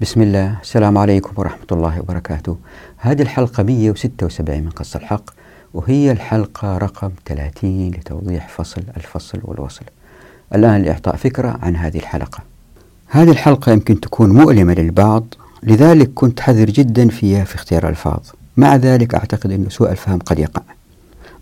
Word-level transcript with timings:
بسم 0.00 0.22
الله. 0.22 0.58
السلام 0.62 0.98
عليكم 0.98 1.32
ورحمة 1.36 1.66
الله 1.72 2.00
وبركاته. 2.00 2.56
هذه 2.96 3.22
الحلقة 3.22 3.62
176 3.62 4.60
من 4.60 4.70
قص 4.70 4.96
الحق 4.96 5.30
وهي 5.74 6.12
الحلقة 6.12 6.78
رقم 6.78 7.10
30 7.26 7.90
لتوضيح 7.90 8.48
فصل 8.48 8.82
الفصل 8.96 9.40
والوصل. 9.44 9.84
الآن 10.54 10.82
لإعطاء 10.82 11.16
فكرة 11.16 11.58
عن 11.62 11.76
هذه 11.76 11.98
الحلقة. 11.98 12.38
هذه 13.08 13.30
الحلقة 13.30 13.72
يمكن 13.72 14.00
تكون 14.00 14.30
مؤلمة 14.30 14.74
للبعض 14.74 15.34
لذلك 15.62 16.10
كنت 16.14 16.40
حذر 16.40 16.70
جدا 16.70 17.08
فيها 17.08 17.44
في 17.44 17.54
اختيار 17.54 17.84
الألفاظ 17.84 18.20
مع 18.56 18.76
ذلك 18.76 19.14
أعتقد 19.14 19.52
أن 19.52 19.66
سوء 19.68 19.90
الفهم 19.90 20.18
قد 20.18 20.38
يقع. 20.38 20.62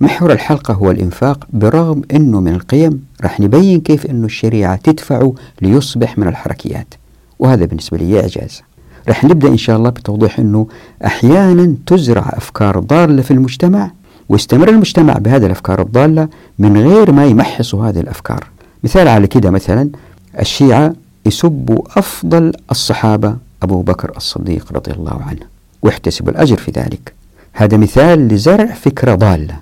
محور 0.00 0.32
الحلقة 0.32 0.74
هو 0.74 0.90
الإنفاق 0.90 1.46
برغم 1.52 2.02
أنه 2.14 2.40
من 2.40 2.52
القيم 2.52 3.04
رح 3.24 3.40
نبين 3.40 3.80
كيف 3.80 4.06
أنه 4.06 4.26
الشريعة 4.26 4.76
تدفعه 4.76 5.34
ليصبح 5.62 6.18
من 6.18 6.28
الحركيات. 6.28 6.94
وهذا 7.42 7.64
بالنسبة 7.64 7.98
لي 7.98 8.20
إعجاز. 8.20 8.62
رح 9.08 9.24
نبدأ 9.24 9.48
إن 9.48 9.56
شاء 9.56 9.76
الله 9.76 9.90
بتوضيح 9.90 10.38
أنه 10.38 10.66
أحيانا 11.06 11.74
تزرع 11.86 12.32
أفكار 12.36 12.78
ضالة 12.78 13.22
في 13.22 13.30
المجتمع 13.30 13.90
ويستمر 14.28 14.68
المجتمع 14.68 15.14
بهذه 15.14 15.46
الأفكار 15.46 15.82
الضالة 15.82 16.28
من 16.58 16.76
غير 16.76 17.12
ما 17.12 17.26
يمحصوا 17.26 17.88
هذه 17.88 18.00
الأفكار. 18.00 18.46
مثال 18.84 19.08
على 19.08 19.26
كده 19.26 19.50
مثلا 19.50 19.90
الشيعة 20.40 20.92
يسبوا 21.26 21.82
أفضل 21.96 22.52
الصحابة 22.70 23.36
أبو 23.62 23.82
بكر 23.82 24.12
الصديق 24.16 24.72
رضي 24.72 24.92
الله 24.92 25.22
عنه 25.22 25.46
ويحتسبوا 25.82 26.32
الأجر 26.32 26.56
في 26.56 26.70
ذلك. 26.70 27.12
هذا 27.52 27.76
مثال 27.76 28.28
لزرع 28.28 28.66
فكرة 28.66 29.14
ضالة. 29.14 29.56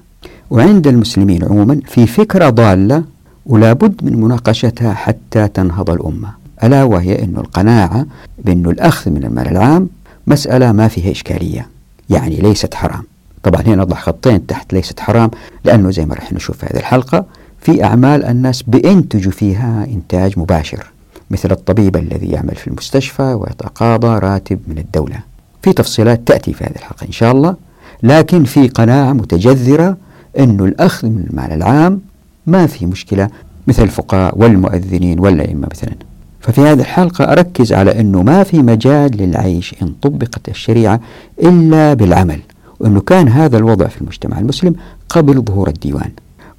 وعند 0.51 0.87
المسلمين 0.87 1.45
عموما 1.45 1.81
في 1.87 2.07
فكرة 2.07 2.51
ضالة 2.51 3.05
ولا 3.47 3.73
بد 3.73 4.05
من 4.05 4.21
مناقشتها 4.21 4.95
حتى 4.95 5.49
تنهض 5.49 5.91
الأمة. 5.91 6.40
ألا 6.65 6.85
وهي 6.85 7.25
أن 7.25 7.35
القناعة 7.37 8.07
بأن 8.45 8.67
الأخذ 8.67 9.11
من 9.11 9.25
المال 9.25 9.49
العام 9.49 9.89
مسألة 10.27 10.73
ما 10.73 10.89
فيها 10.89 11.11
إشكالية 11.11 11.67
يعني 12.11 12.37
ليست 12.37 12.75
حرام. 12.75 13.03
طبعا 13.43 13.63
هنا 13.63 13.77
نضع 13.77 13.97
خطين 13.97 14.47
تحت 14.47 14.73
ليست 14.73 15.01
حرام 15.01 15.31
لأنه 15.65 15.91
زي 15.91 16.07
ما 16.07 16.15
رح 16.15 16.33
نشوف 16.33 16.57
في 16.57 16.67
هذه 16.67 16.81
الحلقة 16.81 17.25
في 17.61 17.85
أعمال 17.85 18.25
الناس 18.25 18.63
بينتجوا 18.63 19.33
فيها 19.33 19.85
إنتاج 19.85 20.39
مباشر 20.39 20.87
مثل 21.31 21.51
الطبيب 21.51 21.97
الذي 21.97 22.27
يعمل 22.27 22.55
في 22.55 22.69
المستشفى 22.69 23.23
ويتقاضى 23.23 24.19
راتب 24.19 24.61
من 24.67 24.79
الدولة. 24.79 25.19
في 25.63 25.73
تفصيلات 25.73 26.21
تأتي 26.27 26.53
في 26.53 26.65
هذه 26.65 26.77
الحلقة 26.77 27.07
إن 27.07 27.13
شاء 27.13 27.33
الله 27.33 27.57
لكن 28.03 28.45
في 28.45 28.69
قناعة 28.69 29.13
متجذرة 29.13 29.97
أن 30.39 30.61
الأخذ 30.61 31.09
من 31.09 31.27
المال 31.31 31.53
العام 31.53 32.01
ما 32.47 32.67
في 32.67 32.87
مشكلة 32.87 33.29
مثل 33.67 33.83
الفقهاء 33.83 34.39
والمؤذنين 34.39 35.21
والأئمة 35.21 35.69
مثلا. 35.71 35.95
ففي 36.41 36.61
هذه 36.61 36.81
الحلقة 36.81 37.25
أركز 37.33 37.73
على 37.73 38.01
أنه 38.01 38.23
ما 38.23 38.43
في 38.43 38.59
مجال 38.59 39.17
للعيش 39.17 39.75
إن 39.83 39.93
طبقت 40.03 40.49
الشريعة 40.49 41.01
إلا 41.43 41.95
بالعمل 41.95 42.41
وأنه 42.81 43.01
كان 43.01 43.29
هذا 43.29 43.59
الوضع 43.59 43.87
في 43.87 44.01
المجتمع 44.01 44.39
المسلم 44.39 44.75
قبل 45.09 45.43
ظهور 45.43 45.69
الديوان. 45.69 46.11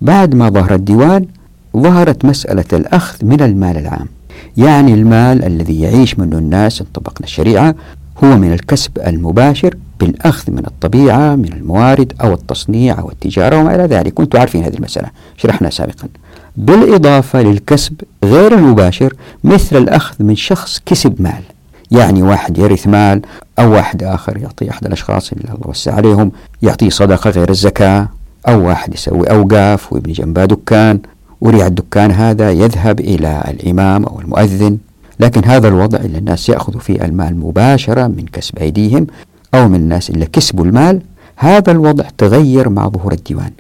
بعد 0.01 0.35
ما 0.35 0.49
ظهر 0.49 0.73
الديوان 0.75 1.25
ظهرت 1.77 2.25
مسألة 2.25 2.65
الأخذ 2.73 3.25
من 3.25 3.41
المال 3.41 3.77
العام. 3.77 4.07
يعني 4.57 4.93
المال 4.93 5.45
الذي 5.45 5.81
يعيش 5.81 6.19
منه 6.19 6.37
الناس 6.37 6.81
إن 6.81 6.87
طبقنا 6.93 7.25
الشريعة 7.27 7.75
هو 8.23 8.37
من 8.37 8.53
الكسب 8.53 8.91
المباشر 9.07 9.75
بالأخذ 10.01 10.51
من 10.51 10.63
الطبيعة 10.67 11.35
من 11.35 11.53
الموارد 11.53 12.13
أو 12.21 12.33
التصنيع 12.33 12.99
أو 12.99 13.09
التجارة 13.09 13.57
وما 13.57 13.75
إلى 13.75 13.83
ذلك. 13.83 14.13
كنتم 14.13 14.39
عارفين 14.39 14.63
هذه 14.63 14.73
المسألة. 14.73 15.07
شرحنا 15.37 15.69
سابقا. 15.69 16.07
بالإضافة 16.57 17.41
للكسب 17.41 17.93
غير 18.23 18.53
المباشر 18.53 19.13
مثل 19.43 19.77
الأخذ 19.77 20.15
من 20.19 20.35
شخص 20.35 20.81
كسب 20.85 21.21
مال. 21.21 21.43
يعني 21.91 22.23
واحد 22.23 22.57
يرث 22.57 22.87
مال 22.87 23.21
أو 23.59 23.71
واحد 23.71 24.03
آخر 24.03 24.37
يعطي 24.37 24.69
أحد 24.69 24.85
الأشخاص 24.85 25.31
اللي 25.31 25.43
الله 25.43 25.69
وسع 25.69 25.93
عليهم 25.95 26.31
يعطيه 26.61 26.89
صدقة 26.89 27.29
غير 27.29 27.49
الزكاة 27.49 28.07
أو 28.47 28.67
واحد 28.67 28.93
يسوي 28.93 29.27
أوقاف 29.27 29.93
ويبني 29.93 30.13
جنبه 30.13 30.45
دكان. 30.45 30.99
وريع 31.41 31.67
الدكان 31.67 32.11
هذا 32.11 32.51
يذهب 32.51 32.99
إلى 32.99 33.43
الإمام 33.47 34.05
أو 34.05 34.19
المؤذن. 34.19 34.77
لكن 35.19 35.45
هذا 35.45 35.67
الوضع 35.67 35.99
اللي 35.99 36.17
الناس 36.17 36.49
يأخذوا 36.49 36.79
فيه 36.79 37.05
المال 37.05 37.39
مباشرة 37.39 38.07
من 38.07 38.25
كسب 38.33 38.57
أيديهم 38.57 39.07
أو 39.53 39.67
من 39.67 39.75
الناس 39.75 40.09
اللي 40.09 40.25
كسبوا 40.25 40.65
المال 40.65 41.01
هذا 41.35 41.71
الوضع 41.71 42.03
تغير 42.17 42.69
مع 42.69 42.89
ظهور 42.89 43.13
الديوان. 43.13 43.51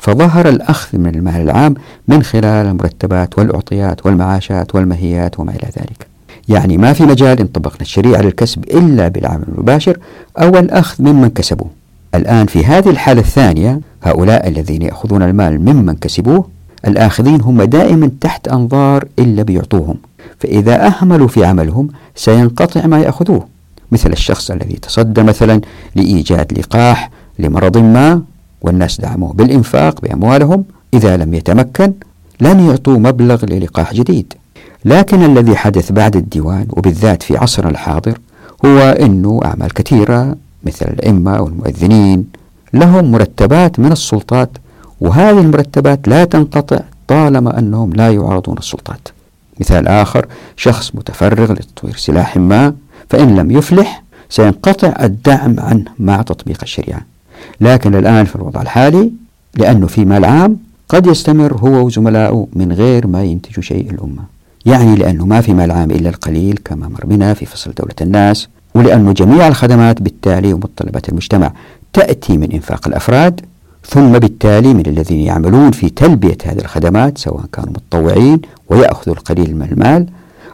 فظهر 0.00 0.48
الأخذ 0.48 0.98
من 0.98 1.14
المال 1.14 1.40
العام 1.40 1.74
من 2.08 2.22
خلال 2.22 2.66
المرتبات 2.66 3.38
والأعطيات 3.38 4.06
والمعاشات 4.06 4.74
والمهيات 4.74 5.40
وما 5.40 5.52
إلى 5.52 5.68
ذلك. 5.78 6.06
يعني 6.48 6.76
ما 6.76 6.92
في 6.92 7.02
مجال 7.02 7.40
إن 7.40 7.46
طبقنا 7.46 7.80
الشريعة 7.80 8.20
للكسب 8.20 8.64
إلا 8.64 9.08
بالعمل 9.08 9.44
المباشر 9.48 9.98
أو 10.38 10.58
الأخذ 10.58 11.04
ممن 11.04 11.28
كسبوه. 11.28 11.68
الآن 12.14 12.46
في 12.46 12.64
هذه 12.64 12.90
الحالة 12.90 13.20
الثانية 13.20 13.80
هؤلاء 14.02 14.48
الذين 14.48 14.82
يأخذون 14.82 15.22
المال 15.22 15.60
ممن 15.60 15.94
كسبوه 15.94 16.48
الآخذين 16.86 17.40
هم 17.40 17.62
دائما 17.62 18.10
تحت 18.20 18.48
أنظار 18.48 19.04
إلا 19.18 19.42
بيعطوهم. 19.42 19.96
فإذا 20.38 20.86
أهملوا 20.86 21.28
في 21.28 21.44
عملهم 21.44 21.88
سينقطع 22.14 22.86
ما 22.86 23.00
يأخذوه. 23.00 23.46
مثل 23.92 24.12
الشخص 24.12 24.50
الذي 24.50 24.76
تصدى 24.82 25.22
مثلا 25.22 25.60
لإيجاد 25.96 26.58
لقاح 26.58 27.10
لمرض 27.38 27.78
ما 27.78 28.22
والناس 28.62 29.00
دعموه 29.00 29.32
بالإنفاق 29.32 30.00
بأموالهم 30.00 30.64
إذا 30.94 31.16
لم 31.16 31.34
يتمكن 31.34 31.92
لن 32.40 32.60
يعطوا 32.68 32.98
مبلغ 32.98 33.44
للقاح 33.44 33.94
جديد. 33.94 34.32
لكن 34.84 35.24
الذي 35.24 35.56
حدث 35.56 35.92
بعد 35.92 36.16
الديوان 36.16 36.66
وبالذات 36.70 37.22
في 37.22 37.36
عصرنا 37.36 37.70
الحاضر 37.70 38.18
هو 38.66 38.78
أنه 38.78 39.40
أعمال 39.44 39.72
كثيرة 39.74 40.36
مثل 40.64 40.86
الأئمة 40.86 41.40
والمؤذنين 41.40 42.24
لهم 42.74 43.12
مرتبات 43.12 43.80
من 43.80 43.92
السلطات 43.92 44.50
وهذه 45.00 45.40
المرتبات 45.40 46.08
لا 46.08 46.24
تنقطع 46.24 46.80
طالما 47.08 47.58
أنهم 47.58 47.92
لا 47.92 48.10
يعارضون 48.10 48.58
السلطات. 48.58 49.08
مثال 49.60 49.88
آخر 49.88 50.26
شخص 50.56 50.94
متفرغ 50.94 51.52
لتطوير 51.52 51.96
سلاح 51.96 52.36
ما 52.36 52.74
فإن 53.10 53.36
لم 53.36 53.50
يفلح 53.50 54.02
سينقطع 54.28 54.94
الدعم 55.00 55.60
عنه 55.60 55.84
مع 55.98 56.22
تطبيق 56.22 56.58
الشريعة. 56.62 57.00
لكن 57.60 57.94
الآن 57.94 58.24
في 58.24 58.36
الوضع 58.36 58.62
الحالي 58.62 59.10
لأنه 59.54 59.86
في 59.86 60.04
مال 60.04 60.24
عام 60.24 60.56
قد 60.88 61.06
يستمر 61.06 61.56
هو 61.56 61.86
وزملائه 61.86 62.46
من 62.52 62.72
غير 62.72 63.06
ما 63.06 63.24
ينتجوا 63.24 63.62
شيء 63.62 63.90
الأمة. 63.90 64.22
يعني 64.66 64.96
لأنه 64.96 65.26
ما 65.26 65.40
في 65.40 65.54
مال 65.54 65.70
عام 65.70 65.90
إلا 65.90 66.08
القليل 66.08 66.58
كما 66.64 66.88
مر 66.88 67.06
بنا 67.06 67.34
في 67.34 67.46
فصل 67.46 67.72
دولة 67.78 67.94
الناس 68.00 68.48
ولأنه 68.74 69.12
جميع 69.12 69.48
الخدمات 69.48 70.02
بالتالي 70.02 70.52
ومتطلبات 70.52 71.08
المجتمع 71.08 71.52
تأتي 71.92 72.36
من 72.36 72.52
إنفاق 72.52 72.88
الأفراد 72.88 73.40
ثم 73.86 74.12
بالتالي 74.12 74.74
من 74.74 74.86
الذين 74.86 75.20
يعملون 75.20 75.70
في 75.70 75.90
تلبية 75.90 76.38
هذه 76.44 76.58
الخدمات 76.58 77.18
سواء 77.18 77.44
كانوا 77.52 77.70
متطوعين 77.70 78.40
ويأخذوا 78.68 79.14
القليل 79.14 79.56
من 79.56 79.68
المال 79.72 80.06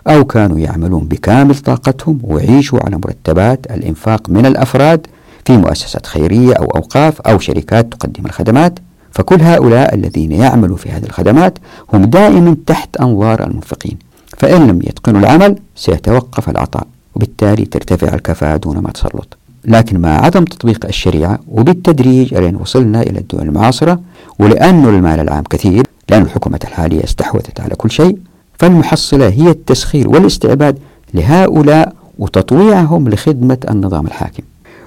أو 0.09 0.25
كانوا 0.25 0.59
يعملون 0.59 1.05
بكامل 1.05 1.55
طاقتهم 1.55 2.19
ويعيشوا 2.23 2.79
على 2.85 2.97
مرتبات 2.97 3.67
الإنفاق 3.71 4.31
من 4.31 4.47
الأفراد 4.47 5.07
في 5.45 5.57
مؤسسات 5.57 6.07
خيرية 6.07 6.55
أو 6.55 6.65
أوقاف 6.65 7.21
أو 7.21 7.39
شركات 7.39 7.93
تقدم 7.93 8.27
الخدمات. 8.27 8.79
فكل 9.11 9.43
هؤلاء 9.43 9.95
الذين 9.95 10.33
يعملوا 10.33 10.77
في 10.77 10.91
هذه 10.91 11.05
الخدمات 11.05 11.59
هم 11.93 12.05
دائما 12.05 12.57
تحت 12.67 12.97
أنظار 12.97 13.47
المنفقين. 13.47 13.99
فإن 14.39 14.67
لم 14.67 14.79
يتقنوا 14.83 15.21
العمل 15.21 15.59
سيتوقف 15.77 16.49
العطاء 16.49 16.87
وبالتالي 17.15 17.65
ترتفع 17.65 18.15
الكفاءة 18.15 18.57
دون 18.57 18.79
ما 18.79 18.91
تسلط. 18.91 19.37
لكن 19.65 20.01
مع 20.01 20.25
عدم 20.25 20.45
تطبيق 20.45 20.87
الشريعة 20.87 21.39
وبالتدريج 21.49 22.35
لأن 22.35 22.57
وصلنا 22.57 23.03
إلى 23.03 23.19
الدول 23.19 23.43
المعاصرة 23.43 24.01
ولأن 24.39 24.85
المال 24.85 25.21
العام 25.21 25.43
كثير 25.43 25.83
لأن 26.11 26.23
الحكومة 26.23 26.61
الحالية 26.65 27.05
استحوذت 27.05 27.61
على 27.61 27.75
كل 27.75 27.91
شيء 27.91 28.19
فالمحصلة 28.59 29.29
هي 29.29 29.51
التسخير 29.51 30.09
والاستعباد 30.09 30.79
لهؤلاء 31.15 31.95
وتطويعهم 32.19 33.09
لخدمة 33.09 33.59
النظام 33.71 34.07
الحاكم. 34.07 34.43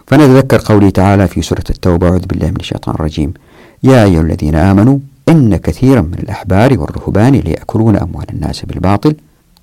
فنتذكر 0.08 0.62
قوله 0.66 0.90
تعالى 0.90 1.28
في 1.28 1.42
سورة 1.42 1.64
التوبة 1.70 2.08
أعوذ 2.08 2.26
بالله 2.26 2.48
من 2.48 2.60
الشيطان 2.60 2.96
الرجيم. 2.96 3.34
يا 3.84 4.04
أيها 4.04 4.22
الذين 4.22 4.56
آمنوا 4.56 4.98
إن 5.30 5.56
كثيرا 5.56 6.02
من 6.02 6.20
الأحبار 6.20 6.80
والرهبان 6.80 7.34
ليأكلون 7.34 7.96
أموال 7.96 8.26
الناس 8.34 8.66
بالباطل 8.66 9.16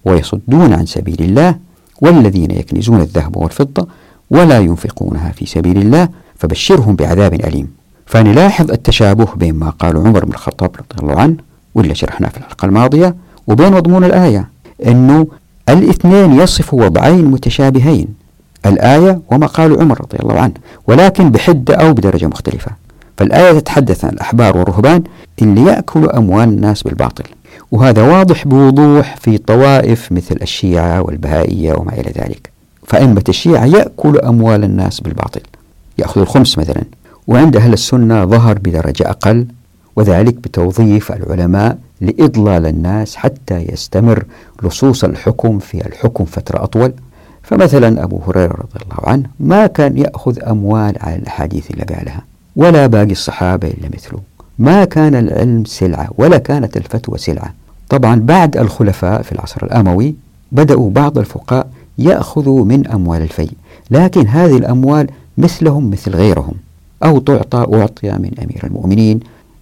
ويصدون 0.04 0.72
عن 0.72 0.86
سبيل 0.86 1.16
الله 1.20 1.56
والذين 2.00 2.50
يكنزون 2.50 3.00
الذهب 3.00 3.36
والفضة 3.36 3.88
ولا 4.30 4.58
ينفقونها 4.58 5.32
في 5.32 5.46
سبيل 5.46 5.78
الله 5.78 6.08
فبشرهم 6.36 6.96
بعذاب 6.96 7.34
أليم. 7.34 7.68
فنلاحظ 8.06 8.70
التشابه 8.70 9.28
بين 9.36 9.54
ما 9.54 9.70
قال 9.70 9.96
عمر 9.96 10.24
بن 10.24 10.32
الخطاب 10.32 10.70
رضي 10.76 11.02
الله 11.02 11.20
عنه 11.20 11.36
واللي 11.74 11.94
شرحناه 11.94 12.28
في 12.28 12.36
الحلقة 12.36 12.66
الماضية 12.66 13.16
وبين 13.46 13.72
مضمون 13.72 14.04
الآية 14.04 14.48
أنه 14.86 15.26
الاثنين 15.68 16.40
يصف 16.40 16.74
وضعين 16.74 17.24
متشابهين 17.24 18.08
الآية 18.66 19.20
وما 19.30 19.46
قال 19.46 19.80
عمر 19.80 20.00
رضي 20.00 20.18
الله 20.22 20.40
عنه 20.40 20.52
ولكن 20.86 21.30
بحدة 21.30 21.74
أو 21.74 21.92
بدرجة 21.92 22.26
مختلفة. 22.26 22.70
فالآية 23.16 23.58
تتحدث 23.58 24.04
عن 24.04 24.10
الأحبار 24.10 24.56
والرهبان 24.56 25.02
اللي 25.42 25.62
يأكلوا 25.62 26.18
أموال 26.18 26.48
الناس 26.48 26.82
بالباطل. 26.82 27.24
وهذا 27.72 28.02
واضح 28.02 28.46
بوضوح 28.46 29.16
في 29.16 29.38
طوائف 29.38 30.12
مثل 30.12 30.36
الشيعة 30.42 31.02
والبهائية 31.02 31.72
وما 31.74 31.92
إلى 31.92 32.12
ذلك. 32.18 32.50
فأئمة 32.86 33.24
الشيعة 33.28 33.64
يأكل 33.64 34.18
أموال 34.18 34.64
الناس 34.64 35.00
بالباطل. 35.00 35.40
يأخذ 35.98 36.20
الخمس 36.20 36.58
مثلا. 36.58 36.82
وعند 37.26 37.56
أهل 37.56 37.72
السنة 37.72 38.24
ظهر 38.24 38.58
بدرجة 38.58 39.10
أقل 39.10 39.46
وذلك 39.96 40.34
بتوظيف 40.34 41.12
العلماء 41.12 41.78
لإضلال 42.00 42.66
الناس 42.66 43.16
حتى 43.16 43.66
يستمر 43.72 44.24
لصوص 44.62 45.04
الحكم 45.04 45.58
في 45.58 45.86
الحكم 45.86 46.24
فترة 46.24 46.64
أطول. 46.64 46.92
فمثلا 47.42 48.04
أبو 48.04 48.20
هريرة 48.26 48.52
رضي 48.52 48.84
الله 48.84 49.08
عنه 49.10 49.28
ما 49.40 49.66
كان 49.66 49.98
يأخذ 49.98 50.42
أموال 50.42 50.94
على 51.00 51.16
الأحاديث 51.16 51.70
اللي 51.70 51.84
قالها 51.84 52.22
ولا 52.56 52.86
باقي 52.86 53.12
الصحابة 53.12 53.68
إلا 53.68 53.88
مثله. 53.94 54.18
ما 54.58 54.84
كان 54.84 55.14
العلم 55.14 55.64
سلعة 55.64 56.08
ولا 56.18 56.38
كانت 56.38 56.76
الفتوى 56.76 57.18
سلعة. 57.18 57.54
طبعا 57.88 58.20
بعد 58.20 58.56
الخلفاء 58.56 59.22
في 59.22 59.32
العصر 59.32 59.62
الأموي 59.62 60.14
بدأوا 60.52 60.90
بعض 60.90 61.18
الفقهاء 61.18 61.68
يأخذوا 61.98 62.64
من 62.64 62.86
أموال 62.86 63.22
الفي 63.22 63.50
لكن 63.90 64.26
هذه 64.26 64.56
الأموال 64.56 65.06
مثلهم 65.38 65.90
مثل 65.90 66.16
غيرهم 66.16 66.54
أو 67.04 67.18
تعطى 67.18 67.66
أعطي 67.74 68.10
من 68.12 68.30
أمير 68.38 68.60
المؤمنين 68.64 69.20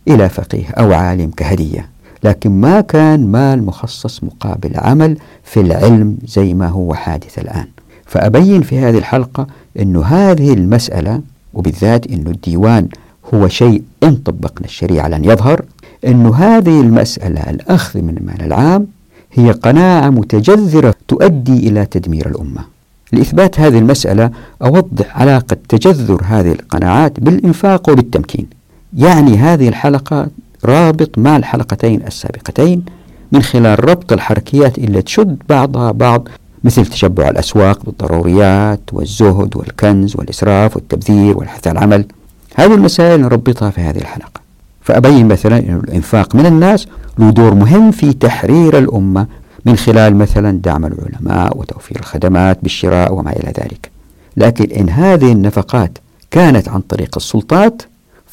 إلى 0.08 0.28
فقيه 0.28 0.68
أو 0.68 0.92
عالم 0.92 1.30
كهدية. 1.36 1.88
لكن 2.24 2.50
ما 2.50 2.80
كان 2.80 3.26
مال 3.26 3.66
مخصص 3.66 4.24
مقابل 4.24 4.70
عمل 4.74 5.16
في 5.44 5.60
العلم 5.60 6.16
زي 6.26 6.54
ما 6.54 6.68
هو 6.68 6.94
حادث 6.94 7.38
الآن. 7.38 7.66
فأبين 8.06 8.62
في 8.62 8.78
هذه 8.78 8.98
الحلقة 8.98 9.46
أن 9.80 9.96
هذه 9.96 10.52
المسألة 10.52 11.20
وبالذات 11.54 12.06
أن 12.06 12.26
الديوان 12.26 12.88
هو 13.34 13.48
شيء 13.48 13.82
إن 14.02 14.16
طبقنا 14.16 14.66
الشريعة 14.66 15.08
لن 15.08 15.24
يظهر 15.24 15.64
أن 16.06 16.26
هذه 16.26 16.80
المسألة 16.80 17.50
الأخذ 17.50 18.02
من 18.02 18.16
المال 18.16 18.42
العام 18.42 18.86
هي 19.32 19.50
قناعة 19.50 20.10
متجذرة 20.10 20.94
تؤدي 21.08 21.68
إلى 21.68 21.86
تدمير 21.86 22.28
الأمة. 22.28 22.64
لإثبات 23.12 23.60
هذه 23.60 23.78
المسألة 23.78 24.30
أوضح 24.62 25.20
علاقة 25.20 25.56
تجذر 25.68 26.22
هذه 26.24 26.52
القناعات 26.52 27.20
بالإنفاق 27.20 27.90
وبالتمكين. 27.90 28.46
يعني 28.94 29.36
هذه 29.36 29.68
الحلقة 29.68 30.28
رابط 30.64 31.18
مع 31.18 31.36
الحلقتين 31.36 32.06
السابقتين 32.06 32.84
من 33.32 33.42
خلال 33.42 33.84
ربط 33.84 34.12
الحركيات 34.12 34.78
اللي 34.78 35.02
تشد 35.02 35.36
بعضها 35.48 35.92
بعض 35.92 36.28
مثل 36.64 36.86
تشبع 36.86 37.28
الأسواق 37.28 37.84
بالضروريات 37.84 38.80
والزهد 38.92 39.56
والكنز 39.56 40.16
والإسراف 40.16 40.76
والتبذير 40.76 41.38
والحث 41.38 41.66
على 41.66 41.78
العمل. 41.78 42.04
هذه 42.54 42.74
المسائل 42.74 43.20
نربطها 43.20 43.70
في 43.70 43.80
هذه 43.80 43.98
الحلقة. 43.98 44.40
فأبين 44.82 45.28
مثلا 45.28 45.58
أن 45.58 45.80
الإنفاق 45.84 46.34
من 46.34 46.46
الناس 46.46 46.86
له 47.18 47.30
دور 47.30 47.54
مهم 47.54 47.90
في 47.90 48.12
تحرير 48.12 48.78
الأمة 48.78 49.26
من 49.64 49.76
خلال 49.76 50.16
مثلا 50.16 50.58
دعم 50.58 50.84
العلماء 50.86 51.58
وتوفير 51.58 51.98
الخدمات 51.98 52.58
بالشراء 52.62 53.14
وما 53.14 53.32
إلى 53.32 53.52
ذلك. 53.60 53.90
لكن 54.36 54.76
إن 54.76 54.88
هذه 54.90 55.32
النفقات 55.32 55.98
كانت 56.30 56.68
عن 56.68 56.80
طريق 56.80 57.10
السلطات 57.16 57.82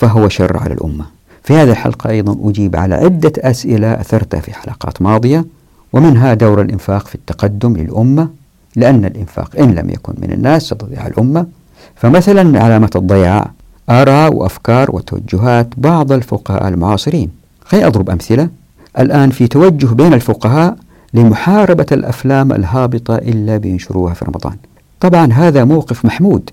فهو 0.02 0.30
شر 0.30 0.58
على 0.58 0.74
الأمة. 0.74 1.06
في 1.44 1.54
هذه 1.54 1.70
الحلقة 1.70 2.10
أيضا 2.10 2.50
أجيب 2.50 2.76
على 2.76 2.96
عدة 2.96 3.32
أسئلة 3.38 3.94
أثرتها 3.94 4.40
في 4.40 4.54
حلقات 4.54 5.02
ماضية 5.02 5.46
ومنها 5.94 6.34
دور 6.34 6.62
الإنفاق 6.62 7.08
في 7.08 7.16
التقدم 7.16 7.78
للأمة 7.78 8.30
لأن 8.76 9.06
الإنفاق 9.06 9.60
إن 9.60 9.76
لم 9.76 9.90
يكن 9.90 10.14
من 10.18 10.32
الناس 10.32 10.62
ستضيع 10.64 11.08
الأمة. 11.08 11.46
فمثلا 11.96 12.64
علامة 12.64 12.90
الضياع 12.96 13.52
آراء 13.90 14.34
وأفكار 14.34 14.96
وتوجهات 14.96 15.68
بعض 15.78 16.12
الفقهاء 16.12 16.68
المعاصرين. 16.68 17.30
خليني 17.66 17.88
أضرب 17.88 18.10
أمثلة. 18.10 18.50
الآن 19.00 19.30
في 19.30 19.48
توجه 19.48 19.88
بين 19.88 20.14
الفقهاء 20.14 20.76
لمحاربة 21.14 21.86
الأفلام 21.92 22.52
الهابطة 22.52 23.16
إلا 23.16 23.58
بينشروها 23.58 24.14
في 24.14 24.26
رمضان. 24.26 24.56
طبعا 25.00 25.34
هذا 25.34 25.64
موقف 25.64 26.06
محمود 26.06 26.50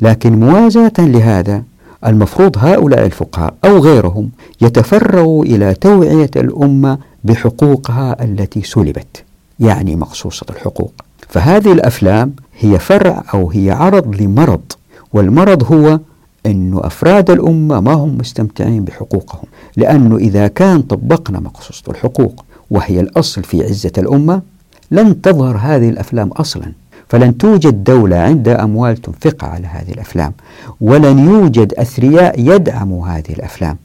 لكن 0.00 0.40
موازاة 0.40 0.92
لهذا 0.98 1.62
المفروض 2.06 2.56
هؤلاء 2.58 3.06
الفقهاء 3.06 3.54
أو 3.64 3.78
غيرهم 3.78 4.30
يتفرغوا 4.60 5.44
إلى 5.44 5.74
توعية 5.74 6.30
الأمة 6.36 6.98
بحقوقها 7.24 8.24
التي 8.24 8.62
سلبت 8.62 9.24
يعني 9.60 9.96
مقصوصة 9.96 10.46
الحقوق. 10.50 10.92
فهذه 11.28 11.72
الأفلام 11.72 12.32
هي 12.58 12.78
فرع 12.78 13.24
أو 13.34 13.50
هي 13.50 13.70
عرض 13.70 14.20
لمرض 14.22 14.72
والمرض 15.12 15.72
هو 15.72 16.00
أن 16.46 16.80
أفراد 16.84 17.30
الأمة 17.30 17.80
ما 17.80 17.92
هم 17.92 18.18
مستمتعين 18.18 18.84
بحقوقهم 18.84 19.44
لأنه 19.76 20.16
إذا 20.16 20.48
كان 20.48 20.82
طبقنا 20.82 21.40
مقصوصة 21.40 21.82
الحقوق 21.90 22.44
وهي 22.70 23.00
الأصل 23.00 23.42
في 23.42 23.64
عزة 23.64 23.92
الأمة 23.98 24.42
لن 24.90 25.20
تظهر 25.20 25.56
هذه 25.56 25.88
الأفلام 25.88 26.28
أصلا. 26.28 26.72
فلن 27.10 27.38
توجد 27.38 27.84
دولة 27.84 28.16
عندها 28.16 28.64
أموال 28.64 28.96
تنفقها 28.96 29.48
على 29.48 29.66
هذه 29.66 29.92
الأفلام. 29.92 30.32
ولن 30.80 31.18
يوجد 31.18 31.74
أثرياء 31.74 32.40
يدعموا 32.40 33.08
هذه 33.08 33.30
الأفلام. 33.30 33.76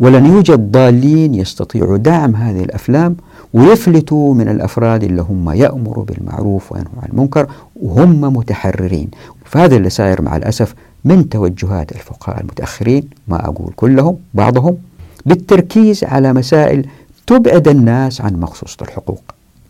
ولن 0.00 0.26
يوجد 0.26 0.72
ضالين 0.72 1.34
يستطيعوا 1.34 1.96
دعم 1.96 2.36
هذه 2.36 2.64
الأفلام 2.64 3.16
ويفلتوا 3.54 4.34
من 4.34 4.48
الأفراد 4.48 5.04
اللي 5.04 5.22
هم 5.22 5.50
يأمروا 5.50 6.04
بالمعروف 6.04 6.72
وينهوا 6.72 7.02
عن 7.02 7.08
المنكر 7.12 7.46
وهم 7.76 8.20
متحررين. 8.20 9.08
فهذا 9.44 9.76
اللي 9.76 9.90
صاير 9.90 10.22
مع 10.22 10.36
الأسف 10.36 10.74
من 11.04 11.28
توجهات 11.28 11.92
الفقهاء 11.92 12.40
المتأخرين 12.40 13.08
ما 13.28 13.48
أقول 13.48 13.72
كلهم 13.76 14.16
بعضهم 14.34 14.76
بالتركيز 15.26 16.04
على 16.04 16.32
مسائل 16.32 16.86
تبعد 17.26 17.68
الناس 17.68 18.20
عن 18.20 18.40
مخصوصة 18.40 18.76
الحقوق. 18.82 19.22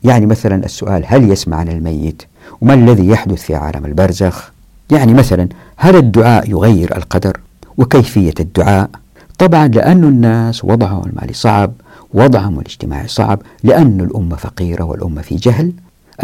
يعني 0.04 0.26
مثلا 0.26 0.64
السؤال 0.64 1.02
هل 1.06 1.30
يسمع 1.30 1.56
عن 1.56 1.68
الميت؟ 1.68 2.22
وما 2.60 2.74
الذي 2.74 3.08
يحدث 3.08 3.42
في 3.42 3.54
عالم 3.54 3.86
البرزخ؟ 3.86 4.50
يعني 4.90 5.14
مثلا 5.14 5.48
هل 5.76 5.96
الدعاء 5.96 6.50
يغير 6.50 6.96
القدر؟ 6.96 7.40
وكيفية 7.78 8.34
الدعاء؟ 8.40 8.90
طبعا 9.38 9.68
لأن 9.68 10.04
الناس 10.04 10.64
وضعهم 10.64 11.02
المالي 11.06 11.32
صعب 11.32 11.72
وضعهم 12.14 12.60
الاجتماعي 12.60 13.08
صعب 13.08 13.42
لأن 13.64 14.00
الأمة 14.00 14.36
فقيرة 14.36 14.84
والأمة 14.84 15.22
في 15.22 15.36
جهل. 15.36 15.72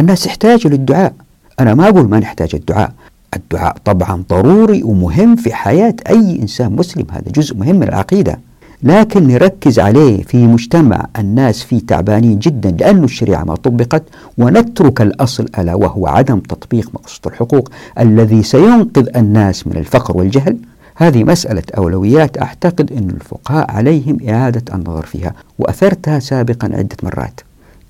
الناس 0.01 0.27
يحتاجوا 0.27 0.71
للدعاء. 0.71 1.15
أنا 1.61 1.75
ما 1.75 1.89
أقول 1.89 2.09
ما 2.09 2.19
نحتاج 2.19 2.55
الدعاء. 2.55 2.93
الدعاء 3.37 3.77
طبعا 3.85 4.25
ضروري 4.31 4.83
ومهم 4.83 5.37
في 5.37 5.55
حياة 5.55 5.95
أي 6.09 6.39
إنسان 6.43 6.73
مسلم. 6.77 7.07
هذا 7.11 7.31
جزء 7.31 7.57
مهم 7.57 7.77
من 7.77 7.89
العقيدة. 7.89 8.39
لكن 8.83 9.27
نركز 9.29 9.79
عليه 9.79 10.23
في 10.23 10.47
مجتمع 10.47 11.07
الناس 11.19 11.63
فيه 11.63 11.81
تعبانين 11.87 12.39
جدا 12.39 12.71
لأن 12.71 13.05
الشريعة 13.05 13.45
ما 13.45 13.55
طبقت 13.55 14.03
ونترك 14.39 15.01
الأصل 15.01 15.47
ألا 15.59 15.75
وهو 15.75 16.07
عدم 16.07 16.41
تطبيق 16.41 16.91
مقصود 16.95 17.27
الحقوق 17.27 17.71
الذي 17.99 18.43
سينقذ 18.43 19.09
الناس 19.17 19.67
من 19.67 19.77
الفقر 19.77 20.17
والجهل. 20.17 20.57
هذه 20.97 21.25
مسألة 21.25 21.63
أولويات 21.77 22.39
أعتقد 22.43 22.93
أن 22.93 23.11
الفقهاء 23.11 23.71
عليهم 23.71 24.19
إعادة 24.29 24.75
النظر 24.75 25.07
فيها 25.07 25.35
وأثرتها 25.59 26.19
سابقا 26.19 26.71
عدة 26.73 26.97
مرات. 27.03 27.41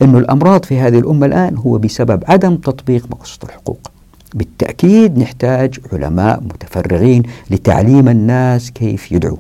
أن 0.02 0.16
الأمراض 0.16 0.64
في 0.64 0.78
هذه 0.78 0.99
الأمة 0.99 1.26
الآن 1.26 1.57
هو 1.57 1.78
بسبب 1.78 2.23
عدم 2.28 2.57
تطبيق 2.57 3.07
مقصود 3.11 3.45
الحقوق. 3.45 3.90
بالتأكيد 4.35 5.19
نحتاج 5.19 5.78
علماء 5.93 6.40
متفرغين 6.43 7.23
لتعليم 7.50 8.09
الناس 8.09 8.71
كيف 8.71 9.12
يدعوا 9.12 9.37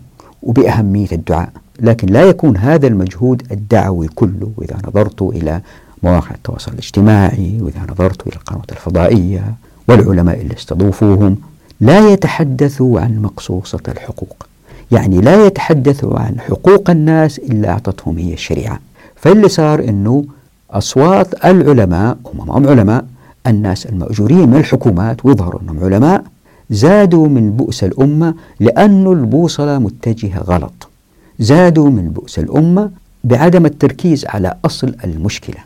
وبأهمية 0.46 1.08
الدعاء. 1.12 1.48
لكن 1.80 2.08
لا 2.08 2.22
يكون 2.22 2.56
هذا 2.56 2.86
المجهود 2.86 3.42
الدعوي 3.52 4.08
كله 4.08 4.50
وإذا 4.56 4.76
نظرت 4.88 5.22
إلى 5.22 5.60
مواقع 6.02 6.30
التواصل 6.34 6.72
الاجتماعي 6.72 7.58
وإذا 7.60 7.80
نظرت 7.90 8.26
إلى 8.26 8.36
القنوات 8.36 8.72
الفضائية 8.72 9.54
والعلماء 9.88 10.40
اللي 10.40 10.54
استضوفوهم 10.54 11.36
لا 11.80 12.08
يتحدثوا 12.12 13.00
عن 13.00 13.22
مقصوصة 13.22 13.80
الحقوق. 13.88 14.46
يعني 14.92 15.20
لا 15.20 15.46
يتحدثوا 15.46 16.18
عن 16.18 16.40
حقوق 16.40 16.90
الناس 16.90 17.38
إلا 17.38 17.70
أعطتهم 17.70 18.18
هي 18.18 18.32
الشريعة. 18.32 18.80
فاللي 19.16 19.48
صار 19.48 19.80
أنه 19.88 20.24
أصوات 20.70 21.44
العلماء 21.44 22.16
هم 22.34 22.50
هم 22.50 22.68
علماء 22.68 23.04
الناس 23.46 23.86
المأجورين 23.86 24.48
من 24.48 24.56
الحكومات 24.56 25.26
ويظهروا 25.26 25.60
أنهم 25.60 25.84
علماء 25.84 26.24
زادوا 26.70 27.28
من 27.28 27.50
بؤس 27.50 27.84
الأمة 27.84 28.34
لأن 28.60 29.06
البوصلة 29.06 29.78
متجهة 29.78 30.38
غلط. 30.38 30.88
زادوا 31.38 31.90
من 31.90 32.10
بؤس 32.10 32.38
الأمة 32.38 32.90
بعدم 33.24 33.66
التركيز 33.66 34.26
على 34.26 34.54
أصل 34.64 34.94
المشكلة. 35.04 35.56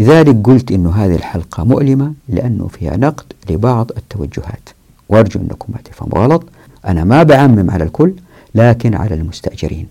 لذلك 0.00 0.36
قلت 0.44 0.72
أن 0.72 0.86
هذه 0.86 1.14
الحلقة 1.14 1.64
مؤلمة 1.64 2.12
لأنه 2.28 2.66
فيها 2.66 2.96
نقد 2.96 3.24
لبعض 3.50 3.90
التوجهات. 3.96 4.68
وأرجو 5.08 5.40
أنكم 5.40 5.72
ما 5.72 5.78
تفهموا 5.84 6.18
غلط. 6.18 6.44
أنا 6.86 7.04
ما 7.04 7.22
بعمم 7.22 7.70
على 7.70 7.84
الكل 7.84 8.12
لكن 8.54 8.94
على 8.94 9.14
المستأجرين. 9.14 9.86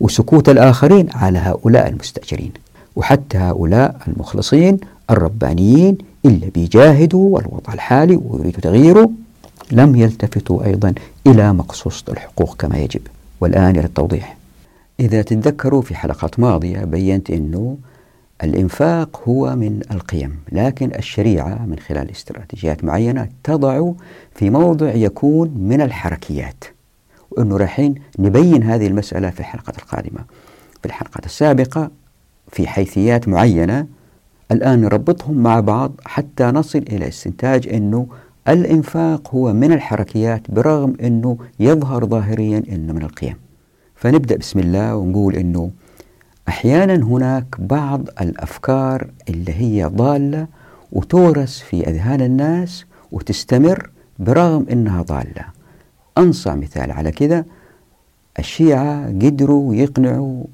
وسكوت 0.00 0.48
الآخرين 0.48 1.06
على 1.14 1.38
هؤلاء 1.38 1.88
المستأجرين. 1.88 2.52
وحتى 2.96 3.38
هؤلاء 3.38 3.96
المخلصين 4.08 4.78
الربانيين 5.10 5.98
اللي 6.24 6.50
بيجاهدوا 6.54 7.40
الوضع 7.40 7.72
الحالي 7.74 8.20
ويريدوا 8.28 8.60
تغييره 8.60 9.10
لم 9.72 9.96
يلتفتوا 9.96 10.64
أيضا 10.64 10.94
إلى 11.26 11.52
مقصوصة 11.52 12.12
الحقوق 12.12 12.56
كما 12.56 12.78
يجب. 12.78 13.00
والآن 13.40 13.70
إلى 13.70 13.84
التوضيح. 13.86 14.36
إذا 15.00 15.22
تتذكروا 15.22 15.82
في 15.82 15.94
حلقات 15.94 16.40
ماضية 16.40 16.78
بينت 16.78 17.30
أنه 17.30 17.76
الإنفاق 18.44 19.22
هو 19.28 19.56
من 19.56 19.80
القيم 19.90 20.36
لكن 20.52 20.94
الشريعة 20.94 21.66
من 21.66 21.78
خلال 21.78 22.10
استراتيجيات 22.10 22.84
معينة 22.84 23.28
تضع 23.44 23.92
في 24.34 24.50
موضع 24.50 24.94
يكون 24.94 25.54
من 25.58 25.80
الحركيات. 25.80 26.64
وأنه 27.30 27.56
رايحين 27.56 27.94
نبين 28.18 28.62
هذه 28.62 28.86
المسألة 28.86 29.30
في 29.30 29.40
الحلقة 29.40 29.72
القادمة. 29.78 30.20
في 30.80 30.86
الحلقة 30.86 31.20
السابقة 31.24 31.90
في 32.52 32.68
حيثيات 32.68 33.28
معينة 33.28 33.86
الآن 34.52 34.80
نربطهم 34.80 35.38
مع 35.38 35.60
بعض 35.60 35.92
حتى 36.04 36.44
نصل 36.44 36.78
إلى 36.78 37.08
استنتاج 37.08 37.68
أنه 37.68 38.06
الإنفاق 38.48 39.34
هو 39.34 39.52
من 39.52 39.72
الحركيات 39.72 40.50
برغم 40.50 40.96
أنه 41.02 41.38
يظهر 41.60 42.06
ظاهريا 42.06 42.62
أنه 42.68 42.92
من 42.92 43.02
القيم. 43.02 43.36
فنبدأ 43.94 44.36
بسم 44.36 44.58
الله 44.58 44.96
ونقول 44.96 45.36
أنه 45.36 45.70
أحيانا 46.48 46.94
هناك 46.94 47.46
بعض 47.58 48.08
الأفكار 48.20 49.10
اللي 49.28 49.52
هي 49.52 49.84
ضالة 49.84 50.46
وتورث 50.92 51.58
في 51.58 51.88
أذهان 51.88 52.20
الناس 52.20 52.84
وتستمر 53.12 53.90
برغم 54.18 54.66
أنها 54.72 55.02
ضالة. 55.02 55.44
أنصع 56.18 56.54
مثال 56.54 56.92
على 56.92 57.10
كذا. 57.10 57.44
الشيعة 58.38 59.06
قدروا 59.06 59.74
يقنعوا 59.74 60.44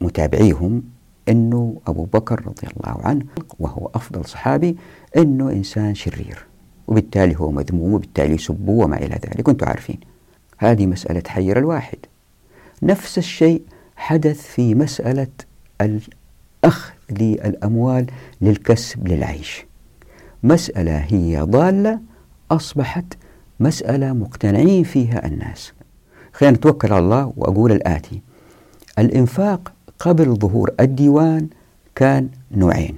متابعيهم 0.00 0.82
أنه 1.28 1.76
أبو 1.86 2.04
بكر 2.04 2.40
رضي 2.46 2.66
الله 2.76 3.00
عنه 3.02 3.24
وهو 3.58 3.90
أفضل 3.94 4.24
صحابي 4.24 4.76
أنه 5.16 5.50
إنسان 5.50 5.94
شرير. 5.94 6.47
وبالتالي 6.88 7.36
هو 7.36 7.50
مذموم 7.50 7.92
وبالتالي 7.92 8.34
يسبوه 8.34 8.84
وما 8.84 8.96
إلى 8.96 9.14
ذلك. 9.14 9.48
أنتم 9.48 9.66
عارفين. 9.66 10.00
هذه 10.58 10.86
مسألة 10.86 11.20
تحير 11.20 11.58
الواحد. 11.58 11.98
نفس 12.82 13.18
الشيء 13.18 13.62
حدث 13.96 14.42
في 14.42 14.74
مسألة 14.74 15.28
الأخذ 15.80 16.92
للأموال 17.10 18.06
للكسب 18.40 19.08
للعيش. 19.08 19.66
مسألة 20.42 20.98
هي 20.98 21.40
ضالة 21.40 22.00
أصبحت 22.50 23.04
مسألة 23.60 24.12
مقتنعين 24.12 24.84
فيها 24.84 25.26
الناس. 25.26 25.72
خلينا 26.32 26.56
نتوكل 26.56 26.92
على 26.92 27.04
الله 27.04 27.32
وأقول 27.36 27.72
الآتي. 27.72 28.20
الإنفاق 28.98 29.72
قبل 29.98 30.34
ظهور 30.34 30.70
الديوان 30.80 31.48
كان 31.94 32.28
نوعين. 32.52 32.96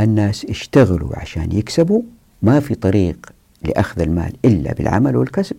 الناس 0.00 0.44
اشتغلوا 0.44 1.18
عشان 1.18 1.52
يكسبوا 1.52 2.02
ما 2.46 2.60
في 2.60 2.74
طريق 2.74 3.32
لأخذ 3.62 4.00
المال 4.00 4.32
إلا 4.44 4.72
بالعمل 4.72 5.16
والكسب 5.16 5.56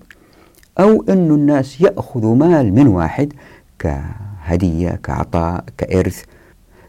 أو 0.79 1.05
أن 1.09 1.31
الناس 1.31 1.81
يأخذوا 1.81 2.35
مال 2.35 2.73
من 2.73 2.87
واحد 2.87 3.33
كهدية 3.79 4.99
كعطاء 5.03 5.63
كإرث 5.77 6.23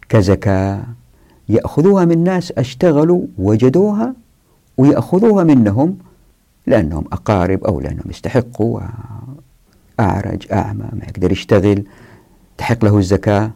كزكاة. 0.08 0.82
يأخذوها 1.48 2.04
من 2.04 2.24
ناس 2.24 2.52
أشتغلوا 2.52 3.26
وجدوها 3.38 4.14
ويأخذوها 4.76 5.44
منهم 5.44 5.98
لأنهم 6.66 7.04
أقارب 7.12 7.64
أو 7.64 7.80
لأنهم 7.80 8.04
يستحقوا 8.10 8.80
أعرج 10.00 10.52
أعمى 10.52 10.88
ما 10.92 11.04
يقدر 11.08 11.32
يشتغل 11.32 11.84
تحق 12.58 12.84
له 12.84 12.98
الزكاة. 12.98 13.50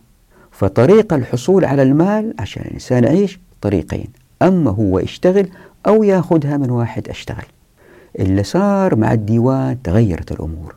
فطريق 0.50 1.12
الحصول 1.12 1.64
على 1.64 1.82
المال 1.82 2.34
عشان 2.38 2.62
الإنسان 2.62 3.04
يعيش 3.04 3.40
طريقين 3.60 4.08
أما 4.42 4.70
هو 4.70 4.98
يشتغل 4.98 5.48
أو 5.86 6.02
ياخذها 6.02 6.56
من 6.56 6.70
واحد 6.70 7.08
أشتغل. 7.08 7.44
اللي 8.18 8.42
صار 8.42 8.96
مع 8.96 9.12
الديوان 9.12 9.82
تغيرت 9.82 10.32
الأمور. 10.32 10.74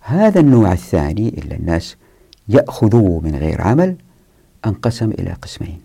هذا 0.00 0.40
النوع 0.40 0.72
الثاني 0.72 1.28
اللي 1.28 1.54
الناس 1.54 1.96
يأخذوه 2.48 3.20
من 3.20 3.34
غير 3.34 3.62
عمل 3.62 3.96
انقسم 4.66 5.10
إلى 5.10 5.32
قسمين. 5.32 5.78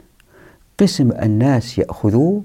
قسم 0.79 1.11
الناس 1.11 1.77
يأخذوه 1.77 2.43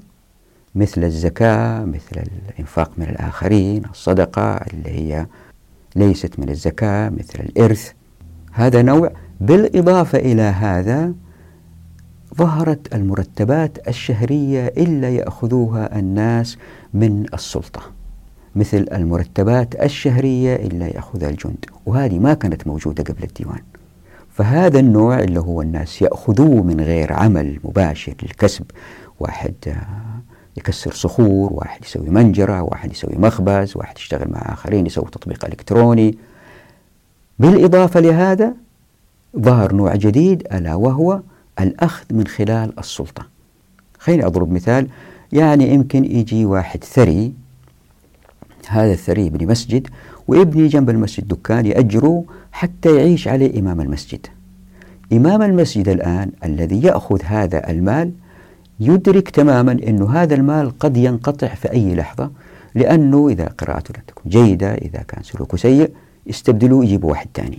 مثل 0.75 1.05
الزكاة 1.05 1.85
مثل 1.85 2.23
الإنفاق 2.49 2.91
من 2.99 3.09
الآخرين 3.09 3.83
الصدقة 3.91 4.55
اللي 4.55 4.91
هي 4.91 5.27
ليست 5.97 6.39
من 6.39 6.49
الزكاة 6.49 7.09
مثل 7.09 7.41
الإرث. 7.41 7.93
هذا 8.53 8.83
نوع 8.83 9.13
بالإضافة 9.41 10.19
إلى 10.19 10.43
هذا 10.43 11.13
ظهرت 12.37 12.95
المرتبات 12.95 13.89
الشهرية 13.89 14.67
إلا 14.67 15.09
يأخذوها 15.09 15.99
الناس 15.99 16.59
من 16.95 17.27
السلطة. 17.35 17.81
مثل 18.57 18.87
المرتبات 18.93 19.83
الشهرية 19.83 20.57
إلا 20.57 20.87
يأخذها 20.87 21.29
الجند. 21.29 21.65
وهذه 21.87 22.19
ما 22.19 22.35
كانت 22.35 22.67
موجودة 22.67 23.03
قبل 23.03 23.23
الديوان. 23.23 23.61
فهذا 24.31 24.81
النوع 24.81 25.19
اللي 25.19 25.41
هو 25.41 25.63
الناس 25.63 26.03
يأخذوه 26.03 26.63
من 26.63 26.81
غير 26.81 27.13
عمل 27.13 27.59
مباشر 27.65 28.15
للكسب. 28.23 28.65
واحد 29.21 29.55
آه، 29.67 30.21
يكسر 30.57 30.93
صخور 30.93 31.53
واحد 31.53 31.85
يسوي 31.85 32.09
منجرة 32.09 32.63
واحد 32.63 32.93
يسوي 32.93 33.15
مخبز 33.19 33.77
واحد 33.77 33.99
يشتغل 33.99 34.31
مع 34.31 34.53
آخرين 34.53 34.87
يسوي 34.87 35.05
تطبيق 35.05 35.45
إلكتروني. 35.45 36.19
بالإضافة 37.39 38.01
لهذا 38.01 38.55
ظهر 39.39 39.75
نوع 39.75 39.97
جديد 39.97 40.43
ألا 40.53 40.75
وهو 40.75 41.21
الأخذ 41.63 42.05
من 42.11 42.27
خلال 42.27 42.79
السلطة. 42.79 43.27
خليني 43.99 44.27
أضرب 44.27 44.53
مثال 44.53 44.89
يعني 45.33 45.75
يمكن 45.75 46.05
يجي 46.05 46.45
واحد 46.45 46.85
ثري 46.85 47.33
هذا 48.69 48.93
الثري 48.93 49.27
يبني 49.27 49.47
مسجد 49.47 49.89
ويبني 50.29 50.69
جنب 50.69 50.91
المسجد 50.91 51.29
دكان 51.29 51.67
يأجره 51.67 52.25
حتى 52.53 52.97
يعيش 52.97 53.29
عليه 53.29 53.61
إمام 53.61 53.81
المسجد. 53.81 54.27
إمام 55.13 55.43
المسجد 55.43 55.89
الآن 55.89 56.31
الذي 56.45 56.83
يأخذ 56.83 57.23
هذا 57.25 57.71
المال 57.71 58.13
يدرك 58.81 59.31
تماما 59.31 59.73
أن 59.73 60.03
هذا 60.03 60.35
المال 60.35 60.79
قد 60.79 60.97
ينقطع 60.97 61.55
في 61.55 61.73
أي 61.73 61.95
لحظة 61.95 62.31
لأنه 62.75 63.29
إذا 63.29 63.45
قراءته 63.45 63.95
لم 63.97 64.03
تكن 64.07 64.31
جيدة 64.31 64.75
إذا 64.75 65.03
كان 65.09 65.23
سلوكه 65.23 65.57
سيء 65.57 65.91
يستبدلوه 66.27 66.85
يجيبوا 66.85 67.11
واحد 67.11 67.29
ثاني 67.35 67.59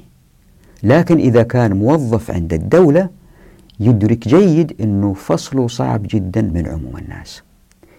لكن 0.83 1.17
إذا 1.17 1.43
كان 1.43 1.73
موظف 1.73 2.31
عند 2.31 2.53
الدولة 2.53 3.09
يدرك 3.79 4.27
جيد 4.27 4.75
أنه 4.81 5.13
فصله 5.13 5.67
صعب 5.67 6.01
جدا 6.09 6.41
من 6.41 6.67
عموم 6.67 6.97
الناس. 6.97 7.43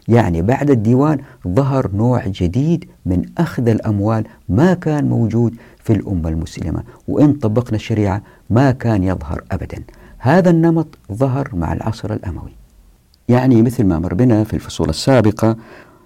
يعني 0.08 0.42
بعد 0.42 0.70
الديوان 0.70 1.18
ظهر 1.48 1.90
نوع 1.94 2.26
جديد 2.26 2.84
من 3.06 3.22
أخذ 3.38 3.68
الأموال 3.68 4.24
ما 4.48 4.74
كان 4.74 5.08
موجود 5.08 5.54
في 5.84 5.92
الأمة 5.92 6.28
المسلمة 6.28 6.82
وإن 7.08 7.32
طبقنا 7.32 7.76
الشريعة 7.76 8.22
ما 8.50 8.70
كان 8.70 9.04
يظهر 9.04 9.44
أبدا. 9.52 9.82
هذا 10.18 10.50
النمط 10.50 10.86
ظهر 11.12 11.48
مع 11.52 11.72
العصر 11.72 12.12
الأموي. 12.12 12.52
يعني 13.28 13.62
مثل 13.62 13.84
ما 13.84 13.98
مر 13.98 14.14
بنا 14.14 14.44
في 14.44 14.54
الفصول 14.54 14.88
السابقة 14.88 15.56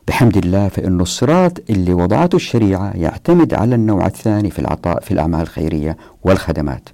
بحمد 0.08 0.36
الله 0.36 0.68
فإن 0.68 1.00
الصراط 1.00 1.70
اللي 1.70 1.94
وضعته 1.94 2.36
الشريعة 2.36 2.96
يعتمد 2.96 3.54
على 3.54 3.74
النوع 3.74 4.06
الثاني 4.06 4.50
في 4.50 4.58
العطاء 4.58 5.00
في 5.00 5.10
الأعمال 5.10 5.40
الخيرية 5.40 5.96
والخدمات 6.24 6.88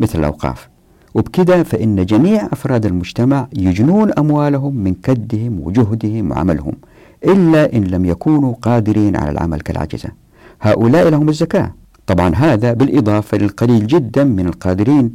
مثل 0.00 0.18
الأوقاف. 0.18 0.68
وبكذا 1.16 1.62
فإن 1.62 2.06
جميع 2.06 2.46
أفراد 2.52 2.86
المجتمع 2.86 3.48
يجنون 3.56 4.12
أموالهم 4.18 4.74
من 4.74 4.94
كدهم 4.94 5.60
وجهدهم 5.60 6.30
وعملهم 6.30 6.72
إلا 7.24 7.72
إن 7.76 7.84
لم 7.84 8.04
يكونوا 8.04 8.54
قادرين 8.62 9.16
على 9.16 9.30
العمل 9.30 9.60
كالعجزة. 9.60 10.08
هؤلاء 10.60 11.08
لهم 11.08 11.28
الزكاة. 11.28 11.72
طبعا 12.06 12.34
هذا 12.34 12.72
بالإضافة 12.72 13.38
للقليل 13.38 13.86
جدا 13.86 14.24
من 14.24 14.46
القادرين 14.46 15.12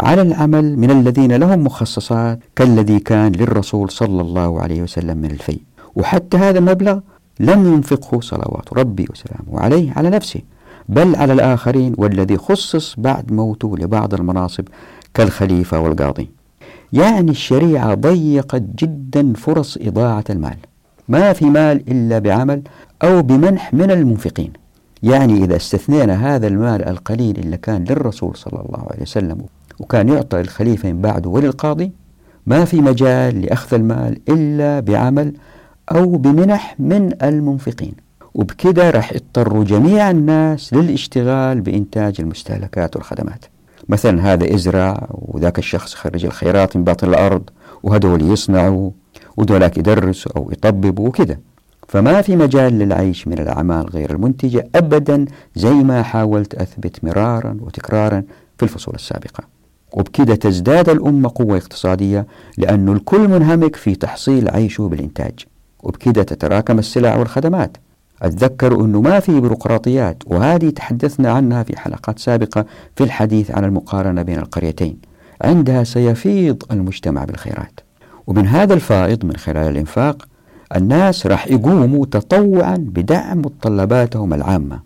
على 0.00 0.22
العمل 0.22 0.78
من 0.78 0.90
الذين 0.90 1.32
لهم 1.32 1.64
مخصصات 1.64 2.38
كالذي 2.56 2.98
كان 2.98 3.32
للرسول 3.32 3.90
صلى 3.90 4.20
الله 4.20 4.60
عليه 4.60 4.82
وسلم 4.82 5.18
من 5.18 5.30
الفي 5.30 5.58
وحتى 5.96 6.36
هذا 6.36 6.58
المبلغ 6.58 7.00
لم 7.40 7.74
ينفقه 7.74 8.20
صلوات 8.20 8.72
ربي 8.72 9.06
وسلامه 9.10 9.60
عليه 9.60 9.92
على 9.92 10.10
نفسه 10.10 10.40
بل 10.88 11.16
على 11.16 11.32
الآخرين 11.32 11.94
والذي 11.98 12.36
خصص 12.36 12.94
بعد 12.98 13.32
موته 13.32 13.76
لبعض 13.78 14.14
المناصب 14.14 14.64
كالخليفة 15.14 15.80
والقاضي. 15.80 16.30
يعني 16.92 17.30
الشريعة 17.30 17.94
ضيقت 17.94 18.62
جدا 18.78 19.32
فرص 19.32 19.78
إضاعة 19.80 20.24
المال. 20.30 20.56
ما 21.08 21.32
في 21.32 21.44
مال 21.44 21.90
إلا 21.90 22.18
بعمل 22.18 22.62
أو 23.02 23.22
بمنح 23.22 23.74
من 23.74 23.90
المنفقين. 23.90 24.52
يعني 25.02 25.44
إذا 25.44 25.56
استثنينا 25.56 26.34
هذا 26.34 26.46
المال 26.46 26.84
القليل 26.88 27.38
اللي 27.38 27.56
كان 27.56 27.84
للرسول 27.84 28.36
صلى 28.36 28.60
الله 28.60 28.86
عليه 28.90 29.02
وسلم 29.02 29.44
وكان 29.80 30.08
يعطى 30.08 30.36
للخليفة 30.36 30.92
من 30.92 31.00
بعده 31.00 31.30
وللقاضي 31.30 31.92
ما 32.46 32.64
في 32.64 32.80
مجال 32.80 33.40
لأخذ 33.42 33.74
المال 33.74 34.18
إلا 34.28 34.80
بعمل 34.80 35.32
أو 35.92 36.16
بمنح 36.16 36.76
من 36.78 37.12
المنفقين. 37.22 37.94
وبكده 38.34 38.90
راح 38.90 39.12
يضطروا 39.12 39.64
جميع 39.64 40.10
الناس 40.10 40.74
للاشتغال 40.74 41.60
بإنتاج 41.60 42.20
المستهلكات 42.20 42.96
والخدمات. 42.96 43.44
مثلا 43.88 44.32
هذا 44.32 44.52
يزرع 44.52 45.06
وذاك 45.10 45.58
الشخص 45.58 45.94
يخرج 45.94 46.24
الخيرات 46.24 46.76
من 46.76 46.84
باطن 46.84 47.08
الأرض 47.08 47.42
وهدول 47.82 48.22
يصنعوا 48.32 48.90
ودولاك 49.36 49.78
يدرسوا 49.78 50.32
أو 50.36 50.50
يطببوا 50.52 51.08
وكذا. 51.08 51.36
فما 51.88 52.22
في 52.22 52.36
مجال 52.36 52.78
للعيش 52.78 53.28
من 53.28 53.38
الأعمال 53.38 53.90
غير 53.90 54.10
المنتجة 54.10 54.68
أبدا 54.74 55.24
زي 55.54 55.74
ما 55.74 56.02
حاولت 56.02 56.54
أثبت 56.54 57.04
مرارا 57.04 57.56
وتكرارا 57.60 58.22
في 58.58 58.62
الفصول 58.62 58.94
السابقة. 58.94 59.44
وبكده 59.92 60.34
تزداد 60.34 60.88
الأمة 60.88 61.32
قوة 61.34 61.56
اقتصادية 61.56 62.26
لأن 62.58 62.88
الكل 62.88 63.28
منهمك 63.28 63.76
في 63.76 63.94
تحصيل 63.94 64.48
عيشه 64.48 64.88
بالإنتاج. 64.88 65.34
وبكده 65.82 66.22
تتراكم 66.22 66.78
السلع 66.78 67.16
والخدمات. 67.16 67.76
أتذكر 68.22 68.84
أنه 68.84 69.00
ما 69.00 69.20
في 69.20 69.40
بيروقراطيات 69.40 70.22
وهذه 70.26 70.70
تحدثنا 70.70 71.32
عنها 71.32 71.62
في 71.62 71.78
حلقات 71.78 72.18
سابقة 72.18 72.66
في 72.96 73.04
الحديث 73.04 73.50
عن 73.50 73.64
المقارنة 73.64 74.22
بين 74.22 74.38
القريتين. 74.38 74.98
عندها 75.42 75.84
سيفيض 75.84 76.62
المجتمع 76.70 77.24
بالخيرات. 77.24 77.80
ومن 78.26 78.46
هذا 78.46 78.74
الفائض 78.74 79.24
من 79.24 79.36
خلال 79.36 79.68
الإنفاق 79.70 80.28
الناس 80.76 81.26
راح 81.26 81.48
يقوموا 81.48 82.06
تطوعا 82.06 82.76
بدعم 82.76 83.38
متطلباتهم 83.38 84.34
العامة 84.34 84.80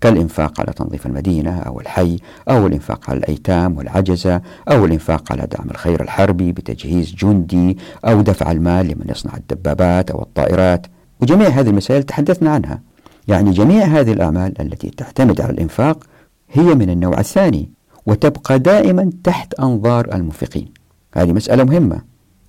كالإنفاق 0.00 0.60
على 0.60 0.72
تنظيف 0.72 1.06
المدينة 1.06 1.58
أو 1.58 1.80
الحي 1.80 2.16
أو 2.50 2.66
الإنفاق 2.66 3.10
على 3.10 3.18
الأيتام 3.18 3.76
والعجزة 3.76 4.40
أو 4.70 4.84
الإنفاق 4.84 5.32
على 5.32 5.46
دعم 5.52 5.70
الخير 5.70 6.02
الحربي 6.02 6.52
بتجهيز 6.52 7.14
جندي 7.14 7.78
أو 8.04 8.20
دفع 8.20 8.50
المال 8.50 8.86
لمن 8.86 9.04
يصنع 9.08 9.36
الدبابات 9.36 10.10
أو 10.10 10.22
الطائرات. 10.22 10.86
وجميع 11.22 11.48
هذه 11.48 11.68
المسائل 11.68 12.02
تحدثنا 12.02 12.50
عنها. 12.50 12.80
يعني 13.28 13.50
جميع 13.50 13.84
هذه 13.84 14.12
الأعمال 14.12 14.60
التي 14.60 14.90
تعتمد 14.90 15.40
على 15.40 15.52
الإنفاق 15.52 16.04
هي 16.52 16.74
من 16.74 16.90
النوع 16.90 17.20
الثاني 17.20 17.70
وتبقى 18.06 18.58
دائما 18.58 19.10
تحت 19.24 19.54
أنظار 19.54 20.14
المنفقين 20.14 20.68
هذه 21.14 21.32
مسألة 21.32 21.64
مهمة. 21.64 22.00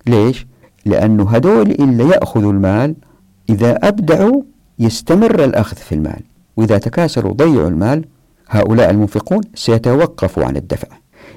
ليش؟ 0.06 0.46
لأنه 0.86 1.30
هدول 1.30 1.70
اللي 1.70 2.08
يأخذوا 2.08 2.52
المال 2.52 2.94
إذا 3.50 3.88
أبدعوا 3.88 4.42
يستمر 4.78 5.44
الأخذ 5.44 5.76
في 5.76 5.94
المال 5.94 6.20
وإذا 6.56 6.78
تكاسلوا 6.78 7.32
ضيعوا 7.32 7.68
المال 7.68 8.04
هؤلاء 8.48 8.90
المنفقون 8.90 9.40
سيتوقفوا 9.54 10.44
عن 10.44 10.56
الدفع. 10.56 10.88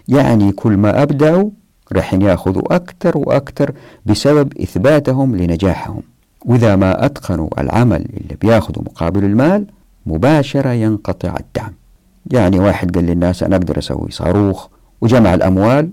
يعني 0.08 0.52
كل 0.52 0.78
ما 0.78 1.04
أبدعوا 1.04 1.50
رح 1.94 2.14
يأخذوا 2.14 2.76
أكثر 2.76 3.18
وأكثر 3.18 3.72
بسبب 4.06 4.58
إثباتهم 4.62 5.36
لنجاحهم. 5.36 6.02
وإذا 6.46 6.76
ما 6.76 7.06
أتقنوا 7.06 7.62
العمل 7.62 8.06
اللي 8.18 8.36
بياخذوا 8.42 8.84
مقابل 8.84 9.24
المال 9.24 9.68
مباشرة 10.06 10.70
ينقطع 10.70 11.36
الدعم. 11.40 11.74
يعني 12.32 12.60
واحد 12.60 12.96
قال 12.96 13.06
للناس 13.06 13.44
أنا 13.44 13.56
أقدر 13.56 13.78
أسوي 13.78 14.12
صاروخ 14.12 14.68
وجمع 15.02 15.34
الأموال 15.34 15.90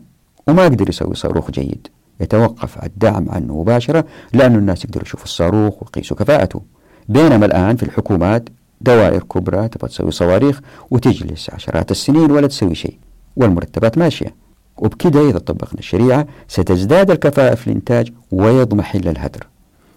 وما 0.48 0.62
أقدر 0.62 0.88
يسوي 0.88 1.14
صاروخ 1.14 1.50
جيد. 1.50 1.86
يتوقف 2.20 2.84
الدعم 2.84 3.26
عنه 3.30 3.60
مباشرة 3.60 4.04
لأن 4.32 4.54
الناس 4.54 4.84
يقدروا 4.84 5.04
يشوفوا 5.04 5.24
الصاروخ 5.24 5.82
ويقيسوا 5.82 6.16
كفاءته. 6.16 6.62
بينما 7.08 7.46
الآن 7.46 7.76
في 7.76 7.82
الحكومات 7.82 8.48
دوائر 8.80 9.22
كبرى 9.22 9.68
تبغى 9.68 9.88
تسوي 9.88 10.10
صواريخ 10.10 10.60
وتجلس 10.90 11.50
عشرات 11.50 11.90
السنين 11.90 12.30
ولا 12.30 12.46
تسوي 12.46 12.74
شيء 12.74 12.98
والمرتبات 13.36 13.98
ماشية. 13.98 14.34
وبكده 14.76 15.30
إذا 15.30 15.38
طبقنا 15.38 15.78
الشريعة 15.78 16.26
ستزداد 16.48 17.10
الكفاءة 17.10 17.54
في 17.54 17.66
الإنتاج 17.66 18.12
ويضمحل 18.32 19.08
الهدر. 19.08 19.46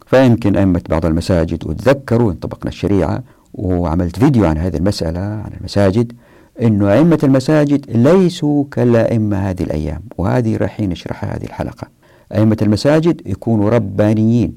فيمكن 0.07 0.57
أئمة 0.57 0.81
بعض 0.89 1.05
المساجد. 1.05 1.67
وتذكروا 1.67 2.31
إن 2.31 2.35
طبقنا 2.35 2.69
الشريعة 2.69 3.23
وعملت 3.53 4.19
فيديو 4.19 4.45
عن 4.45 4.57
هذه 4.57 4.77
المسألة 4.77 5.19
عن 5.19 5.51
المساجد 5.59 6.13
أنه 6.61 6.93
أئمة 6.93 7.19
المساجد 7.23 7.85
ليسوا 7.91 8.65
كالأئمة 8.71 9.37
هذه 9.37 9.63
الأيام. 9.63 10.01
وهذه 10.17 10.57
راح 10.57 10.79
نشرحها 10.79 11.35
هذه 11.35 11.43
الحلقة. 11.43 11.87
أئمة 12.35 12.57
المساجد 12.61 13.21
يكونوا 13.25 13.69
ربانيين. 13.69 14.55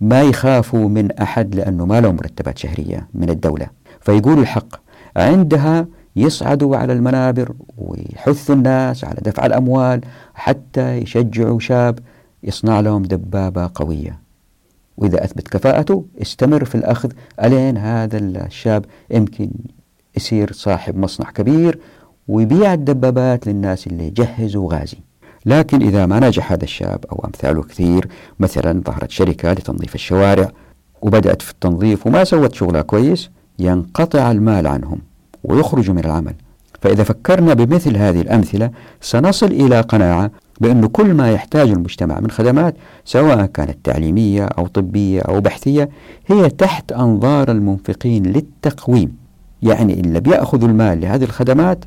ما 0.00 0.22
يخافوا 0.22 0.88
من 0.88 1.12
أحد 1.12 1.54
لأنه 1.54 1.86
ما 1.86 2.00
لهم 2.00 2.14
مرتبات 2.14 2.58
شهرية 2.58 3.08
من 3.14 3.30
الدولة. 3.30 3.66
فيقولوا 4.00 4.42
الحق. 4.42 4.76
عندها 5.16 5.86
يصعدوا 6.16 6.76
على 6.76 6.92
المنابر 6.92 7.52
ويحثوا 7.78 8.54
الناس 8.54 9.04
على 9.04 9.18
دفع 9.22 9.46
الأموال 9.46 10.00
حتى 10.34 10.96
يشجعوا 10.96 11.58
شاب 11.58 11.98
يصنع 12.42 12.80
لهم 12.80 13.02
دبابة 13.02 13.70
قوية. 13.74 14.29
وإذا 15.00 15.24
أثبت 15.24 15.48
كفاءته 15.48 16.04
استمر 16.22 16.64
في 16.64 16.74
الأخذ. 16.74 17.10
ألين 17.44 17.76
هذا 17.76 18.18
الشاب 18.18 18.84
يمكن 19.10 19.50
يصير 20.16 20.52
صاحب 20.52 20.96
مصنع 20.96 21.30
كبير 21.30 21.78
ويبيع 22.28 22.74
الدبابات 22.74 23.46
للناس 23.46 23.86
اللي 23.86 24.06
يجهزوا 24.06 24.74
غازي. 24.74 24.98
لكن 25.46 25.82
إذا 25.82 26.06
ما 26.06 26.20
نجح 26.20 26.52
هذا 26.52 26.64
الشاب 26.64 27.04
أو 27.12 27.24
أمثاله 27.24 27.62
كثير 27.62 28.08
مثلا 28.40 28.82
ظهرت 28.86 29.10
شركة 29.10 29.52
لتنظيف 29.52 29.94
الشوارع 29.94 30.52
وبدأت 31.02 31.42
في 31.42 31.50
التنظيف 31.50 32.06
وما 32.06 32.24
سوت 32.24 32.54
شغلها 32.54 32.82
كويس 32.82 33.30
ينقطع 33.58 34.30
المال 34.30 34.66
عنهم 34.66 34.98
ويخرجوا 35.44 35.94
من 35.94 36.04
العمل. 36.04 36.34
فإذا 36.80 37.04
فكرنا 37.04 37.54
بمثل 37.54 37.96
هذه 37.96 38.20
الأمثلة 38.20 38.70
سنصل 39.00 39.46
إلى 39.46 39.80
قناعة 39.80 40.30
بأن 40.60 40.86
كل 40.86 41.14
ما 41.14 41.30
يحتاج 41.32 41.68
المجتمع 41.68 42.20
من 42.20 42.30
خدمات 42.30 42.74
سواء 43.04 43.46
كانت 43.46 43.78
تعليمية 43.84 44.44
أو 44.44 44.66
طبية 44.66 45.20
أو 45.20 45.40
بحثية 45.40 45.90
هي 46.26 46.48
تحت 46.48 46.92
أنظار 46.92 47.50
المنفقين 47.50 48.22
للتقويم. 48.26 49.16
يعني 49.62 50.00
اللي 50.00 50.20
بيأخذوا 50.20 50.68
المال 50.68 51.00
لهذه 51.00 51.24
الخدمات 51.24 51.84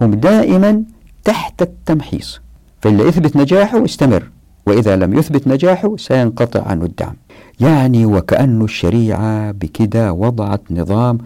هم 0.00 0.14
دائما 0.14 0.82
تحت 1.24 1.62
التمحيص. 1.62 2.40
فاللي 2.80 3.08
يثبت 3.08 3.36
نجاحه 3.36 3.84
استمر 3.84 4.30
وإذا 4.66 4.96
لم 4.96 5.18
يثبت 5.18 5.48
نجاحه 5.48 5.96
سينقطع 5.96 6.62
عنه 6.62 6.84
الدعم. 6.84 7.14
يعني 7.60 8.06
وكأن 8.06 8.62
الشريعة 8.62 9.50
بكذا 9.50 10.10
وضعت 10.10 10.62
نظام 10.70 11.18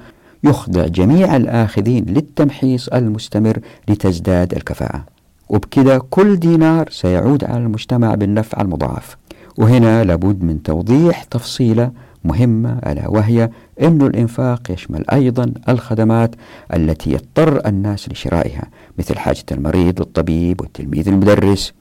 يخضع 0.45 0.87
جميع 0.87 1.37
الآخذين 1.37 2.05
للتمحيص 2.05 2.89
المستمر 2.89 3.59
لتزداد 3.89 4.55
الكفاءة. 4.55 5.18
وبكذا 5.49 5.99
كل 6.11 6.37
دينار 6.37 6.89
سيعود 6.91 7.45
على 7.45 7.59
المجتمع 7.59 8.15
بالنفع 8.15 8.61
المضاعف. 8.61 9.17
وهنا 9.59 10.05
لابد 10.05 10.43
من 10.43 10.63
توضيح 10.63 11.23
تفصيلة 11.25 11.91
مهمة 12.25 12.79
ألا 12.79 13.09
وهي 13.09 13.51
أن 13.83 14.03
الإنفاق 14.03 14.71
يشمل 14.71 15.05
أيضا 15.13 15.53
الخدمات 15.69 16.35
التي 16.75 17.13
يضطر 17.13 17.67
الناس 17.67 18.09
لشرائها 18.09 18.65
مثل 18.99 19.19
حاجة 19.19 19.45
المريض 19.53 20.01
للطبيب 20.01 20.61
والتلميذ 20.61 21.09
المدرس. 21.09 21.73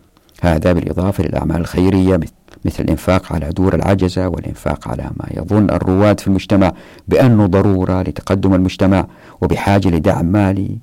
هذا 0.41 0.73
بالإضافة 0.73 1.23
للأعمال 1.23 1.57
الخيرية 1.57 2.19
مثل 2.65 2.83
الإنفاق 2.83 3.33
على 3.33 3.49
دور 3.49 3.75
العجزة 3.75 4.27
والإنفاق 4.27 4.87
على 4.87 5.03
ما 5.03 5.25
يظن 5.31 5.69
الرواد 5.69 6.19
في 6.19 6.27
المجتمع 6.27 6.71
بأنه 7.07 7.45
ضرورة 7.45 8.01
لتقدم 8.01 8.53
المجتمع 8.53 9.07
وبحاجة 9.41 9.87
لدعم 9.89 10.25
مالي 10.25 10.77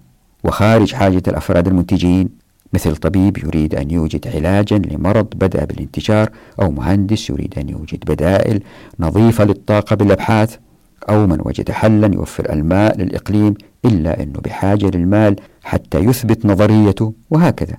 وخارج 0.45 0.95
حاجة 0.95 1.23
الأفراد 1.29 1.67
المنتجين. 1.69 2.44
مثل 2.75 2.97
طبيب 2.97 3.39
يريد 3.39 3.75
أن 3.75 3.91
يوجد 3.91 4.29
علاجا 4.29 4.79
لمرض 4.79 5.27
بدأ 5.35 5.65
بالانتشار 5.65 6.31
أو 6.63 6.71
مهندس 6.71 7.31
يريد 7.31 7.59
أن 7.59 7.69
يوجد 7.69 8.05
بدائل 8.07 8.63
نظيفة 9.01 9.45
للطاقة 9.45 9.97
بالأبحاث 9.97 10.57
أو 11.09 11.27
من 11.27 11.39
وجد 11.45 11.71
حلا 11.71 12.15
يوفر 12.15 12.53
الماء 12.53 12.99
للإقليم 12.99 13.55
إلا 13.85 14.23
أنه 14.23 14.41
بحاجة 14.45 14.87
للمال 14.87 15.37
حتى 15.63 15.99
يثبت 15.99 16.47
نظريته 16.47 17.13
وهكذا. 17.31 17.77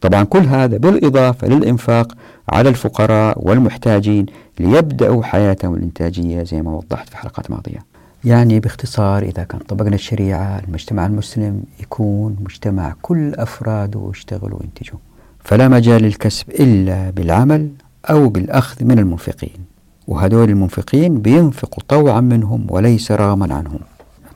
طبعا 0.00 0.24
كل 0.24 0.38
هذا 0.38 0.76
بالإضافة 0.76 1.48
للإنفاق 1.48 2.12
على 2.48 2.68
الفقراء 2.68 3.48
والمحتاجين 3.48 4.26
ليبدأوا 4.60 5.22
حياتهم 5.22 5.74
الإنتاجية 5.74 6.42
زي 6.42 6.62
ما 6.62 6.70
وضحت 6.72 7.08
في 7.08 7.16
حلقات 7.16 7.50
ماضية. 7.50 7.91
يعني 8.24 8.60
باختصار 8.60 9.22
إذا 9.22 9.44
كان 9.44 9.60
طبقنا 9.60 9.94
الشريعة 9.94 10.58
المجتمع 10.58 11.06
المسلم 11.06 11.62
يكون 11.80 12.36
مجتمع 12.40 12.94
كل 13.02 13.34
أفراده 13.34 14.10
يشتغلوا 14.10 14.58
وينتجوا. 14.60 14.98
فلا 15.44 15.68
مجال 15.68 16.02
للكسب 16.02 16.50
إلا 16.50 17.10
بالعمل 17.10 17.70
أو 18.10 18.28
بالأخذ 18.28 18.84
من 18.84 18.98
المنفقين. 18.98 19.72
وهدول 20.06 20.50
المنفقين 20.50 21.20
بينفقوا 21.20 21.84
طوعا 21.88 22.20
منهم 22.20 22.66
وليس 22.70 23.12
رغما 23.12 23.54
عنهم. 23.54 23.80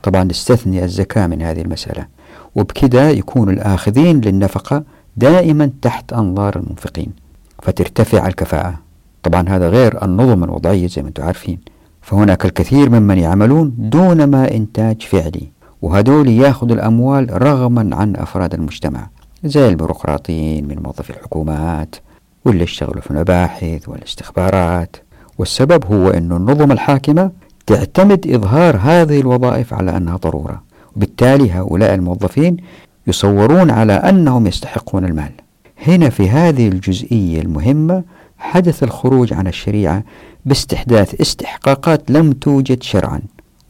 طبعا 0.03 0.25
نستثني 0.25 0.85
الزكاة 0.85 1.27
من 1.27 1.43
هذه 1.43 1.61
المسألة. 1.61 2.07
وبكذا 2.55 3.11
يكون 3.11 3.51
الآخذين 3.51 4.21
للنفقة 4.21 4.85
دائما 5.17 5.71
تحت 5.83 6.13
أنظار 6.13 6.57
المنفقين. 6.57 7.13
فترتفع 7.63 8.27
الكفاءة. 8.27 8.79
طبعا 9.23 9.49
هذا 9.49 9.69
غير 9.69 10.05
النظم 10.05 10.45
الوضعية 10.45 10.87
زي 10.87 11.03
ما 11.03 11.09
أنتم 11.09 11.23
عارفين. 11.23 11.59
فهناك 12.07 12.45
الكثير 12.45 12.91
ممن 12.91 13.19
يعملون 13.19 13.75
دون 13.79 14.25
ما 14.25 14.55
إنتاج 14.55 15.03
فعلي 15.03 15.51
وهدول 15.83 16.29
ياخذوا 16.29 16.77
الأموال 16.77 17.43
رغما 17.43 17.97
عن 17.97 18.17
أفراد 18.17 18.55
المجتمع 18.55 19.09
زي 19.45 19.69
البيروقراطيين 19.69 20.69
من 20.69 20.83
موظفي 20.83 21.11
الحكومات 21.11 21.97
واللي 22.45 22.63
يشتغلوا 22.63 23.01
في 23.01 23.11
المباحث 23.11 23.89
والاستخبارات. 23.89 24.97
والسبب 25.39 25.85
هو 25.93 26.11
أن 26.11 26.33
النظم 26.33 26.73
الحاكمة 26.73 27.31
تعتمد 27.67 28.27
إظهار 28.27 28.77
هذه 28.77 29.21
الوظائف 29.21 29.75
على 29.75 29.97
أنها 29.97 30.17
ضرورة. 30.17 30.63
وبالتالي 30.97 31.53
هؤلاء 31.53 31.95
الموظفين 31.95 32.57
يصورون 33.07 33.71
على 33.71 33.93
أنهم 33.93 34.47
يستحقون 34.47 35.05
المال. 35.05 35.33
هنا 35.87 36.11
في 36.11 36.31
هذه 36.31 36.69
الجزئية 36.69 37.41
المهمة 37.41 38.03
حدث 38.39 38.83
الخروج 38.83 39.33
عن 39.33 39.47
الشريعة 39.47 40.03
باستحداث 40.45 41.21
استحقاقات 41.21 42.11
لم 42.11 42.33
توجد 42.33 42.83
شرعا 42.83 43.21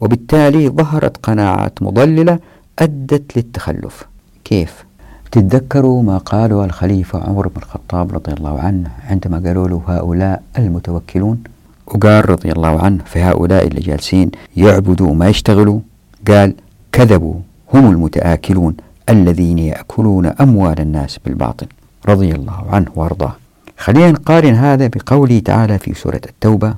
وبالتالي 0.01 0.69
ظهرت 0.69 1.17
قناعات 1.17 1.81
مضللة 1.81 2.39
أدت 2.79 3.37
للتخلف. 3.37 4.05
كيف؟ 4.43 4.85
تتذكروا 5.31 6.03
ما 6.03 6.17
قاله 6.17 6.65
الخليفة 6.65 7.23
عمر 7.23 7.47
بن 7.47 7.57
الخطاب 7.57 8.13
رضي 8.13 8.33
الله 8.33 8.59
عنه 8.59 8.91
عندما 9.09 9.39
قالوا 9.45 9.67
له 9.67 9.81
هؤلاء 9.87 10.43
المتوكلون؟ 10.57 11.43
وقال 11.87 12.29
رضي 12.29 12.51
الله 12.51 12.79
عنه 12.81 13.03
في 13.05 13.19
هؤلاء 13.19 13.67
اللي 13.67 13.81
جالسين 13.81 14.31
يعبدوا 14.57 15.07
وما 15.07 15.29
يشتغلوا؟ 15.29 15.79
قال 16.27 16.53
كذبوا 16.91 17.35
هم 17.73 17.91
المتآكلون 17.91 18.75
الذين 19.09 19.59
يأكلون 19.59 20.25
أموال 20.25 20.79
الناس 20.79 21.19
بالباطل. 21.25 21.67
رضي 22.07 22.31
الله 22.31 22.65
عنه 22.69 22.87
وأرضاه. 22.95 23.35
خلينا 23.77 24.11
نقارن 24.11 24.53
هذا 24.53 24.87
بقوله 24.87 25.39
تعالى 25.39 25.79
في 25.79 25.93
سورة 25.93 26.21
التوبة. 26.29 26.73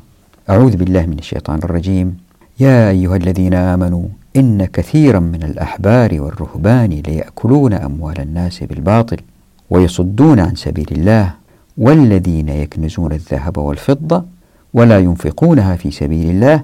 أعوذ 0.49 0.75
بالله 0.75 1.05
من 1.05 1.19
الشيطان 1.19 1.59
الرجيم. 1.63 2.17
يا 2.59 2.89
أيها 2.89 3.15
الذين 3.15 3.53
آمنوا 3.53 4.05
إن 4.35 4.65
كثيرا 4.65 5.19
من 5.19 5.43
الأحبار 5.43 6.21
والرهبان 6.21 6.89
ليأكلون 6.89 7.73
أموال 7.73 8.21
الناس 8.21 8.63
بالباطل 8.63 9.17
ويصدون 9.69 10.39
عن 10.39 10.55
سبيل 10.55 10.87
الله 10.91 11.33
والذين 11.77 12.49
يكنزون 12.49 13.11
الذهب 13.11 13.57
والفضة 13.57 14.25
ولا 14.73 14.99
ينفقونها 14.99 15.75
في 15.75 15.91
سبيل 15.91 16.29
الله 16.29 16.63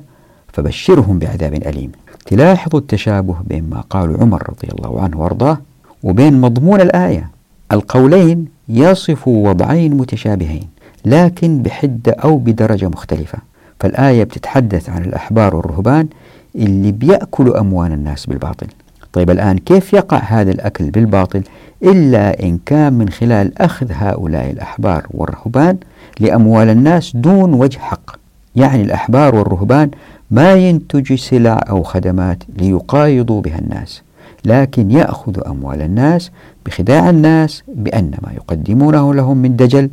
فبشرهم 0.54 1.20
بعذاب 1.20 1.54
أليم. 1.54 1.92
تلاحظ 2.26 2.76
التشابه 2.76 3.36
بين 3.48 3.70
ما 3.70 3.82
قال 3.82 4.18
عمر 4.22 4.50
رضي 4.50 4.68
الله 4.72 5.02
عنه 5.02 5.22
وارضاه 5.22 5.58
وبين 6.04 6.42
مضمون 6.42 6.82
الآية. 6.82 7.35
القولين 7.72 8.46
يصف 8.70 9.28
وضعين 9.28 9.94
متشابهين 9.98 10.68
لكن 11.06 11.62
بحدة 11.62 12.12
أو 12.24 12.38
بدرجة 12.38 12.88
مختلفة. 12.88 13.38
فالآية 13.80 14.24
بتتحدث 14.24 14.90
عن 14.90 15.06
الأحبار 15.06 15.56
والرهبان 15.56 16.08
اللي 16.56 16.92
بيأكلوا 16.92 17.60
أموال 17.60 17.92
الناس 17.92 18.26
بالباطل. 18.26 18.68
طيب 19.14 19.30
الآن 19.30 19.58
كيف 19.58 19.94
يقع 19.94 20.18
هذا 20.18 20.52
الأكل 20.52 20.90
بالباطل 20.90 21.44
إلا 21.84 22.44
إن 22.44 22.60
كان 22.66 22.94
من 22.94 23.10
خلال 23.10 23.62
أخذ 23.62 23.88
هؤلاء 23.92 24.52
الأحبار 24.52 25.08
والرهبان 25.12 25.78
لأموال 26.20 26.70
الناس 26.70 27.16
دون 27.16 27.54
وجه 27.54 27.80
حق؟ 27.80 28.16
يعني 28.56 28.82
الأحبار 28.82 29.36
والرهبان 29.36 29.92
ما 30.32 30.54
ينتج 30.54 31.14
سلع 31.14 31.64
أو 31.70 31.84
خدمات 31.84 32.44
ليقايضوا 32.58 33.42
بها 33.42 33.60
الناس 33.60 34.02
لكن 34.46 34.92
يأخذ 34.92 35.48
أموال 35.48 35.82
الناس 35.82 36.32
بخداع 36.66 37.10
الناس 37.10 37.64
بأن 37.68 38.12
ما 38.22 38.32
يقدمونه 38.34 39.14
لهم 39.14 39.38
من 39.38 39.56
دجل 39.56 39.90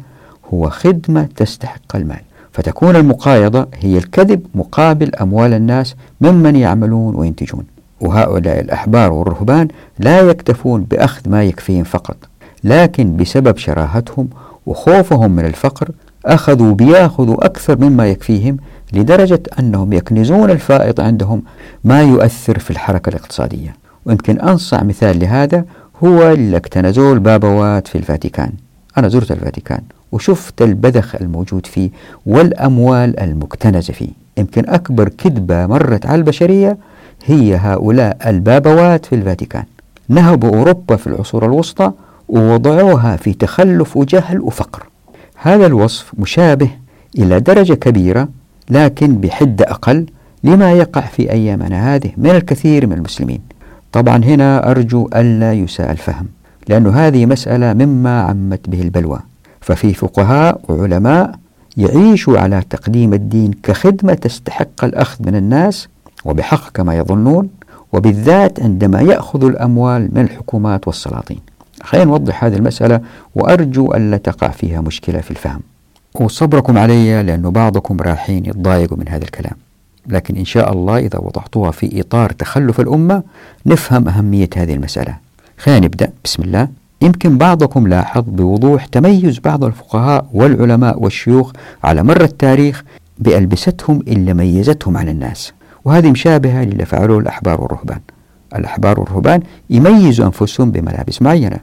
هو 0.54 0.70
خدمة 0.70 1.28
تستحق 1.37 1.96
المال. 1.96 2.20
فتكون 2.52 2.96
المقايضة 2.96 3.66
هي 3.74 3.98
الكذب 3.98 4.46
مقابل 4.54 5.14
أموال 5.14 5.52
الناس 5.54 5.94
ممن 6.20 6.56
يعملون 6.56 7.14
وينتجون. 7.14 7.64
وهؤلاء 8.00 8.61
الأحبار 8.61 9.12
والرهبان 9.12 9.68
لا 9.98 10.20
يكتفون 10.20 10.82
بأخذ 10.82 11.28
ما 11.30 11.44
يكفيهم 11.44 11.85
فقط 11.85 12.16
لكن 12.64 13.16
بسبب 13.16 13.56
شراهتهم 13.56 14.28
وخوفهم 14.66 15.30
من 15.30 15.44
الفقر 15.44 15.90
أخذوا 16.26 16.74
بياخذوا 16.74 17.46
أكثر 17.46 17.78
مما 17.78 18.06
يكفيهم 18.06 18.56
لدرجة 18.92 19.42
أنهم 19.58 19.92
يكنزون 19.92 20.50
الفائض 20.50 21.00
عندهم 21.00 21.42
ما 21.85 22.02
يؤثر 22.02 22.58
في 22.58 22.70
الحركة 22.70 23.11
الاقتصادية. 23.11 23.76
ويمكن 24.06 24.40
أنصع 24.40 24.82
مثال 24.82 25.18
لهذا 25.20 25.64
هو 26.05 26.33
اللي 26.33 26.57
اكتنزوه 26.57 27.12
البابوات 27.12 27.88
في 27.88 27.98
الفاتيكان. 27.98 28.52
أنا 28.98 29.09
زرت 29.09 29.33
الفاتيكان 29.33 29.81
وشفت 30.12 30.62
البذخ 30.62 31.14
الموجود 31.14 31.66
فيه 31.66 31.90
والأموال 32.26 33.20
المكتنزة 33.20 33.92
فيه. 33.92 34.09
يمكن 34.37 34.68
أكبر 34.68 35.09
كذبة 35.09 35.66
مرت 35.66 36.07
على 36.07 36.14
البشرية 36.14 36.78
هي 37.24 37.57
هؤلاء 37.57 38.16
البابوات 38.26 39.07
في 39.07 39.14
الفاتيكان. 39.14 39.64
نهبوا 40.09 40.57
أوروبا 40.57 40.96
في 40.96 41.07
العصور 41.07 41.46
الوسطى 41.46 41.92
ووضعوها 42.28 43.16
في 43.16 43.33
تخلف 43.33 43.96
وجهل 43.96 44.40
وفقر. 44.40 44.87
هذا 45.37 45.66
الوصف 45.66 46.12
مشابه 46.18 46.70
إلى 47.18 47.40
درجة 47.40 47.74
كبيرة 47.74 48.28
لكن 48.70 49.16
بحدة 49.20 49.64
أقل 49.70 50.07
لما 50.44 50.72
يقع 50.72 51.00
في 51.00 51.33
أيامنا 51.33 51.94
هذه 51.94 52.11
من 52.16 52.31
الكثير 52.31 52.87
من 52.87 52.92
المسلمين. 52.92 53.40
طبعا 53.92 54.24
هنا 54.24 54.70
أرجو 54.70 55.09
ألا 55.16 55.52
يساء 55.52 55.90
الفهم 55.90 56.26
لأن 56.68 56.87
هذه 56.87 57.26
مسألة 57.26 57.72
مما 57.72 58.22
عمت 58.22 58.68
به 58.68 58.83
البلوى. 58.83 59.18
ففي 59.61 59.94
فقهاء 59.94 60.61
وعلماء 60.68 61.35
يعيشوا 61.76 62.38
على 62.38 62.62
تقديم 62.70 63.14
الدين 63.14 63.50
كخدمة 63.62 64.14
تستحق 64.14 64.85
الأخذ 64.85 65.26
من 65.26 65.37
الناس 65.37 65.88
وبحق 66.24 66.70
كما 66.72 66.96
يظنون 66.96 67.48
وبالذات 67.92 68.62
عندما 68.62 69.00
يأخذ 69.00 69.44
الأموال 69.44 70.09
من 70.12 70.20
الحكومات 70.22 70.87
والسلاطين. 70.87 71.40
خلينا 71.83 72.07
نوضح 72.07 72.44
هذه 72.44 72.57
المسألة 72.57 73.00
وأرجو 73.35 73.94
ألا 73.94 74.16
تقع 74.16 74.48
فيها 74.48 74.81
مشكلة 74.81 75.20
في 75.20 75.31
الفهم. 75.31 75.61
وصبركم 76.14 76.78
علي 76.78 77.22
لأنه 77.22 77.50
بعضكم 77.50 77.96
رايحين 78.00 78.44
يتضايقوا 78.46 78.98
من 78.98 79.09
هذا 79.09 79.24
الكلام. 79.24 79.57
لكن 80.06 80.36
إن 80.36 80.44
شاء 80.44 80.72
الله 80.72 80.98
إذا 80.98 81.18
وضعتوها 81.18 81.70
في 81.70 82.00
إطار 82.00 82.30
تخلف 82.32 82.80
الأمة 82.80 83.22
نفهم 83.66 84.08
أهمية 84.08 84.48
هذه 84.56 84.74
المسألة. 84.74 85.16
خلينا 85.58 85.86
نبدأ. 85.86 86.10
بسم 86.24 86.42
الله. 86.42 86.68
يمكن 87.02 87.38
بعضكم 87.38 87.88
لاحظ 87.88 88.24
بوضوح 88.26 88.86
تميز 88.86 89.38
بعض 89.38 89.64
الفقهاء 89.64 90.26
والعلماء 90.32 91.02
والشيوخ 91.02 91.52
على 91.84 92.02
مر 92.02 92.20
التاريخ 92.20 92.84
بألبستهم 93.18 94.00
اللي 94.08 94.34
ميزتهم 94.34 94.96
عن 94.96 95.08
الناس. 95.08 95.52
وهذه 95.84 96.10
مشابهة 96.10 96.64
للي 96.64 96.84
فعلوه 96.84 97.18
الأحبار 97.18 97.60
والرهبان. 97.60 98.00
الأحبار 98.56 99.00
والرهبان 99.00 99.42
يميزوا 99.70 100.26
أنفسهم 100.26 100.70
بملابس 100.70 101.22
معينة. 101.22 101.58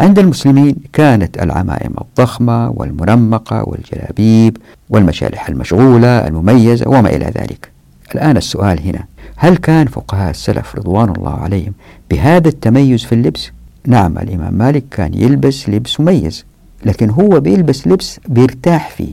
عند 0.00 0.18
المسلمين 0.18 0.76
كانت 0.92 1.42
العمائم 1.42 1.94
الضخمة 2.00 2.70
والمنمقة 2.70 3.68
والجلابيب 3.68 4.56
والمشالح 4.90 5.48
المشغولة 5.48 6.26
المميزة 6.26 6.88
وما 6.88 7.10
إلى 7.10 7.24
ذلك. 7.24 7.71
الآن 8.14 8.36
السؤال 8.36 8.80
هنا 8.80 9.04
هل 9.36 9.56
كان 9.56 9.86
فقهاء 9.86 10.30
السلف 10.30 10.76
رضوان 10.76 11.10
الله 11.10 11.34
عليهم 11.34 11.72
بهذا 12.10 12.48
التميز 12.48 13.04
في 13.04 13.14
اللبس؟ 13.14 13.50
نعم 13.86 14.18
الإمام 14.18 14.54
مالك 14.54 14.84
كان 14.90 15.14
يلبس 15.14 15.68
لبس 15.68 16.00
مميز 16.00 16.44
لكن 16.84 17.10
هو 17.10 17.40
بيلبس 17.40 17.86
لبس 17.86 18.20
بيرتاح 18.28 18.90
فيه 18.90 19.12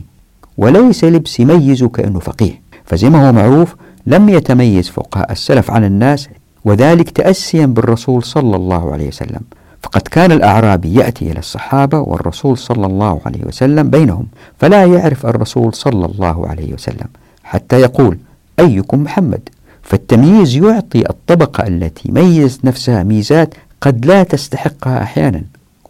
وليس 0.58 1.04
لبس 1.04 1.40
يميزه 1.40 1.88
كأنه 1.88 2.18
فقيه 2.18 2.60
فزي 2.84 3.10
ما 3.10 3.28
هو 3.28 3.32
معروف 3.32 3.76
لم 4.06 4.28
يتميز 4.28 4.88
فقهاء 4.88 5.32
السلف 5.32 5.70
عن 5.70 5.84
الناس 5.84 6.28
وذلك 6.64 7.10
تأسيا 7.10 7.66
بالرسول 7.66 8.22
صلى 8.22 8.56
الله 8.56 8.92
عليه 8.92 9.08
وسلم 9.08 9.40
فقد 9.82 10.00
كان 10.00 10.32
الأعرابي 10.32 10.94
يأتي 10.94 11.30
إلى 11.30 11.38
الصحابة 11.38 11.98
والرسول 11.98 12.58
صلى 12.58 12.86
الله 12.86 13.20
عليه 13.26 13.44
وسلم 13.44 13.90
بينهم 13.90 14.26
فلا 14.58 14.84
يعرف 14.84 15.26
الرسول 15.26 15.74
صلى 15.74 16.06
الله 16.06 16.48
عليه 16.48 16.74
وسلم 16.74 17.06
حتى 17.44 17.80
يقول 17.80 18.18
أيكم 18.60 19.02
محمد. 19.02 19.48
فالتمييز 19.82 20.56
يعطي 20.56 21.10
الطبقة 21.10 21.66
التي 21.66 22.12
ميز 22.12 22.60
نفسها 22.64 23.02
ميزات 23.02 23.54
قد 23.80 24.06
لا 24.06 24.22
تستحقها 24.22 25.02
أحيانا. 25.02 25.42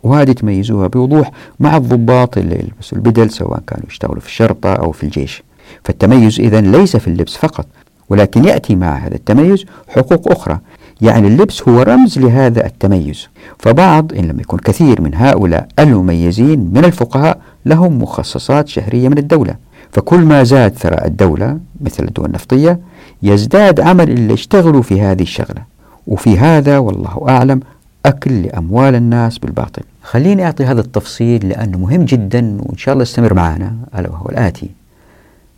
وهذه 0.03 0.33
تميزوها 0.33 0.87
بوضوح 0.87 1.31
مع 1.61 1.77
الضباط 1.77 2.39
اللي 2.39 2.55
يلبسوا 2.55 2.99
البدل 2.99 3.31
سواء 3.31 3.63
كانوا 3.67 3.87
يشتغلوا 3.89 4.21
في 4.21 4.27
الشرطة 4.27 4.73
أو 4.73 4.93
في 4.93 5.03
الجيش. 5.03 5.43
فالتميز 5.85 6.41
إذا 6.41 6.61
ليس 6.61 6.97
في 6.97 7.09
اللبس 7.09 7.37
فقط 7.37 7.67
ولكن 8.09 8.45
يأتي 8.45 8.77
مع 8.77 8.97
هذا 8.97 9.15
التميز 9.15 9.65
حقوق 9.89 10.33
أخرى. 10.33 10.59
يعني 11.01 11.29
اللبس 11.29 11.69
هو 11.69 11.83
رمز 11.83 12.19
لهذا 12.19 12.67
التميز. 12.67 13.29
فبعض 13.59 14.13
إن 14.13 14.25
لم 14.25 14.41
يكن 14.41 14.57
كثير 14.57 15.01
من 15.01 15.15
هؤلاء 15.15 15.69
المميزين 15.79 16.71
من 16.73 16.85
الفقهاء 16.85 17.41
لهم 17.67 18.03
مخصصات 18.03 18.69
شهرية 18.69 19.09
من 19.09 19.19
الدولة. 19.19 19.55
فكل 19.93 20.21
ما 20.21 20.45
زاد 20.45 20.75
ثراء 20.75 21.07
الدولة 21.07 21.59
مثل 21.81 22.05
الدول 22.05 22.27
النفطية 22.27 22.81
يزداد 23.23 23.81
عمل 23.81 24.11
اللي 24.11 24.35
يشتغلوا 24.35 24.83
في 24.83 25.01
هذه 25.01 25.23
الشغلة. 25.23 25.63
وفي 26.07 26.39
هذا 26.39 26.79
والله 26.79 27.25
أعلم 27.29 27.61
أكل 28.07 28.43
لأموال 28.43 28.95
الناس 28.95 29.39
بالباطل. 29.39 29.83
خليني 30.03 30.45
أعطي 30.45 30.65
هذا 30.65 30.81
التفصيل 30.81 31.49
لأنه 31.49 31.79
مهم 31.79 32.05
جدا 32.05 32.59
وإن 32.61 32.77
شاء 32.77 32.93
الله 32.93 33.03
استمر 33.03 33.35
معنا 33.35 33.75
ألا 33.99 34.11
وهو 34.11 34.29
الآتي. 34.29 34.71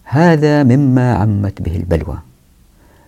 هذا 0.05 0.63
مما 0.63 1.15
عمت 1.15 1.63
به 1.63 1.77
البلوى. 1.77 2.19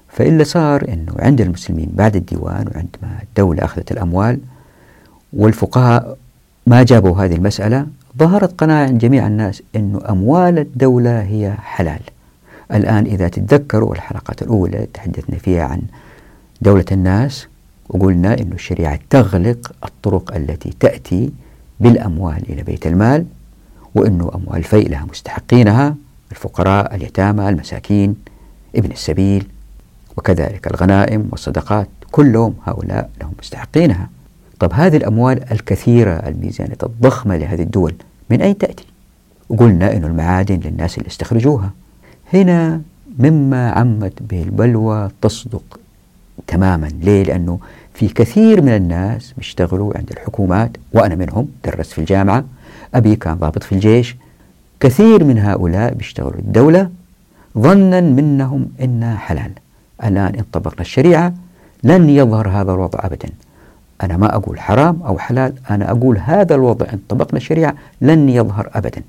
فإلا 0.09 0.45
صار 0.45 0.89
أنه 0.89 1.13
عند 1.19 1.41
المسلمين 1.41 1.89
بعد 1.95 2.17
الديوان 2.17 2.67
وعندما 2.75 3.19
الدولة 3.23 3.65
أخذت 3.65 3.93
الأموال 3.93 4.39
والفقهاء 5.33 6.17
ما 6.67 6.83
جابوا 6.83 7.25
هذه 7.25 7.35
المسألة 7.35 7.87
ظهرت 8.19 8.61
قناعة 8.61 8.87
عند 8.87 8.99
جميع 8.99 9.27
الناس 9.27 9.63
أن 9.77 10.01
أموال 10.11 10.59
الدولة 10.59 11.23
هي 11.23 11.53
حلال. 11.53 12.01
الآن 12.73 13.05
إذا 13.05 13.29
تتذكروا 13.29 13.95
الحلقات 13.95 14.43
الأولى 14.43 14.87
تحدثنا 14.95 15.39
فيها 15.39 15.65
عن 15.65 15.83
دولة 16.61 16.85
الناس 16.93 17.47
وقلنا 17.89 18.35
أن 18.35 18.53
الشريعة 18.53 18.99
تغلق 19.11 19.73
الطرق 19.85 20.35
التي 20.35 20.75
تأتي 20.81 21.33
بالأموال 21.81 22.43
إلى 22.51 22.63
بيت 22.63 22.87
المال 22.87 23.27
وأنه 23.95 24.31
أموال 24.35 24.57
الفيء 24.59 24.89
لها 24.89 25.07
مستحقينها 25.11 25.97
الفقراء 26.33 26.95
اليتامى 26.95 27.49
المساكين 27.49 28.17
ابن 28.77 28.91
السبيل 28.91 29.47
وكذلك 30.17 30.67
الغنائم 30.67 31.29
والصدقات 31.31 31.89
كلهم 32.11 32.55
هؤلاء 32.67 33.11
لهم 33.21 33.33
مستحقينها. 33.39 34.09
طب 34.65 34.73
هذه 34.73 34.97
الأموال 34.97 35.53
الكثيرة 35.53 36.11
الميزانية 36.11 36.77
الضخمة 36.83 37.37
لهذه 37.37 37.63
الدول 37.63 37.95
من 38.31 38.43
أين 38.43 38.59
تأتي؟ 38.59 38.85
قلنا 39.59 39.97
أن 39.97 40.05
المعادن 40.05 40.61
للناس 40.65 40.99
اللي 40.99 41.09
استخرجوها. 41.09 41.71
هنا 42.33 42.81
مما 43.19 43.71
عمت 43.71 44.23
به 44.23 44.43
البلوى 44.43 45.11
تصدق 45.23 45.81
تماما. 46.47 46.87
ليه؟ 46.87 47.23
لأنه 47.23 47.59
في 47.95 48.09
كثير 48.09 48.63
من 48.63 48.69
الناس 48.69 49.35
بيشتغلوا 49.37 49.97
عند 49.97 50.11
الحكومات 50.11 50.71
وأنا 50.93 51.15
منهم 51.15 51.49
درست 51.65 51.93
في 51.93 51.99
الجامعة 51.99 52.45
أبي 52.95 53.17
كان 53.17 53.35
ضابط 53.35 53.63
في 53.63 53.73
الجيش. 53.73 54.17
كثير 54.81 55.25
من 55.25 55.39
هؤلاء 55.39 55.95
بيشتغلوا 55.95 56.39
الدولة 56.39 56.91
ظنا 57.59 58.01
منهم 58.01 58.69
إنها 58.81 59.17
حلال. 59.17 59.51
الآن 60.05 60.35
إن 60.35 60.45
طبقنا 60.53 60.81
الشريعة 60.81 61.35
لن 61.83 62.11
يظهر 62.11 62.49
هذا 62.49 62.73
الوضع 62.73 62.99
أبدا. 63.03 63.29
أنا 64.05 64.17
ما 64.17 64.35
أقول 64.35 64.61
حرام 64.61 65.03
أو 65.03 65.19
حلال 65.19 65.53
أنا 65.71 65.91
أقول 65.91 66.19
هذا 66.19 66.55
الوضع 66.55 66.87
إن 66.93 66.99
طبقنا 67.09 67.37
الشريعة 67.37 67.75
لن 68.01 68.29
يظهر 68.29 68.71
أبدا. 68.75 69.03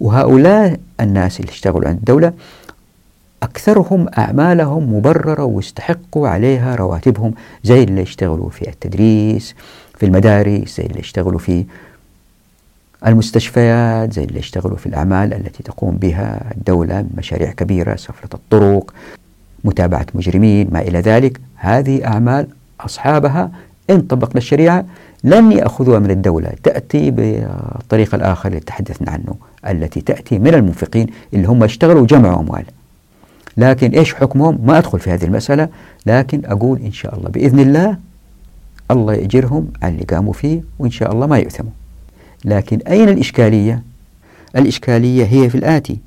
وهؤلاء 0.00 0.80
الناس 1.00 1.40
اللي 1.40 1.50
اشتغلوا 1.50 1.88
عند 1.88 1.98
الدولة 1.98 2.32
أكثرهم 3.42 4.06
أعمالهم 4.18 4.94
مبررة 4.94 5.44
واستحقوا 5.44 6.28
عليها 6.28 6.74
رواتبهم 6.74 7.34
زي 7.64 7.82
اللي 7.82 8.02
يشتغلوا 8.02 8.50
في 8.50 8.68
التدريس 8.68 9.54
في 9.98 10.06
المدارس 10.06 10.76
زي 10.76 10.86
اللي 10.86 11.00
يشتغلوا 11.00 11.38
في 11.38 11.64
المستشفيات 13.06 14.12
زي 14.12 14.24
اللي 14.24 14.38
يشتغلوا 14.38 14.76
في 14.76 14.86
الأعمال 14.86 15.34
التي 15.34 15.62
تقوم 15.62 15.96
بها 15.96 16.52
الدولة 16.56 17.06
مشاريع 17.16 17.50
كبيرة 17.52 17.96
سفلة 17.96 18.30
الطرق 18.34 18.94
متابعة 19.64 20.06
مجرمين 20.14 20.68
ما 20.72 20.80
إلى 20.80 21.00
ذلك. 21.00 21.40
هذه 21.56 22.06
أعمال 22.06 22.46
أصحابها 22.80 23.50
إن 23.90 24.00
طبقنا 24.00 24.38
الشريعة 24.38 24.84
لن 25.24 25.52
يأخذوها 25.52 25.98
من 25.98 26.10
الدولة. 26.10 26.52
تأتي 26.62 27.10
بالطريق 27.10 28.14
الآخر 28.14 28.48
اللي 28.48 28.60
تحدثنا 28.60 29.10
عنه 29.10 29.34
التي 29.68 30.00
تأتي 30.00 30.38
من 30.38 30.54
المنفقين 30.54 31.06
اللي 31.34 31.48
هم 31.48 31.64
اشتغلوا 31.64 32.00
وجمعوا 32.00 32.40
أموال. 32.40 32.64
لكن 33.56 33.90
إيش 33.90 34.14
حكمهم؟ 34.14 34.58
ما 34.64 34.78
أدخل 34.78 35.00
في 35.00 35.10
هذه 35.10 35.24
المسألة 35.24 35.68
لكن 36.06 36.42
أقول 36.44 36.78
إن 36.78 36.92
شاء 36.92 37.18
الله 37.18 37.28
بإذن 37.28 37.60
الله 37.60 37.96
الله 38.90 39.14
يأجرهم 39.14 39.68
على 39.82 39.94
اللي 39.94 40.04
قاموا 40.04 40.32
فيه 40.32 40.62
وإن 40.78 40.90
شاء 40.90 41.12
الله 41.12 41.26
ما 41.26 41.38
يؤثموا. 41.38 41.70
لكن 42.44 42.78
أين 42.78 43.08
الإشكالية؟ 43.08 43.82
الإشكالية 44.56 45.24
هي 45.24 45.50
في 45.50 45.54
الآتي. 45.54 45.98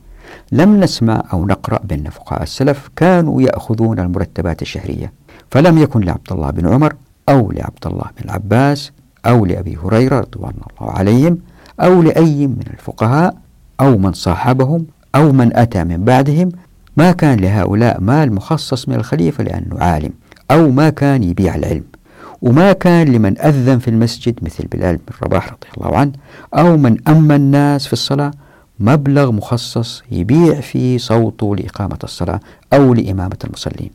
لم 0.52 0.80
نسمع 0.80 1.24
أو 1.34 1.46
نقرأ 1.46 1.80
بأن 1.84 2.10
فقهاء 2.10 2.44
السلف 2.44 2.90
كانوا 2.96 3.42
يأخذون 3.42 4.00
المرتبات 4.00 4.62
الشهرية 4.62 5.14
فلم 5.52 5.78
يكن 5.78 6.02
لعبد 6.02 6.32
الله 6.32 6.50
بن 6.50 6.68
عمر 6.74 6.94
أو 7.30 7.52
لعبد 7.52 7.86
الله 7.88 8.06
بن 8.18 8.26
العباس 8.26 8.92
أو 9.26 9.46
لأبي 9.46 9.78
هريرة 9.78 10.20
رضوان 10.20 10.54
الله 10.54 10.92
عليهم 10.92 11.38
أو 11.80 12.02
لأي 12.02 12.48
من 12.48 12.64
الفقهاء 12.74 13.36
أو 13.82 13.98
من 13.98 14.14
صاحبهم 14.14 14.86
أو 15.16 15.32
من 15.32 15.56
أتى 15.56 15.84
من 15.84 16.04
بعدهم. 16.04 16.50
ما 16.98 17.12
كان 17.12 17.40
لهؤلاء 17.40 18.02
مال 18.02 18.34
مخصص 18.34 18.90
من 18.90 18.96
الخليفة 18.96 19.44
لأنه 19.44 19.80
عالم 19.80 20.12
أو 20.52 20.72
ما 20.72 20.90
كان 20.90 21.24
يبيع 21.24 21.56
العلم 21.56 21.84
وما 22.42 22.74
كان 22.74 23.08
لمن 23.08 23.42
أذن 23.42 23.80
في 23.80 23.88
المسجد 23.88 24.40
مثل 24.42 24.68
بلال 24.68 24.96
بن 24.96 25.14
رباح 25.24 25.48
رضي 25.48 25.68
الله 25.78 25.98
عنه 25.98 26.12
أو 26.54 26.78
من 26.78 26.98
أما 27.08 27.36
الناس 27.36 27.88
في 27.88 27.94
الصلاة. 27.94 28.32
مبلغ 28.80 29.32
مخصص 29.32 30.04
يبيع 30.12 30.62
فيه 30.62 30.98
صوته 30.98 31.56
لإقامة 31.56 32.00
الصلاة 32.04 32.40
أو 32.74 32.94
لإمامة 32.94 33.38
المصلين. 33.44 33.90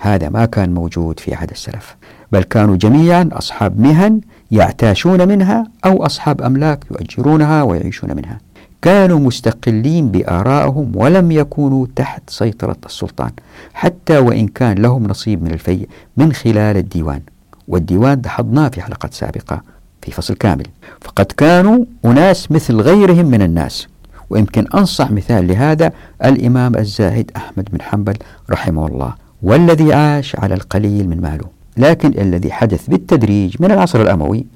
هذا 0.00 0.28
ما 0.28 0.46
كان 0.46 0.74
موجود 0.74 1.20
في 1.20 1.34
عهد 1.34 1.50
السلف. 1.50 1.96
بل 2.32 2.42
كانوا 2.42 2.76
جميعا 2.76 3.28
أصحاب 3.32 3.80
مهن 3.80 4.20
يعتاشون 4.50 5.28
منها 5.28 5.64
أو 5.84 6.06
أصحاب 6.06 6.42
أملاك 6.42 6.84
يؤجرونها 6.90 7.62
ويعيشون 7.62 8.16
منها. 8.16 8.38
كانوا 8.82 9.18
مستقلين 9.18 10.10
بآرائهم 10.10 10.92
ولم 10.94 11.32
يكونوا 11.32 11.86
تحت 11.96 12.30
سيطرة 12.30 12.76
السلطان 12.86 13.30
حتى 13.74 14.18
وإن 14.18 14.48
كان 14.48 14.78
لهم 14.78 15.06
نصيب 15.06 15.42
من 15.42 15.50
الفيء 15.50 15.88
من 16.16 16.32
خلال 16.32 16.76
الديوان. 16.76 17.20
والديوان 17.68 18.20
دحضناه 18.20 18.68
في 18.68 18.82
حلقات 18.82 19.14
سابقة 19.14 19.62
في 20.02 20.10
فصل 20.10 20.34
كامل. 20.34 20.66
فقد 21.00 21.24
كانوا 21.24 21.84
أناس 22.04 22.52
مثل 22.52 22.80
غيرهم 22.80 23.26
من 23.26 23.42
الناس. 23.42 23.88
ويمكن 24.30 24.66
أنصح 24.74 25.10
مثال 25.10 25.48
لهذا 25.48 25.92
الإمام 26.24 26.76
الزاهد 26.76 27.30
أحمد 27.36 27.68
بن 27.72 27.82
حنبل 27.82 28.16
رحمه 28.50 28.86
الله 28.86 29.14
والذي 29.42 29.92
عاش 29.92 30.36
على 30.36 30.54
القليل 30.54 31.08
من 31.08 31.20
ماله. 31.20 31.59
لكن 31.76 32.20
الذي 32.20 32.52
حدث 32.52 32.86
بالتدريج 32.86 33.56
من 33.60 33.70
العصر 33.72 34.00
الأموي 34.02 34.46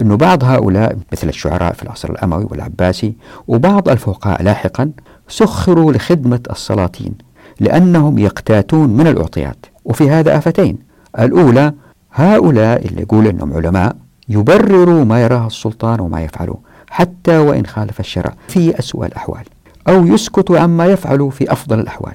أنه 0.00 0.16
بعض 0.16 0.44
هؤلاء 0.44 0.96
مثل 1.12 1.28
الشعراء 1.28 1.72
في 1.72 1.82
العصر 1.82 2.10
الأموي 2.10 2.46
والعباسي 2.50 3.14
وبعض 3.48 3.88
الفقهاء 3.88 4.42
لاحقا 4.42 4.90
سخروا 5.28 5.92
لخدمة 5.92 6.40
السلاطين 6.50 7.14
لأنهم 7.60 8.18
يقتاتون 8.18 8.88
من 8.96 9.06
الأعطيات. 9.06 9.66
وفي 9.84 10.10
هذا 10.10 10.38
آفتين 10.38 10.78
الأولى 11.18 11.72
هؤلاء 12.12 12.86
اللي 12.86 13.02
يقول 13.02 13.26
أنهم 13.26 13.52
علماء 13.52 13.96
يبرروا 14.28 15.04
ما 15.04 15.22
يراه 15.22 15.46
السلطان 15.46 16.00
وما 16.00 16.20
يفعله 16.22 16.56
حتى 16.90 17.38
وإن 17.38 17.66
خالف 17.66 18.00
الشرع 18.00 18.34
في 18.48 18.78
أسوأ 18.78 19.06
الأحوال 19.06 19.44
أو 19.88 20.06
يسكتوا 20.06 20.58
عما 20.58 20.86
يفعلوا 20.86 21.30
في 21.30 21.52
أفضل 21.52 21.80
الأحوال. 21.80 22.14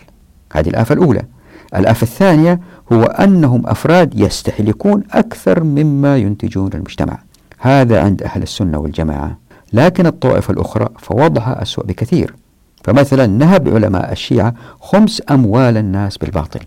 هذه 0.54 0.70
الآفة 0.70 0.94
الأولى. 0.94 1.22
الآفة 1.76 2.04
الثانية 2.04 2.60
هو 2.94 3.04
أنهم 3.04 3.68
أفراد 3.68 4.20
يستهلكون 4.20 5.04
أكثر 5.12 5.64
مما 5.64 6.18
ينتجون 6.18 6.70
المجتمع. 6.74 7.18
هذا 7.60 8.04
عند 8.04 8.24
أهل 8.24 8.44
السنة 8.44 8.78
والجماعة. 8.78 9.38
لكن 9.74 10.06
الطائفة 10.06 10.54
الأخرى 10.54 10.90
فوضعها 11.00 11.62
أسوأ 11.62 11.84
بكثير. 11.84 12.36
فمثلا 12.84 13.28
نهب 13.28 13.70
علماء 13.70 14.12
الشيعة 14.12 14.54
خمس 14.80 15.22
أموال 15.32 15.78
الناس 15.78 16.18
بالباطل. 16.18 16.60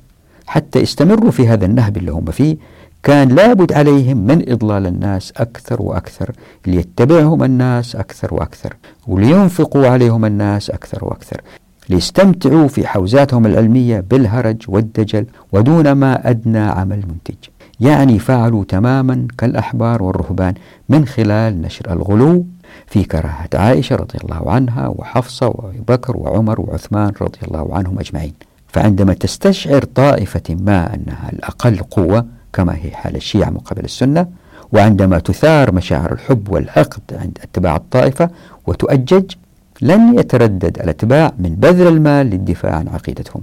حتى 0.47 0.83
استمروا 0.83 1.31
في 1.31 1.49
هذا 1.49 1.67
النهب 1.67 1.97
اللي 1.97 2.13
هم 2.13 2.25
فيه 2.25 2.57
كان 3.03 3.29
لابد 3.29 3.73
عليهم 3.73 4.17
من 4.17 4.53
إضلال 4.53 4.87
الناس 4.87 5.33
أكثر 5.37 5.83
وأكثر 5.83 6.33
ليتبعهم 6.67 7.45
الناس 7.45 7.97
أكثر 7.97 8.35
وأكثر 8.35 8.77
ولينفقوا 9.07 9.87
عليهم 9.89 10.25
الناس 10.25 10.71
أكثر 10.71 11.05
وأكثر. 11.05 11.41
ليستمتعوا 11.89 12.69
في 12.69 12.87
حوزاتهم 12.87 13.47
العلمية 13.47 14.01
بالهرج 14.01 14.63
والدجل 14.69 15.27
ودون 15.53 15.93
ما 15.93 16.31
أدنى 16.31 16.59
عمل 16.59 16.97
منتج. 16.97 17.37
يعني 17.81 18.19
فعلوا 18.19 18.65
تماما 18.65 19.29
كالأحبار 19.39 20.03
والرهبان 20.03 20.55
من 20.89 21.07
خلال 21.07 21.63
نشر 21.63 21.93
الغلو 21.93 22.47
في 22.87 23.05
كراهة 23.05 23.49
عائشة 23.55 23.97
رضي 23.97 24.19
الله 24.25 24.51
عنها 24.51 24.89
وحفصة 24.89 25.47
وأبي 25.47 25.81
بكر 25.89 26.17
وعمر 26.17 26.61
وعثمان 26.61 27.13
رضي 27.23 27.39
الله 27.49 27.75
عنهم 27.75 27.99
أجمعين. 27.99 28.35
فعندما 28.69 29.15
تستشعر 29.15 29.85
طائفة 29.85 30.43
ما 30.61 30.95
أنها 30.95 31.31
الأقل 31.33 31.79
قوة 31.79 32.27
كما 32.53 32.77
هي 32.77 32.91
حال 32.91 33.17
الشيعة 33.17 33.51
مقابل 33.51 33.85
السنة 33.85 34.27
وعندما 34.73 35.19
تثار 35.19 35.75
مشاعر 35.75 36.13
الحب 36.13 36.49
والحقد 36.53 37.03
عند 37.13 37.39
اتباع 37.43 37.77
الطائفة 37.77 38.31
وتؤجج 38.67 39.33
لن 39.83 40.19
يتردد 40.19 40.79
الأتباع 40.79 41.33
من 41.39 41.55
بذل 41.55 41.87
المال 41.87 42.27
للدفاع 42.27 42.75
عن 42.75 42.89
عقيدتهم. 42.89 43.43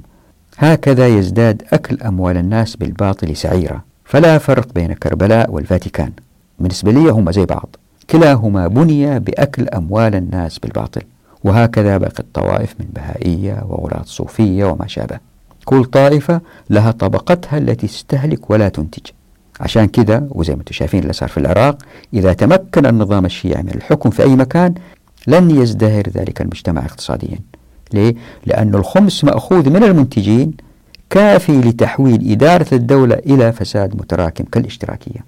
هكذا 0.58 1.08
يزداد 1.08 1.64
أكل 1.74 2.02
أموال 2.02 2.38
الناس 2.38 2.76
بالباطل 2.76 3.36
سعيرا. 3.36 3.82
فلا 4.06 4.38
فرق 4.38 4.74
بين 4.76 4.94
كربلاء 4.94 5.52
والفاتيكان. 5.52 6.12
بالنسبة 6.60 6.92
لي 6.92 7.10
هما 7.10 7.32
زي 7.32 7.46
بعض. 7.46 7.76
كلاهما 8.10 8.68
بني 8.68 9.20
بأكل 9.20 9.68
أموال 9.68 10.16
الناس 10.16 10.60
بالباطل. 10.60 11.02
وهكذا 11.44 11.98
باقي 11.98 12.20
الطوائف 12.20 12.76
من 12.80 12.86
بهائية 12.94 13.64
وغلاة 13.70 14.04
صوفية 14.06 14.66
وما 14.66 14.88
شابه. 14.88 15.20
كل 15.66 15.86
طائفة 15.86 16.42
لها 16.70 16.92
طبقتها 16.92 17.58
التي 17.58 17.88
تستهلك 17.88 18.50
ولا 18.50 18.70
تنتج. 18.70 19.06
عشان 19.60 19.86
كده 19.88 20.28
وزي 20.30 20.54
ما 20.54 20.60
أنتم 20.60 20.74
شايفين 20.74 21.02
اللي 21.02 21.14
صار 21.14 21.30
في 21.30 21.38
العراق 21.38 21.78
إذا 22.14 22.34
تمكن 22.34 22.86
النظام 22.86 23.26
الشيعي 23.26 23.64
من 23.64 23.70
الحكم 23.70 24.10
في 24.10 24.24
أي 24.24 24.36
مكان 24.36 24.74
لن 25.28 25.52
يزدهر 25.52 26.10
ذلك 26.10 26.42
المجتمع 26.42 26.86
اقتصاديا. 26.86 27.40
ليه؟ 27.94 28.16
لأن 28.46 28.76
الخمس 28.76 29.24
مأخوذ 29.24 29.70
من 29.70 29.84
المنتجين 29.84 30.54
كافي 31.10 31.62
لتحويل 31.62 32.32
إدارة 32.32 32.68
الدولة 32.74 33.16
إلى 33.16 33.52
فساد 33.52 33.96
متراكم 33.96 34.44
كالاشتراكية. 34.44 35.20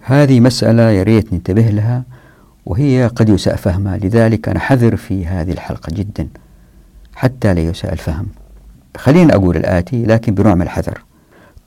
هذه 0.00 0.40
مسألة 0.40 0.90
يا 0.90 1.02
ريت 1.02 1.32
ننتبه 1.32 1.62
لها 1.62 2.02
وهي 2.66 3.06
قد 3.06 3.28
يساء 3.28 3.56
فهمها 3.56 3.96
لذلك 3.96 4.48
أنا 4.48 4.58
حذر 4.58 4.96
في 4.96 5.26
هذه 5.26 5.52
الحلقة 5.52 5.94
جدا 5.94 6.28
حتى 7.14 7.54
لا 7.54 7.60
يساء 7.60 7.92
الفهم. 7.92 8.26
خلينا 8.96 9.34
أقول 9.34 9.56
الآتي 9.56 10.02
لكن 10.04 10.34
بنوع 10.34 10.54
من 10.54 10.62
الحذر. 10.62 11.02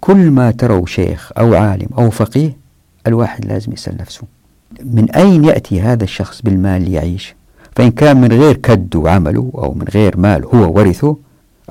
كل 0.02 0.32
ما 0.32 0.52
تروا 0.52 0.86
شيخ 0.86 1.32
أو 1.38 1.56
عالم 1.56 1.88
أو 1.98 2.10
فقيه 2.10 2.58
الواحد 3.08 3.46
لازم 3.46 3.74
يسأل 3.74 3.98
نفسه 3.98 4.24
من 4.84 5.12
أين 5.12 5.46
يأتي 5.46 5.82
هذا 5.82 6.04
الشخص 6.04 6.42
بالمال 6.42 6.82
ليعيش 6.90 7.36
فإن 7.76 7.92
كان 7.92 8.22
من 8.22 8.32
غير 8.32 8.58
كد 8.58 8.96
وعمله 8.96 9.52
أو 9.56 9.74
من 9.74 9.86
غير 9.94 10.18
مال 10.18 10.46
هو 10.46 10.78
ورثه 10.78 11.18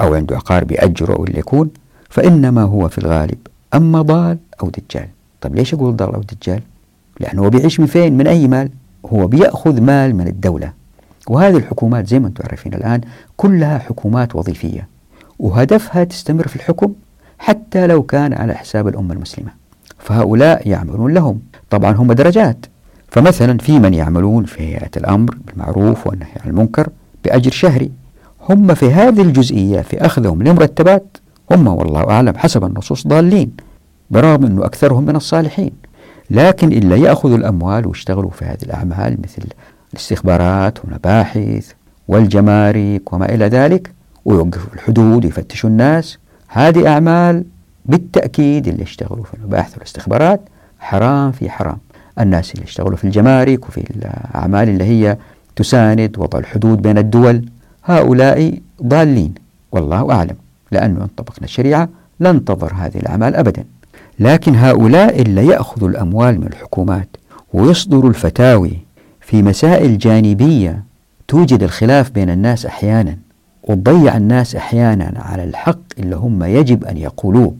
أو 0.01 0.15
عنده 0.15 0.37
عقار 0.37 0.65
بيأجره 0.65 1.13
أو 1.15 1.25
اللي 1.25 1.39
يكون 1.39 1.71
فإنما 2.09 2.63
هو 2.63 2.89
في 2.89 2.99
الغالب 2.99 3.39
أما 3.75 4.03
ضال 4.03 4.39
أو 4.63 4.71
دجال. 4.71 5.09
طب 5.41 5.55
ليش 5.55 5.75
أقول 5.75 5.97
ضال 5.97 6.15
أو 6.15 6.21
دجال؟ 6.21 6.61
لأنه 7.21 7.43
هو 7.43 7.51
بيعيش 7.51 7.81
من 7.81 7.87
فين؟ 7.87 8.17
من 8.17 8.27
أي 8.27 8.49
مال؟ 8.49 8.71
هو 9.07 9.27
بيأخذ 9.27 9.81
مال 9.81 10.17
من 10.17 10.27
الدولة. 10.27 10.73
وهذه 11.29 11.57
الحكومات 11.57 12.07
زي 12.07 12.19
ما 12.19 12.29
أنتم 12.29 12.45
عارفين 12.45 12.75
الآن 12.75 13.01
كلها 13.37 13.79
حكومات 13.79 14.37
وظيفية 14.37 14.89
وهدفها 15.39 16.05
تستمر 16.05 16.49
في 16.49 16.57
الحكم 16.57 16.93
حتى 17.39 17.87
لو 17.87 18.03
كان 18.03 18.33
على 18.33 18.55
حساب 18.55 18.89
الأمة 18.89 19.15
المسلمة. 19.15 19.51
فهؤلاء 19.99 20.69
يعملون 20.69 21.15
لهم. 21.15 21.41
طبعا 21.71 21.93
هم 21.93 22.13
درجات. 22.13 22.67
فمثلا 23.09 23.59
في 23.59 23.79
من 23.79 23.95
يعملون 23.95 24.45
في 24.45 24.63
هيئة 24.63 24.91
الأمر 24.97 25.39
بالمعروف 25.47 26.07
والنهي 26.07 26.33
عن 26.45 26.51
المنكر 26.51 26.89
بأجر 27.25 27.51
شهري 27.51 27.91
هم 28.49 28.75
في 28.75 28.93
هذه 28.93 29.23
الجزئية 29.23 29.81
في 29.81 30.07
أخذهم 30.07 30.43
لمرتبات 30.43 31.17
هم 31.51 31.67
والله 31.67 32.11
أعلم 32.11 32.37
حسب 32.37 32.65
النصوص 32.65 33.07
ضالين 33.07 33.51
برغم 34.11 34.45
أنه 34.45 34.65
أكثرهم 34.65 35.05
من 35.05 35.17
الصالحين. 35.17 35.73
لكن 36.31 36.73
إلا 36.73 36.97
يأخذوا 36.97 37.37
الأموال 37.37 37.87
ويشتغلوا 37.87 38.31
في 38.31 38.45
هذه 38.45 38.63
الأعمال 38.63 39.17
مثل 39.25 39.43
الاستخبارات 39.93 40.85
والمباحث 40.85 41.73
والجمارك 42.09 43.13
وما 43.13 43.35
إلى 43.35 43.45
ذلك 43.45 43.93
ويوقفوا 44.25 44.75
الحدود 44.75 45.25
ويفتشوا 45.25 45.71
الناس. 45.71 46.19
هذه 46.49 46.89
أعمال 46.89 47.45
بالتأكيد 47.87 48.69
اللي 48.69 48.83
يشتغلوا 48.83 49.25
في 49.25 49.35
المباحث 49.35 49.75
والاستخبارات 49.75 50.41
حرام 50.81 51.33
في 51.33 51.51
حرام. 51.51 51.79
الناس 52.21 52.55
اللي 52.55 52.65
يشتغلوا 52.65 52.97
في 52.97 53.05
الجمارك 53.05 53.69
وفي 53.69 53.91
الأعمال 53.91 54.69
اللي 54.69 54.85
هي 54.85 55.17
تساند 55.57 56.19
وضع 56.19 56.39
الحدود 56.39 56.83
بين 56.83 56.99
الدول 56.99 57.45
هؤلاء 57.85 58.59
ضالين 58.83 59.35
والله 59.73 60.13
أعلم 60.13 60.37
لأنه 60.73 61.03
إن 61.03 61.09
طبقنا 61.17 61.45
الشريعة 61.45 61.89
لن 62.21 62.45
تضر 62.45 62.73
هذه 62.75 62.97
الأعمال 62.97 63.35
أبدا. 63.35 63.65
لكن 64.19 64.57
هؤلاء 64.57 65.23
اللي 65.23 65.47
يأخذوا 65.47 65.89
الأموال 65.89 66.41
من 66.41 66.47
الحكومات 66.47 67.09
ويصدروا 67.53 68.11
الفتاوي 68.11 68.79
في 69.21 69.43
مسائل 69.43 69.99
جانبية 69.99 70.85
توجد 71.29 71.63
الخلاف 71.63 72.11
بين 72.11 72.31
الناس 72.31 72.67
أحيانا 72.67 73.17
وتضيع 73.63 74.17
الناس 74.17 74.57
أحيانا 74.57 75.13
على 75.17 75.45
الحق 75.45 75.79
اللي 75.99 76.17
هم 76.17 76.45
يجب 76.45 76.85
أن 76.85 76.97
يقولوه. 76.97 77.55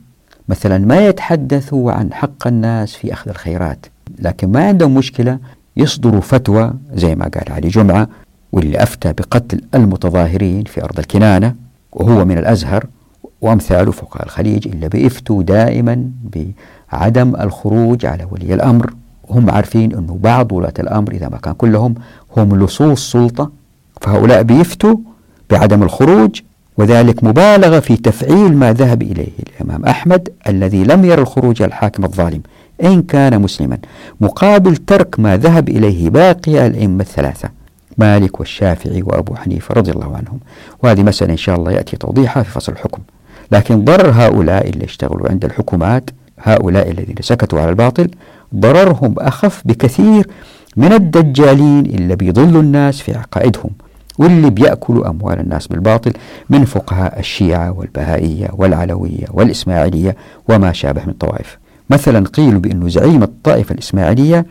مثلا 0.49 0.79
ما 0.79 1.07
يتحدثوا 1.07 1.93
عن 1.93 2.13
حق 2.13 2.47
الناس 2.47 2.95
في 2.95 3.13
أخذ 3.13 3.31
الخيرات. 3.31 3.87
لكن 4.19 4.53
ما 4.53 4.67
عندهم 4.69 4.95
مشكلة 4.95 5.39
يصدروا 5.77 6.21
فتوى 6.21 6.73
زي 6.95 7.15
ما 7.15 7.25
قال 7.25 7.53
علي 7.53 7.69
جمعة 7.69 8.09
واللي 8.53 8.83
أفتى 8.83 9.13
بقتل 9.13 9.61
المتظاهرين 9.75 10.65
في 10.65 10.85
أرض 10.85 10.99
الكنانة 10.99 11.55
وهو 11.93 12.25
من 12.25 12.39
الأزهر 12.39 12.87
وأمثاله 13.41 13.91
فقهاء 13.93 14.25
الخليج 14.25 14.69
إلا 14.69 14.89
بيفتوا 14.89 15.43
دائما 15.43 16.11
بعدم 16.93 17.37
الخروج 17.37 18.07
على 18.07 18.27
ولي 18.31 18.55
الأمر. 18.55 18.95
هم 19.31 19.51
عارفين 19.51 19.95
أنه 19.95 20.19
بعض 20.23 20.53
ولاة 20.53 20.73
الأمر 20.79 21.13
إذا 21.13 21.29
ما 21.29 21.37
كان 21.37 21.55
كلهم 21.55 21.95
هم 22.37 22.65
لصوص 22.65 23.13
سلطة 23.13 23.51
فهؤلاء 24.01 24.43
بيفتوا 24.43 24.97
بعدم 25.51 25.83
الخروج 25.83 26.41
وذلك 26.79 27.25
مبالغة 27.25 27.81
في 27.81 27.97
تفعيل 27.97 28.57
ما 28.57 28.73
ذهب 28.73 29.03
إليه 29.03 29.33
الإمام 29.49 29.85
أحمد 29.85 30.29
الذي 30.49 30.85
لم 30.85 31.05
ير 31.05 31.21
الخروج 31.21 31.63
الحاكم 31.63 32.05
الظالم. 32.05 32.43
إن 32.85 33.03
كان 33.03 33.43
مسلما. 33.43 33.79
مقابل 34.21 34.77
ترك 34.77 35.21
ما 35.21 35.37
ذهب 35.37 35.69
إليه 35.69 36.11
باقي 36.11 36.67
الأئمة 36.67 37.01
الثلاثة 37.01 37.49
مالك 37.99 38.41
والشافعي 38.41 39.03
وأبو 39.03 39.35
حنيفة 39.35 39.75
رضي 39.75 39.91
الله 39.91 40.17
عنهم. 40.17 40.41
وهذه 40.83 41.03
مسألة 41.03 41.33
إن 41.33 41.37
شاء 41.37 41.57
الله 41.57 41.73
يأتي 41.73 41.97
توضيحها 41.97 42.43
في 42.43 42.51
فصل 42.51 42.73
الحكم. 42.73 43.03
لكن 43.53 43.85
ضرر 43.85 44.11
هؤلاء 44.11 44.69
اللي 44.69 44.85
اشتغلوا 44.85 45.31
عند 45.31 45.45
الحكومات 45.45 46.11
هؤلاء 46.39 46.91
الذين 46.91 47.17
سكتوا 47.21 47.61
على 47.61 47.71
الباطل 47.71 48.11
ضررهم 48.55 49.15
أخف 49.19 49.63
بكثير 49.65 50.27
من 50.77 50.93
الدجالين 50.93 51.87
اللي 51.87 52.17
بيضلوا 52.17 52.63
الناس 52.63 53.01
في 53.01 53.15
عقائدهم 53.15 53.71
واللي 54.19 54.51
بيأكلوا 54.51 55.11
أموال 55.11 55.41
الناس 55.41 55.67
بالباطل 55.67 56.13
من 56.51 56.65
فقهاء 56.65 57.19
الشيعة 57.19 57.71
والبهائية 57.79 58.49
والعلوية 58.53 59.25
والإسماعيلية 59.31 60.17
وما 60.49 60.73
شابه 60.73 61.05
من 61.07 61.13
طوائف. 61.13 61.59
مثلا 61.91 62.27
قيل 62.29 62.59
بأن 62.59 62.89
زعيم 62.89 63.23
الطائفة 63.23 63.73
الإسماعيلية 63.73 64.47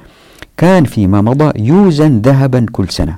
كان 0.57 0.83
فيما 0.83 1.21
مضى 1.21 1.51
يوزن 1.55 2.21
ذهبا 2.21 2.65
كل 2.71 2.89
سنة. 2.89 3.17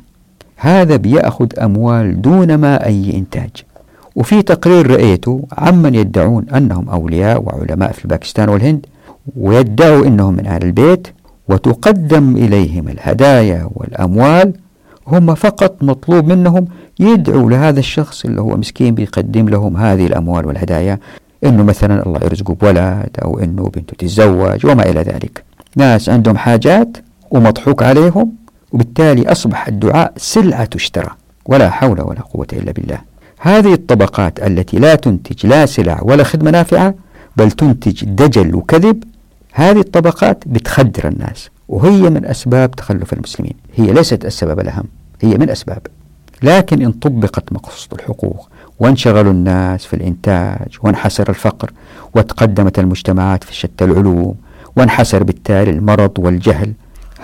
هذا 0.56 0.96
بيأخذ 0.96 1.48
أموال 1.60 2.22
دون 2.22 2.56
ما 2.56 2.86
أي 2.86 3.18
إنتاج. 3.18 3.50
وفي 4.16 4.42
تقرير 4.42 4.92
رأيته 4.92 5.44
عمن 5.58 5.96
يدعون 5.96 6.46
أنهم 6.50 6.90
أولياء 6.90 7.44
وعلماء 7.44 7.92
في 7.92 8.08
باكستان 8.08 8.50
والهند 8.50 8.86
ويدعوا 9.38 10.06
أنهم 10.06 10.34
من 10.34 10.46
أهل 10.46 10.64
البيت 10.64 11.08
وتقدم 11.50 12.36
إليهم 12.38 12.88
الهدايا 12.88 13.70
والأموال. 13.76 14.54
هم 15.08 15.36
فقط 15.36 15.84
مطلوب 15.84 16.26
منهم 16.26 16.68
يدعوا 17.00 17.50
لهذا 17.50 17.80
الشخص 17.80 18.26
اللي 18.26 18.42
هو 18.42 18.58
مسكين 18.58 18.96
بيقدم 18.96 19.50
لهم 19.50 19.78
هذه 19.78 20.08
الأموال 20.08 20.46
والهدايا. 20.46 21.00
إنه 21.44 21.64
مثلا 21.64 22.06
الله 22.06 22.20
يرزقه 22.24 22.54
بولد 22.54 23.10
أو 23.24 23.40
إنه 23.40 23.64
بنته 23.64 23.94
تتزوج 23.98 24.66
وما 24.66 24.90
إلى 24.90 25.02
ذلك. 25.02 25.44
ناس 25.76 26.10
عندهم 26.10 26.38
حاجات 26.38 26.98
ومضحوك 27.32 27.84
عليهم 27.84 28.32
وبالتالي 28.72 29.32
أصبح 29.32 29.68
الدعاء 29.68 30.14
سلعة 30.18 30.66
تشترى 30.66 31.10
ولا 31.46 31.70
حول 31.70 32.02
ولا 32.02 32.22
قوة 32.22 32.48
إلا 32.54 32.72
بالله. 32.72 33.02
هذه 33.40 33.74
الطبقات 33.74 34.40
التي 34.40 34.80
لا 34.80 34.96
تنتج 34.96 35.46
لا 35.46 35.66
سلع 35.66 36.00
ولا 36.02 36.24
خدمة 36.24 36.52
نافعة 36.52 36.96
بل 37.38 37.52
تنتج 37.52 38.06
دجل 38.06 38.56
وكذب 38.56 39.04
هذه 39.54 39.80
الطبقات 39.80 40.44
بتخدر 40.48 41.08
الناس 41.08 41.50
وهي 41.68 42.10
من 42.10 42.26
أسباب 42.26 42.72
تخلف 42.72 43.14
المسلمين. 43.14 43.54
هي 43.76 43.94
ليست 43.94 44.26
السبب 44.26 44.60
الأهم 44.60 44.86
هي 45.22 45.38
من 45.38 45.50
أسباب. 45.50 45.88
لكن 46.44 46.82
إن 46.82 46.92
طبقت 46.92 47.54
مقصود 47.54 48.00
الحقوق 48.00 48.50
وانشغلوا 48.80 49.32
الناس 49.32 49.86
في 49.86 49.94
الإنتاج 49.94 50.78
وانحسر 50.84 51.30
الفقر 51.30 51.72
وتقدمت 52.16 52.80
المجتمعات 52.80 53.44
في 53.44 53.56
شتى 53.56 53.86
العلوم 53.86 54.36
وانحسر 54.76 55.24
بالتالي 55.24 55.72
المرض 55.72 56.12
والجهل. 56.20 56.74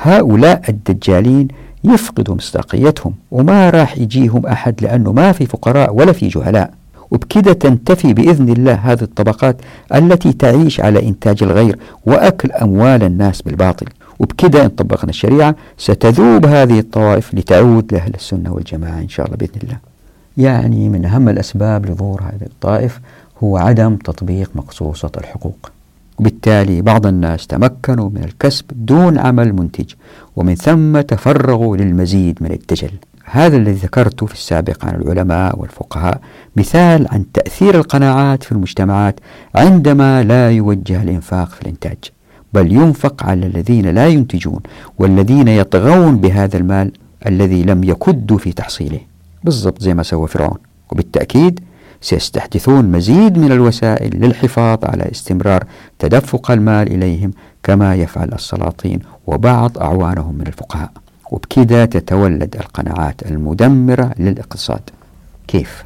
هؤلاء 0.02 0.62
الدجالين 0.70 1.48
يفقدوا 1.84 2.36
مصداقيتهم 2.36 3.14
وما 3.32 3.70
راح 3.70 3.98
يجيهم 3.98 4.46
أحد 4.46 4.76
لأنه 4.82 5.12
ما 5.12 5.32
في 5.32 5.46
فقراء 5.46 5.94
ولا 5.94 6.12
في 6.12 6.28
جهلاء. 6.28 6.74
وبكده 7.12 7.54
تنتفي 7.54 8.14
بإذن 8.14 8.50
الله 8.50 8.74
هذه 8.74 9.02
الطبقات 9.02 9.62
التي 9.96 10.34
تعيش 10.34 10.82
على 10.82 11.08
إنتاج 11.08 11.44
الغير 11.44 11.80
وأكل 12.06 12.52
أموال 12.52 13.04
الناس 13.04 13.42
بالباطل. 13.42 13.86
وبكده 14.20 14.66
إن 14.66 14.70
طبقنا 14.70 15.10
الشريعة 15.10 15.56
ستذوب 15.78 16.46
هذه 16.46 16.80
الطوائف 16.80 17.34
لتعود 17.34 17.94
لأهل 17.94 18.14
السنة 18.14 18.54
والجماعة 18.54 19.00
إن 19.00 19.10
شاء 19.10 19.26
الله 19.26 19.38
بإذن 19.38 19.60
الله. 19.64 19.95
يعني 20.38 20.90
من 20.90 21.06
أهم 21.06 21.30
الأسباب 21.30 21.86
لظهور 21.86 22.22
هذه 22.22 22.46
الطائف 22.46 23.00
هو 23.44 23.58
عدم 23.58 23.96
تطبيق 23.96 24.50
مقصوصة 24.56 25.12
الحقوق. 25.18 25.72
وبالتالي 26.20 26.82
بعض 26.82 27.08
الناس 27.08 27.48
تمكنوا 27.48 28.10
من 28.10 28.24
الكسب 28.24 28.66
دون 28.72 29.18
عمل 29.18 29.54
منتج 29.54 29.94
ومن 30.36 30.56
ثم 30.56 31.02
تفرغوا 31.02 31.78
للمزيد 31.78 32.38
من 32.42 32.52
الدجل 32.52 32.92
هذا 33.26 33.58
الذي 33.58 33.74
ذكرته 33.76 34.26
في 34.26 34.34
السابق 34.34 34.86
عن 34.86 34.96
العلماء 34.96 35.60
والفقهاء 35.60 36.22
مثال 36.56 37.08
عن 37.12 37.26
تأثير 37.34 37.76
القناعات 37.76 38.44
في 38.44 38.52
المجتمعات 38.52 39.20
عندما 39.56 40.24
لا 40.24 40.52
يوجه 40.52 41.04
الإنفاق 41.04 41.50
في 41.50 41.62
الإنتاج 41.62 41.98
بل 42.54 42.72
ينفق 42.72 43.24
على 43.24 43.46
الذين 43.46 43.86
لا 43.86 44.08
ينتجون 44.08 44.60
والذين 45.00 45.48
يطغون 45.48 46.18
بهذا 46.18 46.58
المال 46.58 46.92
الذي 47.28 47.64
لم 47.64 47.84
يكدوا 47.84 48.38
في 48.38 48.52
تحصيله. 48.52 49.00
بالضبط 49.46 49.82
زي 49.82 49.94
ما 49.94 50.04
سوى 50.04 50.28
فرعون. 50.28 50.58
وبالتأكيد 50.92 51.60
سيستحدثون 52.02 52.92
مزيد 52.92 53.38
من 53.38 53.52
الوسائل 53.52 54.22
للحفاظ 54.22 54.86
على 54.86 55.12
استمرار 55.12 55.64
تدفق 56.00 56.52
المال 56.52 56.92
إليهم 56.92 57.32
كما 57.64 57.96
يفعل 57.96 58.34
السلاطين 58.34 59.00
وبعض 59.28 59.78
أعوانهم 59.78 60.36
من 60.36 60.48
الفقهاء. 60.48 60.92
وبكذا 61.32 61.86
تتولد 61.86 62.56
القناعات 62.56 63.32
المدمرة 63.32 64.12
للاقتصاد. 64.20 64.82
كيف؟ 65.48 65.84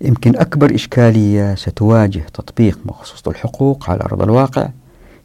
يمكن 0.00 0.36
أكبر 0.36 0.74
إشكالية 0.74 1.54
ستواجه 1.54 2.22
تطبيق 2.34 2.78
مخصوص 2.84 3.28
الحقوق 3.28 3.90
على 3.90 4.00
أرض 4.00 4.22
الواقع 4.22 4.68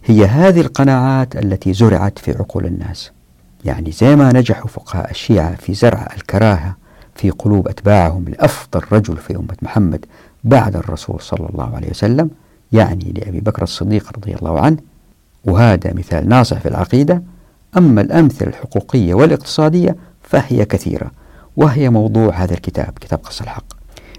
هي 0.06 0.26
هذه 0.26 0.62
القناعات 0.62 1.36
التي 1.36 1.74
زرعت 1.74 2.20
في 2.20 2.32
عقول 2.32 2.66
الناس. 2.66 3.12
يعني 3.66 3.92
زي 3.92 4.16
ما 4.16 4.34
نجحوا 4.34 4.68
فقهاء 4.68 5.12
الشيعة 5.12 5.56
في 5.56 5.74
زرع 5.74 6.08
الكراهة 6.18 6.83
في 7.16 7.30
قلوب 7.30 7.68
أتباعهم 7.68 8.26
لأفضل 8.30 8.82
رجل 8.92 9.18
في 9.18 9.36
أمة 9.36 9.58
محمد 9.62 10.06
بعد 10.44 10.76
الرسول 10.76 11.22
صلى 11.22 11.50
الله 11.50 11.76
عليه 11.76 11.90
وسلم 11.90 12.30
يعني 12.72 13.14
لأبي 13.16 13.40
بكر 13.40 13.64
الصديق 13.64 14.12
رضي 14.18 14.36
الله 14.36 14.60
عنه. 14.60 14.78
وهذا 15.46 15.94
مثال 15.94 16.30
ناصع 16.30 16.60
في 16.60 16.68
العقيدة. 16.68 17.24
أما 17.78 18.02
الأمثلة 18.02 18.50
الحقوقية 18.50 19.14
والاقتصادية 19.14 19.96
فهي 20.22 20.66
كثيرة 20.66 21.12
وهي 21.58 21.90
موضوع 21.90 22.34
هذا 22.36 22.54
الكتاب 22.54 22.94
كتاب 23.02 23.20
قص 23.20 23.42
الحق. 23.42 23.64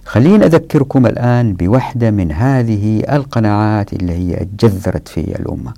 خليني 0.04 0.46
أذكركم 0.46 1.06
الآن 1.06 1.52
بوحدة 1.52 2.10
من 2.10 2.32
هذه 2.32 3.00
القناعات 3.12 3.92
اللي 3.92 4.12
هي 4.12 4.46
جذرت 4.60 5.08
في 5.08 5.20
الأمة 5.20 5.74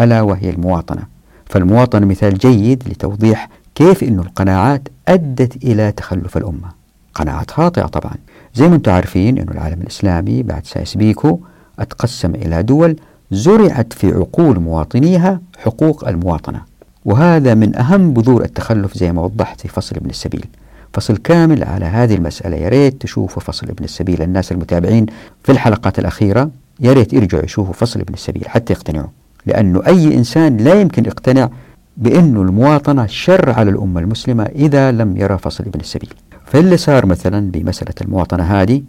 ألا 0.00 0.22
وهي 0.22 0.50
المواطنة. 0.50 1.02
فالمواطنة 1.46 2.06
مثال 2.06 2.38
جيد 2.38 2.82
لتوضيح 2.88 3.48
كيف 3.76 4.04
أن 4.04 4.18
القناعات 4.18 4.88
أدت 5.08 5.64
إلى 5.64 5.92
تخلف 5.92 6.36
الأمة؟ 6.36 6.68
قناعات 7.14 7.50
خاطئة 7.50 7.86
طبعا. 7.86 8.14
زي 8.54 8.68
ما 8.68 8.74
أنتم 8.74 8.92
عارفين 8.92 9.38
أن 9.38 9.48
العالم 9.48 9.80
الإسلامي 9.80 10.42
بعد 10.42 10.66
سايس 10.66 10.96
بيكو 10.96 11.38
أتقسم 11.78 12.34
إلى 12.34 12.62
دول 12.62 12.96
زرعت 13.30 13.92
في 13.92 14.12
عقول 14.12 14.60
مواطنيها 14.60 15.40
حقوق 15.58 16.08
المواطنة. 16.08 16.60
وهذا 17.04 17.54
من 17.54 17.76
أهم 17.76 18.12
بذور 18.12 18.44
التخلف 18.44 18.98
زي 18.98 19.12
ما 19.12 19.22
وضحت 19.22 19.60
في 19.60 19.68
فصل 19.68 19.96
ابن 19.96 20.10
السبيل. 20.10 20.44
فصل 20.92 21.16
كامل 21.16 21.64
على 21.64 21.84
هذه 21.84 22.14
المسألة. 22.14 22.56
يا 22.56 22.68
ريت 22.68 23.02
تشوفوا 23.02 23.42
فصل 23.42 23.68
ابن 23.68 23.84
السبيل. 23.84 24.22
الناس 24.22 24.52
المتابعين 24.52 25.06
في 25.42 25.52
الحلقات 25.52 25.98
الأخيرة 25.98 26.50
يا 26.80 26.92
ريت 26.92 27.12
يرجعوا 27.12 27.44
يشوفوا 27.44 27.72
فصل 27.72 28.00
ابن 28.00 28.14
السبيل. 28.14 28.48
حتى 28.48 28.72
يقتنعوا. 28.72 29.08
لأنه 29.46 29.82
أي 29.86 30.14
إنسان 30.14 30.56
لا 30.56 30.80
يمكن 30.80 31.04
يقتنع 31.04 31.50
بأنه 31.96 32.42
المواطنة 32.42 33.06
شر 33.06 33.50
على 33.50 33.70
الأمة 33.70 34.00
المسلمة 34.00 34.44
إذا 34.44 34.92
لم 34.92 35.16
يرى 35.16 35.38
فصل 35.38 35.64
ابن 35.64 35.80
السبيل. 35.80 36.14
فاللي 36.46 36.76
صار 36.76 37.06
مثلا 37.06 37.50
بمسألة 37.50 37.94
المواطنة 38.00 38.42
هذه 38.42 38.82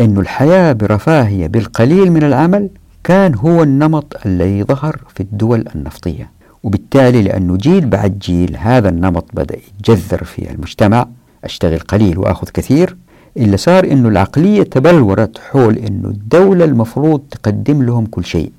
أنه 0.00 0.20
الحياة 0.20 0.72
برفاهية 0.72 1.46
بالقليل 1.46 2.12
من 2.12 2.22
العمل 2.22 2.68
كان 3.04 3.34
هو 3.34 3.62
النمط 3.62 4.16
الذي 4.26 4.62
ظهر 4.62 5.00
في 5.14 5.20
الدول 5.20 5.64
النفطية. 5.74 6.30
وبالتالي 6.62 7.22
لأنه 7.22 7.56
جيل 7.56 7.86
بعد 7.86 8.18
جيل 8.18 8.56
هذا 8.56 8.88
النمط 8.88 9.24
بدأ 9.34 9.56
يتجذر 9.56 10.24
في 10.24 10.50
المجتمع 10.50 11.06
أشتغل 11.44 11.78
قليل 11.78 12.18
وأخذ 12.18 12.48
كثير 12.54 12.96
اللي 13.36 13.56
صار 13.56 13.84
أنه 13.84 14.08
العقلية 14.08 14.62
تبلورت 14.62 15.38
حول 15.38 15.78
أنه 15.78 16.08
الدولة 16.08 16.64
المفروض 16.64 17.20
تقدم 17.30 17.82
لهم 17.82 18.06
كل 18.06 18.24
شيء. 18.24 18.52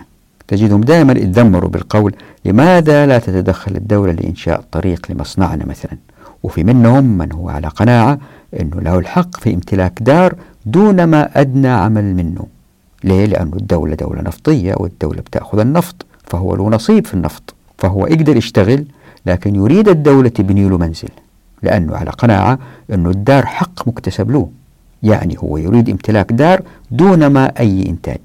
تجدهم 0.47 0.82
دائما 0.82 1.12
يتذمروا 1.14 1.70
بالقول 1.70 2.16
لماذا 2.45 3.05
لا 3.05 3.19
تتدخل 3.19 3.75
الدولة 3.75 4.11
لإنشاء 4.11 4.63
طريق 4.71 5.11
لمصنعنا 5.11 5.65
مثلا؟ 5.65 5.97
وفي 6.43 6.63
منهم 6.63 7.17
من 7.17 7.31
هو 7.31 7.49
على 7.49 7.67
قناعة 7.67 8.19
أنه 8.61 8.81
له 8.81 8.99
الحق 8.99 9.39
في 9.39 9.53
امتلاك 9.53 9.99
دار 10.01 10.35
دون 10.65 11.03
ما 11.03 11.41
أدنى 11.41 11.67
عمل 11.67 12.15
منه. 12.15 12.45
ليه؟ 13.03 13.25
لأنه 13.25 13.55
الدولة 13.55 13.95
دولة 13.95 14.21
نفطية 14.21 14.75
والدولة 14.77 15.21
بتأخذ 15.21 15.59
النفط 15.59 16.05
فهو 16.23 16.55
له 16.55 16.69
نصيب 16.69 17.07
في 17.07 17.13
النفط 17.13 17.53
فهو 17.77 18.07
يقدر 18.07 18.37
يشتغل 18.37 18.85
لكن 19.25 19.55
يريد 19.55 19.87
الدولة 19.89 20.29
تبني 20.29 20.69
له 20.69 20.77
منزل 20.77 21.09
لأنه 21.63 21.95
على 21.95 22.11
قناعة 22.11 22.59
أنه 22.93 23.09
الدار 23.09 23.45
حق 23.45 23.87
مكتسب 23.87 24.31
له. 24.31 24.49
يعني 25.03 25.35
هو 25.39 25.57
يريد 25.57 25.89
امتلاك 25.89 26.31
دار 26.31 26.61
دون 26.91 27.27
ما 27.27 27.51
أي 27.59 27.89
إنتاج. 27.89 28.19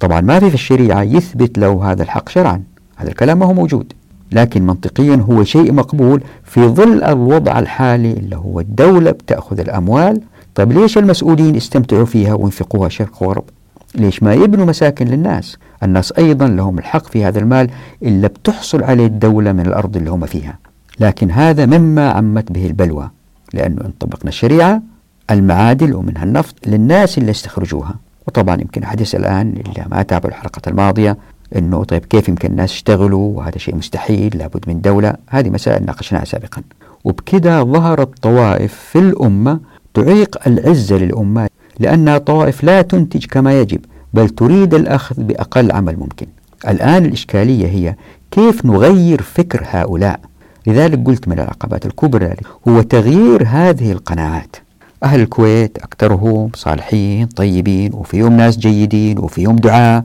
طبعا 0.00 0.20
ما 0.20 0.40
في 0.40 0.48
في 0.48 0.54
الشريعة 0.54 1.02
يثبت 1.02 1.58
له 1.58 1.92
هذا 1.92 2.02
الحق 2.02 2.28
شرعا. 2.28 2.62
هذا 2.96 3.08
الكلام 3.08 3.38
ما 3.38 3.46
هو 3.46 3.52
موجود 3.52 3.92
لكن 4.32 4.66
منطقيا 4.66 5.16
هو 5.16 5.44
شيء 5.44 5.72
مقبول 5.72 6.22
في 6.44 6.66
ظل 6.66 7.02
الوضع 7.02 7.58
الحالي 7.58 8.12
اللي 8.12 8.36
هو 8.36 8.60
الدولة 8.60 9.10
بتأخذ 9.10 9.60
الأموال. 9.60 10.20
طيب 10.54 10.72
ليش 10.72 10.98
المسؤولين 10.98 11.54
يستمتعوا 11.54 12.04
فيها 12.04 12.34
وينفقوها 12.34 12.88
شرق 12.88 13.22
وغرب 13.22 13.44
ليش 13.94 14.22
ما 14.22 14.34
يبنوا 14.34 14.66
مساكن 14.66 15.06
للناس؟ 15.06 15.56
الناس 15.82 16.12
أيضا 16.18 16.48
لهم 16.48 16.78
الحق 16.78 17.06
في 17.06 17.24
هذا 17.24 17.38
المال 17.38 17.70
إلا 18.02 18.28
بتحصل 18.28 18.82
عليه 18.82 19.06
الدولة 19.06 19.52
من 19.52 19.66
الأرض 19.66 19.96
اللي 19.96 20.10
هم 20.10 20.26
فيها. 20.26 20.58
لكن 21.00 21.30
هذا 21.30 21.66
مما 21.66 22.10
عمت 22.10 22.52
به 22.52 22.66
البلوى 22.66 23.10
لأنه 23.54 23.80
إن 23.80 23.92
طبقنا 24.00 24.28
الشريعة 24.28 24.82
المعادل 25.30 25.94
ومنها 25.94 26.24
النفط 26.24 26.54
للناس 26.66 27.18
اللي 27.18 27.30
يستخرجوها. 27.30 27.94
وطبعا 28.28 28.60
يمكن 28.60 28.82
يسأل 29.00 29.20
الآن 29.20 29.54
اللي 29.66 29.86
ما 29.90 30.02
تابعوا 30.02 30.34
الحلقة 30.34 30.62
الماضية 30.68 31.16
أنه 31.56 31.84
طيب 31.84 32.04
كيف 32.04 32.28
يمكن 32.28 32.50
الناس 32.50 32.72
يشتغلوا؟ 32.72 33.36
وهذا 33.36 33.58
شيء 33.58 33.76
مستحيل 33.76 34.38
لابد 34.38 34.64
من 34.66 34.80
دولة. 34.80 35.14
هذه 35.28 35.50
مسائل 35.50 35.84
ناقشناها 35.84 36.24
سابقا. 36.24 36.62
وبكذا 37.04 37.62
ظهرت 37.62 38.18
طوائف 38.22 38.74
في 38.74 38.98
الأمة 38.98 39.60
تعيق 39.94 40.38
العزة 40.46 40.96
للأمة 40.96 41.48
لأنها 41.78 42.18
طوائف 42.18 42.64
لا 42.64 42.82
تنتج 42.82 43.26
كما 43.26 43.60
يجب 43.60 43.80
بل 44.14 44.28
تريد 44.28 44.74
الأخذ 44.74 45.22
بأقل 45.22 45.72
عمل 45.72 45.96
ممكن. 45.98 46.26
الآن 46.68 47.04
الإشكالية 47.04 47.66
هي 47.66 47.94
كيف 48.30 48.66
نغير 48.66 49.22
فكر 49.22 49.62
هؤلاء؟ 49.70 50.20
لذلك 50.66 51.06
قلت 51.06 51.28
من 51.28 51.38
العقبات 51.38 51.86
الكبرى 51.86 52.34
هو 52.68 52.82
تغيير 52.82 53.44
هذه 53.46 53.92
القناعات. 53.92 54.56
أهل 55.04 55.20
الكويت 55.20 55.78
أكثرهم 55.78 56.50
صالحين 56.54 57.26
طيبين 57.26 57.94
وفيهم 57.94 58.36
ناس 58.36 58.58
جيدين 58.58 59.18
وفيهم 59.18 59.56
دعاء. 59.56 60.04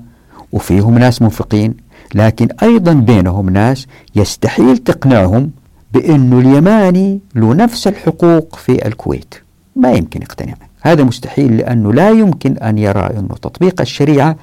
وفيهم 0.52 0.98
ناس 0.98 1.22
منفقين 1.22 1.74
لكن 2.16 2.48
أيضا 2.64 2.94
بينهم 2.94 3.50
ناس 3.50 3.88
يستحيل 4.16 4.78
تقنعهم 4.78 5.52
بأنه 5.94 6.40
اليماني 6.40 7.20
له 7.36 7.54
نفس 7.54 7.88
الحقوق 7.88 8.56
في 8.56 8.88
الكويت. 8.88 9.34
ما 9.76 9.92
يمكن 9.92 10.22
يقتنع 10.22 10.54
هذا 10.82 11.04
مستحيل 11.04 11.58
لأنه 11.58 11.94
لا 11.94 12.10
يمكن 12.10 12.58
أن 12.58 12.78
يرى 12.78 13.10
أنه 13.20 13.36
تطبيق 13.42 13.82
الشريعة 13.82 14.36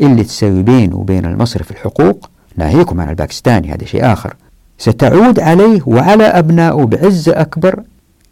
اللي 0.00 0.24
تسوي 0.24 0.62
بينه 0.62 0.96
وبين 0.96 1.24
المصري 1.24 1.64
في 1.64 1.70
الحقوق 1.70 2.30
ناهيكم 2.56 3.00
عن 3.00 3.08
الباكستاني 3.08 3.72
هذا 3.72 3.84
شيء 3.84 4.12
آخر. 4.12 4.34
ستعود 4.78 5.40
عليه 5.40 5.80
وعلى 5.86 6.24
أبنائه 6.24 6.84
بعزة 6.84 7.40
أكبر 7.40 7.82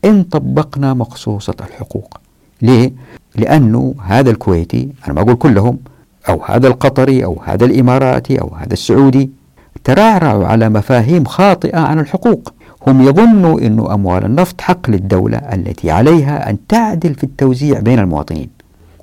إن 0.05 0.22
طبقنا 0.22 0.95
مقصوصة 0.95 1.55
الحقوق. 1.61 2.20
ليه؟ 2.62 2.93
لأنه 3.35 3.95
هذا 4.05 4.31
الكويتي 4.31 4.89
أنا 5.07 5.14
ما 5.14 5.20
أقول 5.20 5.35
كلهم 5.35 5.79
أو 6.29 6.43
هذا 6.45 6.68
القطري 6.68 7.24
أو 7.24 7.43
هذا 7.45 7.64
الإماراتي 7.64 8.41
أو 8.41 8.55
هذا 8.55 8.72
السعودي. 8.72 9.31
ترعرعوا 9.85 10.47
على 10.47 10.68
مفاهيم 10.68 11.24
خاطئة 11.24 11.79
عن 11.79 11.99
الحقوق. 11.99 12.53
هم 12.87 13.03
يظنوا 13.03 13.61
أن 13.61 13.87
أموال 13.91 14.24
النفط 14.24 14.61
حق 14.61 14.91
للدولة 14.91 15.39
التي 15.39 15.91
عليها 15.91 16.51
أن 16.51 16.57
تعدل 16.68 17.14
في 17.14 17.24
التوزيع 17.24 17.81
بين 17.81 17.99
المواطنين. 17.99 18.49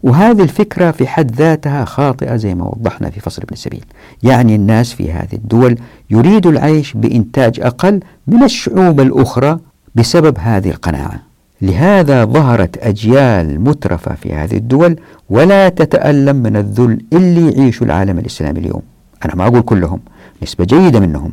وهذه 0.04 0.42
الفكرة 0.42 0.92
في 0.92 1.08
حد 1.08 1.36
ذاتها 1.36 1.86
خاطئة 1.86 2.36
زي 2.36 2.56
ما 2.56 2.66
وضحنا 2.66 3.10
في 3.10 3.20
فصل 3.20 3.42
ابن 3.42 3.54
السبيل. 3.54 3.86
يعني 4.24 4.56
الناس 4.56 4.94
في 4.94 5.12
هذه 5.12 5.34
الدول 5.34 5.78
يريدوا 6.10 6.52
العيش 6.52 6.94
بإنتاج 6.94 7.60
أقل 7.60 8.00
من 8.28 8.44
الشعوب 8.44 9.02
الأخرى 9.02 9.60
بسبب 9.96 10.38
هذه 10.40 10.70
القناعة. 10.70 11.20
لهذا 11.66 12.26
ظهرت 12.26 12.78
أجيال 12.78 13.62
مترفة 13.62 14.16
في 14.16 14.34
هذه 14.34 14.58
الدول 14.58 14.96
ولا 15.30 15.70
تتألم 15.70 16.36
من 16.36 16.56
الذل 16.56 17.02
اللي 17.14 17.52
يعيش 17.52 17.82
العالم 17.82 18.20
الإسلامي 18.20 18.60
اليوم. 18.60 18.82
أنا 19.26 19.36
ما 19.36 19.48
أقول 19.48 19.62
كلهم 19.62 20.00
نسبة 20.44 20.66
جيدة 20.66 21.00
منهم. 21.00 21.32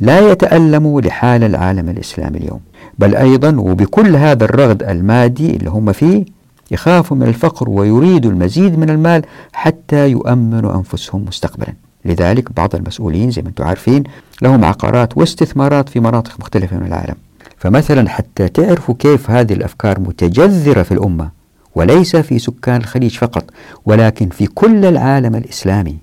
لا 0.00 0.30
يتألموا 0.30 1.00
لحال 1.00 1.44
العالم 1.44 1.88
الإسلامي 1.88 2.38
اليوم. 2.38 2.60
بل 2.98 3.14
أيضا 3.14 3.56
وبكل 3.56 4.16
هذا 4.16 4.44
الرغد 4.44 4.82
المادي 4.82 5.56
اللي 5.56 5.70
هم 5.70 5.92
فيه 5.92 6.24
يخافوا 6.70 7.16
من 7.16 7.26
الفقر 7.26 7.70
ويريدوا 7.70 8.30
المزيد 8.30 8.78
من 8.78 8.90
المال 8.90 9.22
حتى 9.52 10.10
يؤمنوا 10.10 10.74
أنفسهم 10.74 11.24
مستقبلا. 11.28 11.72
لذلك 12.04 12.52
بعض 12.52 12.74
المسؤولين 12.74 13.30
زي 13.30 13.42
ما 13.42 13.48
أنتم 13.48 13.64
عارفين 13.64 14.04
لهم 14.42 14.64
عقارات 14.64 15.18
واستثمارات 15.18 15.88
في 15.88 16.00
مناطق 16.00 16.40
مختلفة 16.40 16.76
من 16.76 16.86
العالم. 16.86 17.14
فمثلا 17.58 18.08
حتى 18.08 18.48
تعرفوا 18.48 18.94
كيف 18.98 19.30
هذه 19.30 19.52
الأفكار 19.52 20.00
متجذرة 20.00 20.82
في 20.82 20.92
الأمة 20.92 21.30
وليس 21.74 22.16
في 22.16 22.38
سكان 22.38 22.76
الخليج 22.76 23.16
فقط 23.16 23.44
ولكن 23.86 24.28
في 24.28 24.46
كل 24.46 24.84
العالم 24.84 25.34
الإسلامي. 25.34 25.96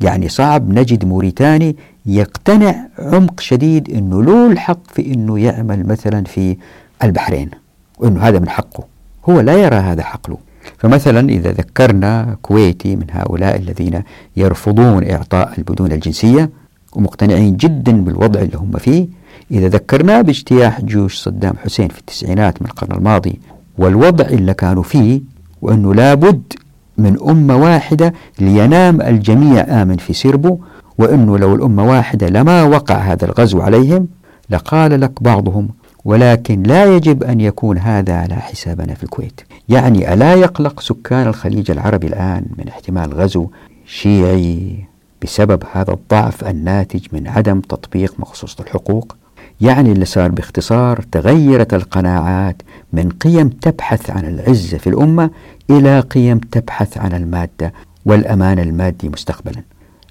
يعني 0.00 0.28
صعب 0.28 0.70
نجد 0.70 1.04
موريتاني 1.04 1.76
يقتنع 2.06 2.74
عمق 2.98 3.40
شديد 3.40 3.90
أنه 3.90 4.22
له 4.22 4.52
الحق 4.52 4.90
في 4.92 5.14
أنه 5.14 5.38
يعمل 5.38 5.86
مثلا 5.86 6.24
في 6.24 6.56
البحرين 7.02 7.50
وأنه 7.98 8.20
هذا 8.20 8.38
من 8.38 8.48
حقه. 8.48 8.84
هو 9.28 9.40
لا 9.40 9.52
يرى 9.52 9.76
هذا 9.76 10.02
حق 10.02 10.30
له 10.30 10.38
فمثلا 10.78 11.28
إذا 11.28 11.52
ذكرنا 11.52 12.36
كويتي 12.42 12.96
من 12.96 13.06
هؤلاء 13.10 13.56
الذين 13.56 14.02
يرفضون 14.36 15.10
إعطاء 15.10 15.54
البدون 15.58 15.92
الجنسية 15.92 16.50
ومقتنعين 16.92 17.56
جدا 17.56 18.04
بالوضع 18.04 18.40
اللي 18.40 18.56
هم 18.56 18.72
فيه 18.78 19.06
إذا 19.50 19.68
ذكرناه 19.68 20.20
باجتياح 20.20 20.80
جيوش 20.80 21.18
صدام 21.18 21.54
حسين 21.64 21.88
في 21.88 21.98
التسعينات 21.98 22.62
من 22.62 22.68
القرن 22.68 22.96
الماضي 22.96 23.40
والوضع 23.78 24.24
اللي 24.24 24.54
كانوا 24.54 24.82
فيه 24.82 25.20
وأنه 25.62 25.94
لابد 25.94 26.52
من 26.98 27.16
أمة 27.28 27.56
واحدة 27.56 28.12
لينام 28.40 29.02
الجميع 29.02 29.82
آمن 29.82 29.96
في 29.96 30.12
سربه 30.12 30.58
وأنه 30.98 31.38
لو 31.38 31.54
الأمة 31.54 31.88
واحدة 31.88 32.28
لما 32.28 32.62
وقع 32.62 32.94
هذا 32.94 33.24
الغزو 33.24 33.60
عليهم 33.60 34.08
لقال 34.50 35.00
لك 35.00 35.22
بعضهم 35.22 35.68
ولكن 36.04 36.62
لا 36.62 36.96
يجب 36.96 37.22
أن 37.22 37.40
يكون 37.40 37.78
هذا 37.78 38.14
على 38.14 38.34
حسابنا 38.34 38.94
في 38.94 39.04
الكويت. 39.04 39.40
يعني 39.68 40.14
ألا 40.14 40.34
يقلق 40.34 40.80
سكان 40.80 41.26
الخليج 41.26 41.70
العربي 41.70 42.06
الآن 42.06 42.44
من 42.58 42.68
احتمال 42.68 43.14
غزو 43.14 43.50
شيعي 43.86 44.84
بسبب 45.22 45.62
هذا 45.72 45.92
الضعف 45.92 46.44
الناتج 46.44 47.06
من 47.12 47.28
عدم 47.28 47.60
تطبيق 47.60 48.14
مخصوصة 48.18 48.64
الحقوق؟ 48.64 49.16
يعني 49.60 49.92
اللي 49.92 50.04
صار 50.04 50.30
باختصار 50.30 51.04
تغيرت 51.12 51.74
القناعات 51.74 52.62
من 52.92 53.08
قيم 53.08 53.48
تبحث 53.48 54.10
عن 54.10 54.24
العزة 54.24 54.78
في 54.78 54.86
الأمة 54.86 55.30
إلى 55.70 56.00
قيم 56.00 56.38
تبحث 56.38 56.98
عن 56.98 57.12
المادة 57.12 57.72
والأمان 58.04 58.58
المادي 58.58 59.08
مستقبلا. 59.08 59.62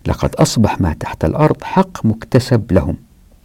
لقد 0.08 0.36
أصبح 0.36 0.82
ما 0.82 0.93
تحت 0.93 1.26
الأرض 1.26 1.64
حق 1.64 2.06
مكتسب 2.06 2.72
لهم. 2.72 2.95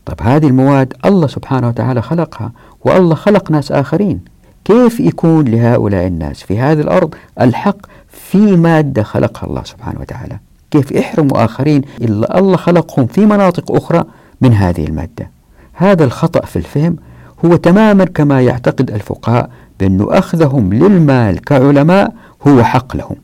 طب 0.07 0.23
هذه 0.23 0.47
المواد 0.47 0.95
الله 1.05 1.27
سبحانه 1.27 1.69
وتعالى 1.69 2.03
خلقها 2.03 2.53
والله 2.85 3.15
خلق 3.15 3.51
ناس 3.51 3.73
آخرين. 3.73 4.21
كيف 4.65 5.01
يكون 5.01 5.45
لهؤلاء 5.49 6.07
الناس 6.07 6.43
في 6.43 6.59
هذه 6.59 6.81
الأرض 6.81 7.15
الحق 7.41 7.79
في 8.09 8.39
مادة 8.39 9.03
خلقها 9.03 9.47
الله 9.47 9.63
سبحانه 9.65 10.01
وتعالى؟ 10.01 10.39
كيف 10.71 10.93
يحرموا 10.93 11.45
آخرين 11.45 11.83
إلا 12.01 12.39
الله 12.39 12.57
خلقهم 12.57 13.07
في 13.07 13.27
مناطق 13.27 13.73
أخرى 13.73 14.05
من 14.41 14.53
هذه 14.55 14.85
المادة؟ 14.85 15.42
هذا 15.83 16.05
الخطأ 16.05 16.47
في 16.47 16.57
الفهم 16.57 16.97
هو 17.45 17.57
تماما 17.57 18.05
كما 18.05 18.43
يعتقد 18.43 18.91
الفقهاء 18.91 19.51
بأن 19.81 20.07
أخذهم 20.11 20.75
للمال 20.75 21.41
كعلماء 21.41 22.15
هو 22.49 22.63
حق 22.63 22.97
لهم. 22.97 23.17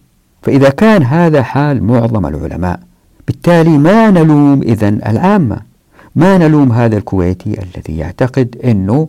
فإذا 0.42 0.68
كان 0.68 1.02
هذا 1.02 1.42
حال 1.42 1.84
معظم 1.84 2.26
العلماء 2.26 2.80
بالتالي 3.26 3.78
ما 3.78 4.10
نلوم 4.10 4.62
إذا 4.62 4.88
العامة. 4.88 5.56
ما 6.16 6.38
نلوم 6.38 6.72
هذا 6.72 6.96
الكويتي 6.96 7.50
الذي 7.50 7.98
يعتقد 7.98 8.56
أنه 8.64 9.08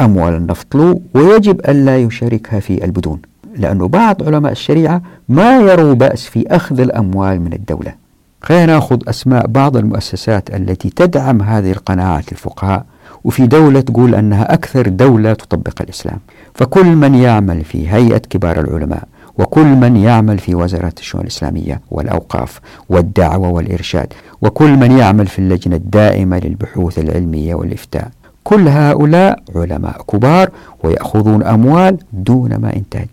أموال 0.00 0.34
النفط 0.34 0.74
له 0.74 1.00
ويجب 1.14 1.60
ألا 1.60 1.98
يشاركها 1.98 2.60
في 2.60 2.84
البدون 2.84 3.18
لأنه 3.56 3.88
بعض 3.88 4.22
علماء 4.22 4.52
الشريعة 4.52 5.02
ما 5.28 5.58
يروا 5.58 5.94
بأس 5.94 6.26
في 6.26 6.46
أخذ 6.48 6.80
الأموال 6.80 7.40
من 7.40 7.52
الدولة. 7.52 7.94
خلينا 8.42 8.66
ناخذ 8.66 8.98
أسماء 9.08 9.46
بعض 9.46 9.76
المؤسسات 9.76 10.54
التي 10.54 10.90
تدعم 10.90 11.42
هذه 11.42 11.72
القناعات 11.72 12.32
الفقهاء 12.32 12.84
وفي 13.24 13.46
دولة 13.46 13.80
تقول 13.80 14.14
أنها 14.14 14.54
أكثر 14.54 14.88
دولة 14.88 15.34
تطبق 15.34 15.82
الإسلام. 15.82 16.18
فكل 16.54 16.86
من 16.86 17.14
يعمل 17.14 17.64
في 17.64 17.88
هيئة 17.88 18.18
كبار 18.18 18.60
العلماء 18.60 19.02
وكل 19.38 19.64
من 19.66 19.96
يعمل 19.96 20.38
في 20.38 20.54
وزارة 20.54 20.92
الشؤون 20.98 21.22
الإسلامية 21.22 21.80
والأوقاف 21.90 22.60
والدعوة 22.88 23.48
والإرشاد 23.48 24.12
وكل 24.42 24.70
من 24.76 24.98
يعمل 24.98 25.26
في 25.26 25.38
اللجنة 25.38 25.76
الدائمة 25.76 26.38
للبحوث 26.38 26.98
العلمية 26.98 27.54
والإفتاء 27.54 28.10
كل 28.44 28.68
هؤلاء 28.68 29.42
علماء 29.56 30.02
كبار 30.12 30.50
ويأخذون 30.82 31.42
أموال 31.42 31.98
دون 32.12 32.56
ما 32.56 32.76
إنتاج. 32.76 33.08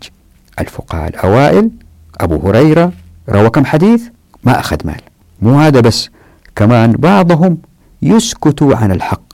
الفقهاء 0.60 1.08
الأوائل 1.08 1.70
أبو 2.20 2.48
هريرة 2.48 2.92
روى 3.28 3.50
كم 3.50 3.64
حديث؟ 3.64 4.02
ما 4.44 4.60
أخذ 4.60 4.76
مال. 4.84 5.00
مو 5.42 5.58
هذا 5.58 5.80
بس 5.80 6.10
كمان 6.56 6.92
بعضهم 6.92 7.58
يسكتوا 8.02 8.76
عن 8.76 8.92
الحق. 8.92 9.32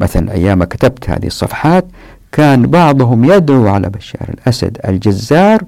مثلا 0.00 0.32
أيام 0.32 0.64
كتبت 0.64 1.10
هذه 1.10 1.26
الصفحات 1.26 1.84
كان 2.32 2.66
بعضهم 2.66 3.24
يدعو 3.24 3.68
على 3.68 3.90
بشار 3.90 4.28
الأسد 4.28 4.78
الجزار 4.88 5.62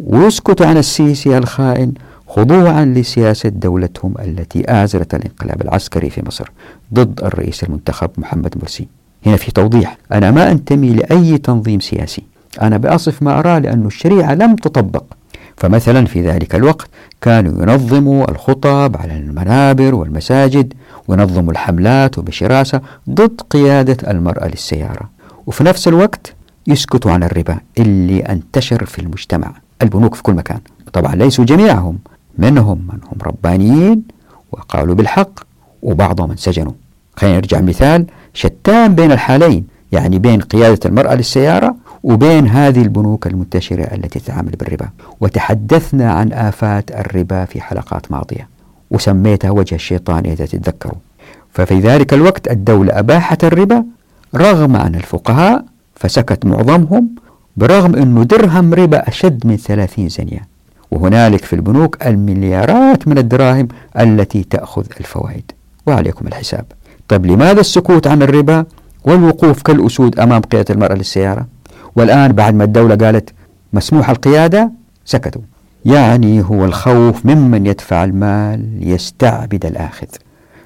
ويسكت 0.00 0.62
عن 0.62 0.76
السيسي 0.76 1.38
الخائن 1.38 1.92
خضوعا 2.28 2.84
لسياسة 2.84 3.48
دولتهم 3.48 4.14
التي 4.18 4.64
آزرت 4.68 5.14
الانقلاب 5.14 5.62
العسكري 5.62 6.10
في 6.10 6.22
مصر 6.26 6.50
ضد 6.94 7.20
الرئيس 7.24 7.64
المنتخب 7.64 8.10
محمد 8.18 8.54
مرسي. 8.62 8.88
هنا 9.26 9.36
في 9.36 9.52
توضيح 9.52 9.96
أنا 10.12 10.30
ما 10.30 10.50
أنتمي 10.50 10.90
لأي 10.90 11.38
تنظيم 11.38 11.80
سياسي. 11.80 12.22
أنا 12.62 12.76
بأصف 12.76 13.22
ما 13.22 13.38
أراه 13.38 13.58
لأن 13.58 13.86
الشريعة 13.86 14.34
لم 14.34 14.56
تطبق. 14.56 15.04
فمثلا 15.60 16.06
في 16.06 16.22
ذلك 16.22 16.54
الوقت 16.54 16.88
كانوا 17.20 17.62
ينظموا 17.62 18.30
الخطب 18.30 18.96
على 18.96 19.16
المنابر 19.16 19.94
والمساجد 19.94 20.74
وينظموا 21.08 21.52
الحملات 21.52 22.18
وبشراسة 22.18 22.80
ضد 23.10 23.40
قيادة 23.50 24.10
المرأة 24.10 24.48
للسيارة. 24.48 25.10
وفي 25.46 25.64
نفس 25.64 25.88
الوقت 25.88 26.34
يسكتوا 26.66 27.12
عن 27.12 27.22
الربا 27.22 27.58
اللي 27.78 28.20
انتشر 28.20 28.84
في 28.84 28.98
المجتمع 28.98 29.52
البنوك 29.82 30.14
في 30.14 30.22
كل 30.22 30.34
مكان. 30.34 30.60
طبعا 30.92 31.14
ليسوا 31.14 31.44
جميعهم 31.44 31.98
منهم 32.38 32.78
من 32.78 32.98
هم 33.04 33.18
ربانيين 33.22 34.02
وقالوا 34.52 34.94
بالحق 34.94 35.40
وبعضهم 35.82 36.30
انسجنوا. 36.30 36.72
خلينا 37.16 37.36
نرجع 37.36 37.60
مثال 37.60 38.06
شتان 38.34 38.94
بين 38.94 39.12
الحالين 39.12 39.66
يعني 39.92 40.18
بين 40.18 40.40
قيادة 40.40 40.80
المرأة 40.86 41.14
للسيارة 41.14 41.76
وبين 42.02 42.46
هذه 42.48 42.82
البنوك 42.82 43.26
المنتشرة 43.26 43.82
التي 43.82 44.20
تتعامل 44.20 44.50
بالربا. 44.50 44.88
وتحدثنا 45.20 46.12
عن 46.12 46.32
آفات 46.32 46.90
الربا 46.90 47.44
في 47.44 47.60
حلقات 47.60 48.12
ماضية. 48.12 48.48
وسميتها 48.90 49.50
وجه 49.50 49.74
الشيطان 49.74 50.26
إذا 50.26 50.46
تتذكروا. 50.46 50.98
ففي 51.52 51.80
ذلك 51.80 52.14
الوقت 52.14 52.50
الدولة 52.50 52.98
أباحت 52.98 53.44
الربا 53.44 53.84
رغم 54.36 54.76
أن 54.76 54.94
الفقهاء 54.94 55.64
فسكت 55.94 56.46
معظمهم 56.46 57.08
برغم 57.56 57.96
أنه 57.96 58.22
درهم 58.22 58.74
ربا 58.74 59.08
أشد 59.08 59.46
من 59.46 59.56
ثلاثين 59.56 60.08
زنية. 60.08 60.48
وهنالك 60.90 61.44
في 61.44 61.52
البنوك 61.52 62.06
المليارات 62.06 63.08
من 63.08 63.18
الدراهم 63.18 63.68
التي 64.00 64.42
تأخذ 64.42 64.84
الفوائد. 65.00 65.52
وعليكم 65.86 66.26
الحساب. 66.26 66.64
طيب 67.08 67.26
لماذا 67.26 67.60
السكوت 67.60 68.06
عن 68.06 68.22
الربا 68.22 68.64
والوقوف 69.04 69.62
كالأسود 69.62 70.20
أمام 70.20 70.40
قيادة 70.40 70.74
المرأة 70.74 70.94
للسيارة؟ 70.94 71.46
والآن 71.96 72.32
بعد 72.32 72.54
ما 72.54 72.64
الدولة 72.64 72.96
قالت 72.96 73.30
مسموح 73.72 74.10
القيادة 74.10 74.70
سكتوا. 75.04 75.42
يعني 75.84 76.42
هو 76.42 76.64
الخوف 76.64 77.26
ممن 77.26 77.66
يدفع 77.66 78.04
المال 78.04 78.66
يستعبد 78.80 79.66
الآخذ. 79.66 80.06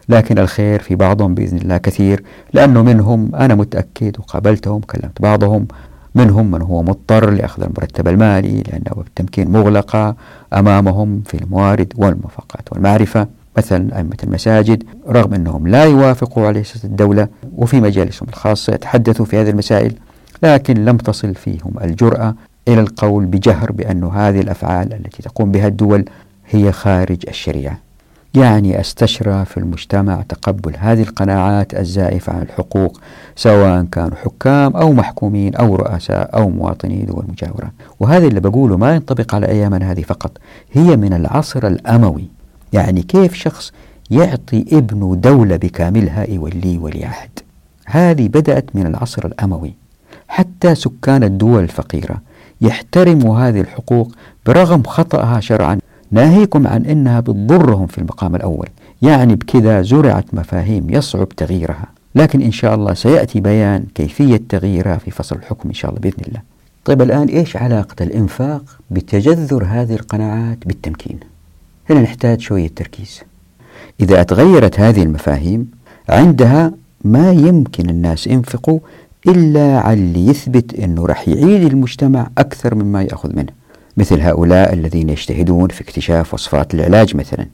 لكن 0.09 0.39
الخير 0.39 0.81
في 0.83 0.95
بعضهم 0.95 1.35
بإذن 1.35 1.59
الله 1.59 1.77
كثير 1.77 2.23
لأنه 2.53 2.83
منهم 2.83 3.35
أنا 3.35 3.55
متأكد 3.55 4.17
وقابلتهم 4.19 4.81
كلمت 4.81 5.23
بعضهم 5.23 5.67
منهم 6.15 6.51
من 6.51 6.63
هو 6.63 6.83
مضطر 6.83 7.31
لأخذ 7.31 7.63
المرتب 7.63 8.09
المالي 8.09 8.63
لأن 8.63 8.83
أبواب 8.87 9.07
التمكين 9.07 9.53
مغلقة 9.53 10.17
أمامهم 10.53 11.23
في 11.27 11.35
الموارد 11.35 11.93
والموافقات 11.97 12.73
والمعرفة. 12.73 13.27
مثلا 13.59 13.99
أئمة 13.99 14.17
المساجد 14.25 14.85
رغم 15.09 15.35
أنهم 15.35 15.69
لا 15.69 15.85
يوافقوا 15.85 16.47
على 16.47 16.65
سياسة 16.65 16.87
الدولة 16.87 17.29
وفي 17.57 17.81
مجالسهم 17.81 18.29
الخاصة 18.29 18.75
يتحدثوا 18.75 19.25
في 19.27 19.41
هذه 19.41 19.51
المسائل. 19.51 19.93
لكن 20.43 20.85
لم 20.85 20.97
تصل 20.97 21.35
فيهم 21.35 21.75
الجرأة 21.85 22.35
إلى 22.69 22.81
القول 22.81 23.25
بجهر 23.25 23.73
بأن 23.73 24.05
هذه 24.05 24.41
الأفعال 24.41 24.93
التي 24.93 25.23
تقوم 25.23 25.53
بها 25.53 25.67
الدول 25.67 26.05
هي 26.51 26.73
خارج 26.73 27.19
الشريعة. 27.29 27.79
يعني 28.35 28.81
أستشرى 28.81 29.45
في 29.45 29.57
المجتمع 29.57 30.23
تقبل 30.29 30.75
هذه 30.79 31.03
القناعات 31.03 31.75
الزائفة 31.75 32.33
عن 32.33 32.43
الحقوق 32.43 33.01
سواء 33.37 33.85
كانوا 33.85 34.17
حكام 34.17 34.77
أو 34.77 34.93
محكومين 34.93 35.55
أو 35.55 35.77
رؤساء 35.77 36.37
أو 36.37 36.51
مواطني 36.51 37.05
دول 37.05 37.25
مجاورة 37.29 37.71
وهذا 38.01 38.27
اللي 38.27 38.41
بقوله 38.41 38.77
ما 38.77 38.95
ينطبق 38.95 39.35
على 39.35 39.47
أيامنا 39.47 39.93
هذه 39.93 40.03
فقط 40.03 40.39
هي 40.73 40.97
من 40.97 41.13
العصر 41.13 41.67
الأموي. 41.67 42.29
يعني 42.73 43.03
كيف 43.03 43.35
شخص 43.35 43.73
يعطي 44.11 44.65
ابنه 44.73 45.17
دولة 45.17 45.57
بكاملها 45.57 46.31
يوليه 46.31 46.79
ولي 46.79 47.05
عهد 47.05 47.39
هذه 47.87 48.29
بدأت 48.29 48.65
من 48.75 48.87
العصر 48.87 49.27
الأموي. 49.27 49.84
حتى 50.35 50.75
سكان 50.75 51.23
الدول 51.23 51.63
الفقيرة 51.63 52.21
يحترموا 52.61 53.39
هذه 53.39 53.61
الحقوق 53.61 54.13
برغم 54.47 54.83
خطأها 54.83 55.41
شرعا. 55.41 55.79
ناهيكم 56.11 56.67
عن 56.67 56.87
أنها 56.87 57.21
بتضرهم 57.21 57.87
في 57.87 57.99
المقام 57.99 58.37
الأول 58.37 58.69
يعني 59.03 59.35
بكذا 59.35 59.83
زرعت 59.83 60.25
مفاهيم 60.33 60.91
يصعب 60.91 61.29
تغييرها. 61.29 61.87
لكن 62.15 62.43
إن 62.43 62.51
شاء 62.51 62.75
الله 62.75 62.95
سيأتي 62.95 63.41
بيان 63.41 63.85
كيفية 63.95 64.41
تغييرها 64.49 64.97
في 64.97 65.11
فصل 65.11 65.37
الحكم 65.37 65.69
إن 65.69 65.75
شاء 65.75 65.91
الله 65.91 66.01
بإذن 66.01 66.25
الله. 66.29 66.41
طيب 66.85 67.03
الآن 67.03 67.29
إيش 67.29 67.57
علاقة 67.57 68.03
الإنفاق 68.03 68.63
بتجذر 68.91 69.65
هذه 69.65 69.95
القناعات 69.95 70.59
بالتمكين؟ 70.67 71.21
هنا 71.91 72.01
نحتاج 72.01 72.41
شوية 72.41 72.69
تركيز. 72.77 73.21
إذا 74.01 74.23
تغيرت 74.23 74.81
هذه 74.81 75.03
المفاهيم 75.03 75.71
عندها 76.09 76.73
ما 77.05 77.33
يمكن 77.33 77.91
الناس 77.91 78.27
ينفقوا 78.27 78.79
إلا 79.27 79.79
على 79.79 80.01
اللي 80.01 80.27
يثبت 80.27 80.75
أنه 80.75 81.07
راح 81.07 81.29
يعيد 81.29 81.63
المجتمع 81.65 82.27
أكثر 82.39 82.75
مما 82.75 83.03
يأخذ 83.03 83.37
منه 83.37 83.53
مثل 83.97 84.21
هؤلاء 84.21 84.73
الذين 84.73 85.09
يجتهدون 85.11 85.69
في 85.69 85.81
اكتشاف 85.81 86.35
وصفات 86.35 86.75
العلاج 86.75 87.17
مثلا. 87.17 87.47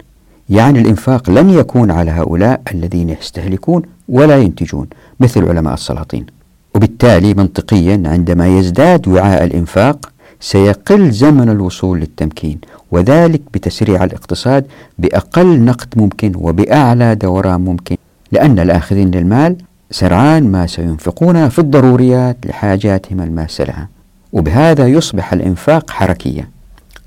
يعني 0.50 0.80
الإنفاق 0.80 1.30
لن 1.30 1.50
يكون 1.50 1.90
على 1.90 2.10
هؤلاء 2.10 2.60
الذين 2.74 3.10
يستهلكون 3.10 3.82
ولا 4.08 4.38
ينتجون 4.38 4.86
مثل 5.20 5.48
علماء 5.48 5.74
السلاطين. 5.74 6.26
وبالتالي 6.74 7.34
منطقيا 7.34 8.02
عندما 8.06 8.58
يزداد 8.58 9.08
وعاء 9.08 9.44
الإنفاق 9.44 10.12
سيقل 10.40 11.10
زمن 11.10 11.48
الوصول 11.48 12.00
للتمكين 12.00 12.58
وذلك 12.90 13.40
بتسريع 13.54 14.04
الاقتصاد 14.04 14.66
بأقل 14.98 15.60
نقد 15.60 15.88
ممكن 15.96 16.32
وبأعلى 16.36 17.14
دوران 17.14 17.60
ممكن 17.60 17.96
لأن 18.32 18.58
الآخذين 18.58 19.10
للمال 19.10 19.56
سرعان 19.90 20.52
ما 20.52 20.66
سينفقون 20.66 21.48
في 21.48 21.58
الضروريات 21.58 22.36
لحاجاتهم 22.46 23.20
الماسة 23.20 23.64
لها 23.64 23.88
وبهذا 24.32 24.86
يصبح 24.86 25.32
الإنفاق 25.32 25.90
حركيا. 25.90 26.48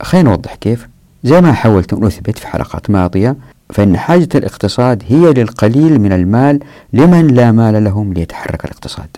خلينا 0.02 0.30
نوضح 0.30 0.56
كيف. 0.56 0.88
زي 1.24 1.42
ما 1.42 1.54
حاولت 1.54 1.94
أن 1.94 2.06
أثبت 2.06 2.38
في 2.38 2.48
حلقات 2.48 2.90
ماضية 2.90 3.36
فإن 3.70 3.98
حاجة 3.98 4.30
الاقتصاد 4.36 5.04
هي 5.08 5.34
للقليل 5.34 6.02
من 6.02 6.12
المال 6.12 6.60
لمن 6.94 7.28
لا 7.28 7.52
مال 7.52 7.84
لهم 7.84 8.14
ليتحرك 8.14 8.66
الاقتصاد. 8.66 9.18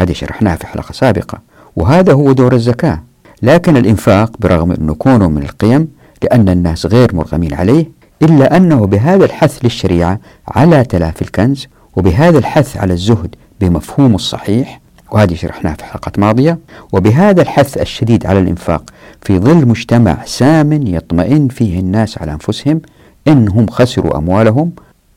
هذه 0.00 0.12
شرحناها 0.12 0.56
في 0.56 0.66
حلقة 0.66 0.92
سابقة 0.92 1.38
وهذا 1.76 2.12
هو 2.12 2.32
دور 2.32 2.54
الزكاة. 2.54 3.02
لكن 3.42 3.76
الإنفاق 3.76 4.32
برغم 4.38 4.72
أنه 4.72 4.94
كونه 4.94 5.28
من 5.28 5.42
القيم 5.42 5.88
لأن 6.22 6.48
الناس 6.48 6.86
غير 6.86 7.14
مرغمين 7.14 7.54
عليه 7.54 7.86
إلا 8.22 8.56
أنه 8.56 8.86
بهذا 8.86 9.24
الحث 9.24 9.64
للشريعة 9.64 10.20
على 10.48 10.84
تلافي 10.84 11.22
الكنز 11.22 11.66
وبهذا 11.96 12.38
الحث 12.38 12.76
على 12.76 12.92
الزهد 12.92 13.34
بمفهوم 13.60 14.14
الصحيح 14.14 14.80
وهذه 15.12 15.34
شرحناها 15.34 15.74
في 15.74 15.84
حلقات 15.84 16.18
ماضية 16.18 16.58
وبهذا 16.92 17.42
الحث 17.42 17.78
الشديد 17.78 18.26
على 18.26 18.38
الإنفاق 18.40 18.90
في 19.22 19.38
ظل 19.38 19.66
مجتمع 19.68 20.24
سام 20.24 20.72
يطمئن 20.72 21.48
فيه 21.48 21.80
الناس 21.80 22.18
على 22.18 22.32
أنفسهم 22.32 22.80
إنهم 23.28 23.66
خسروا 23.66 24.18
أموالهم 24.18 24.72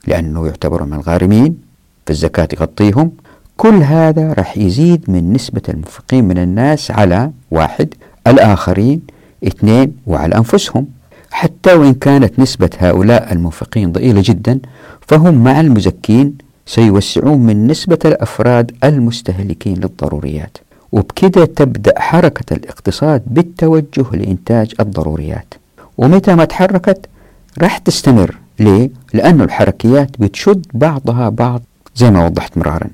لأنه 0.08 0.48
يعتبروا 0.48 0.88
من 0.88 0.94
الغارمين 0.94 1.58
فالزكاة 2.06 2.46
تغطيهم 2.46 3.12
كل 3.58 3.84
هذا 3.84 4.34
راح 4.34 4.58
يزيد 4.58 5.04
من 5.08 5.34
نسبة 5.34 5.62
المنفقين 5.70 6.24
من 6.24 6.38
الناس 6.38 6.92
على 6.92 7.32
واحد 7.52 7.94
الآخرين 8.28 9.02
اثنين 9.48 9.94
وعلى 10.08 10.36
أنفسهم. 10.36 10.88
حتى 11.32 11.74
وإن 11.74 11.94
كانت 11.94 12.40
نسبة 12.40 12.70
هؤلاء 12.80 13.34
المنفقين 13.34 13.92
ضئيلة 13.92 14.22
جدا 14.26 14.60
فهم 15.08 15.44
مع 15.44 15.60
المزكين 15.60 16.38
سيوسعون 16.70 17.40
من 17.40 17.68
نسبة 17.68 18.00
الأفراد 18.06 18.72
المستهلكين 18.84 19.74
للضروريات. 19.74 20.58
وبكده 20.92 21.46
تبدأ 21.46 22.00
حركة 22.00 22.54
الاقتصاد 22.54 23.22
بالتوجه 23.28 24.06
لإنتاج 24.14 24.74
الضروريات. 24.80 25.54
ومتى 25.98 26.36
ما 26.36 26.46
تحركت 26.46 27.06
راح 27.62 27.78
تستمر. 27.78 28.36
ليه؟ 28.60 28.90
لأن 29.14 29.42
الحركيات 29.42 30.10
بتشد 30.20 30.66
بعضها 30.74 31.30
بعض 31.30 31.62
زي 31.96 32.12
ما 32.12 32.26
وضحت 32.26 32.58
مرارا. 32.58 32.90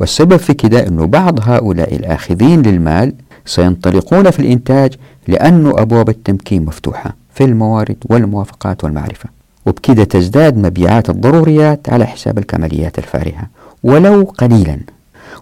والسبب 0.00 0.36
في 0.36 0.54
كده 0.54 0.86
أنه 0.86 1.06
بعض 1.06 1.38
هؤلاء 1.48 1.96
الآخذين 1.96 2.62
للمال 2.62 3.14
سينطلقون 3.46 4.30
في 4.30 4.40
الإنتاج 4.40 4.94
لأن 5.28 5.66
أبواب 5.66 6.08
التمكين 6.08 6.64
مفتوحة 6.64 7.16
في 7.34 7.44
الموارد 7.44 7.96
والموافقات 8.10 8.84
والمعرفة. 8.84 9.41
وبكده 9.66 10.04
تزداد 10.04 10.56
مبيعات 10.56 11.10
الضروريات 11.10 11.88
على 11.88 12.06
حساب 12.06 12.38
الكماليات 12.38 12.98
الفارهة 12.98 13.46
ولو 13.82 14.22
قليلا. 14.38 14.78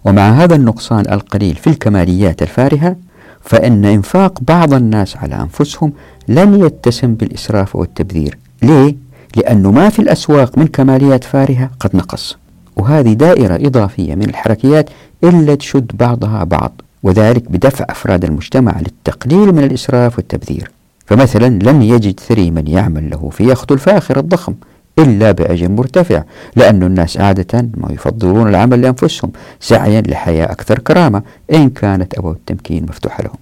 ومع 0.04 0.30
هذا 0.30 0.54
النقصان 0.54 1.12
القليل 1.12 1.54
في 1.54 1.66
الكماليات 1.66 2.42
الفارهة 2.42 2.96
فإن 3.40 3.84
إنفاق 3.84 4.38
بعض 4.40 4.74
الناس 4.74 5.16
على 5.16 5.34
أنفسهم 5.34 5.92
لن 6.28 6.60
يتسم 6.64 7.14
بالإسراف 7.14 7.76
والتبذير. 7.76 8.38
ليه؟ 8.62 8.96
لأنه 9.36 9.70
ما 9.70 9.88
في 9.88 9.98
الأسواق 9.98 10.58
من 10.58 10.66
كماليات 10.66 11.24
فارهة 11.24 11.70
قد 11.80 11.96
نقص. 11.96 12.36
وهذه 12.76 13.12
دائرة 13.12 13.66
إضافية 13.66 14.14
من 14.14 14.28
الحركيات 14.28 14.90
إلا 15.24 15.54
تشد 15.54 15.90
بعضها 15.94 16.44
بعض 16.44 16.80
وذلك 17.02 17.50
بدفع 17.50 17.84
أفراد 17.88 18.24
المجتمع 18.24 18.80
للتقليل 18.80 19.52
من 19.52 19.64
الإسراف 19.64 20.16
والتبذير. 20.16 20.70
فمثلا 21.10 21.46
لن 21.70 21.82
يجد 21.82 22.20
ثري 22.20 22.50
من 22.50 22.66
يعمل 22.66 23.10
له 23.10 23.30
في 23.30 23.44
يخت 23.44 23.72
الفاخر 23.72 24.18
الضخم 24.18 24.54
إلا 24.98 25.32
بأجر 25.32 25.68
مرتفع 25.68 26.22
لأن 26.56 26.82
الناس 26.82 27.16
عادة 27.20 27.68
ما 27.76 27.92
يفضلون 27.92 28.48
العمل 28.48 28.80
لأنفسهم 28.82 29.32
سعيا 29.60 30.00
لحياة 30.00 30.44
أكثر 30.44 30.78
كرامة 30.78 31.22
إن 31.52 31.70
كانت 31.70 32.18
أبواب 32.18 32.34
التمكين 32.34 32.82
مفتوحة 32.82 33.22
لهم 33.22 33.36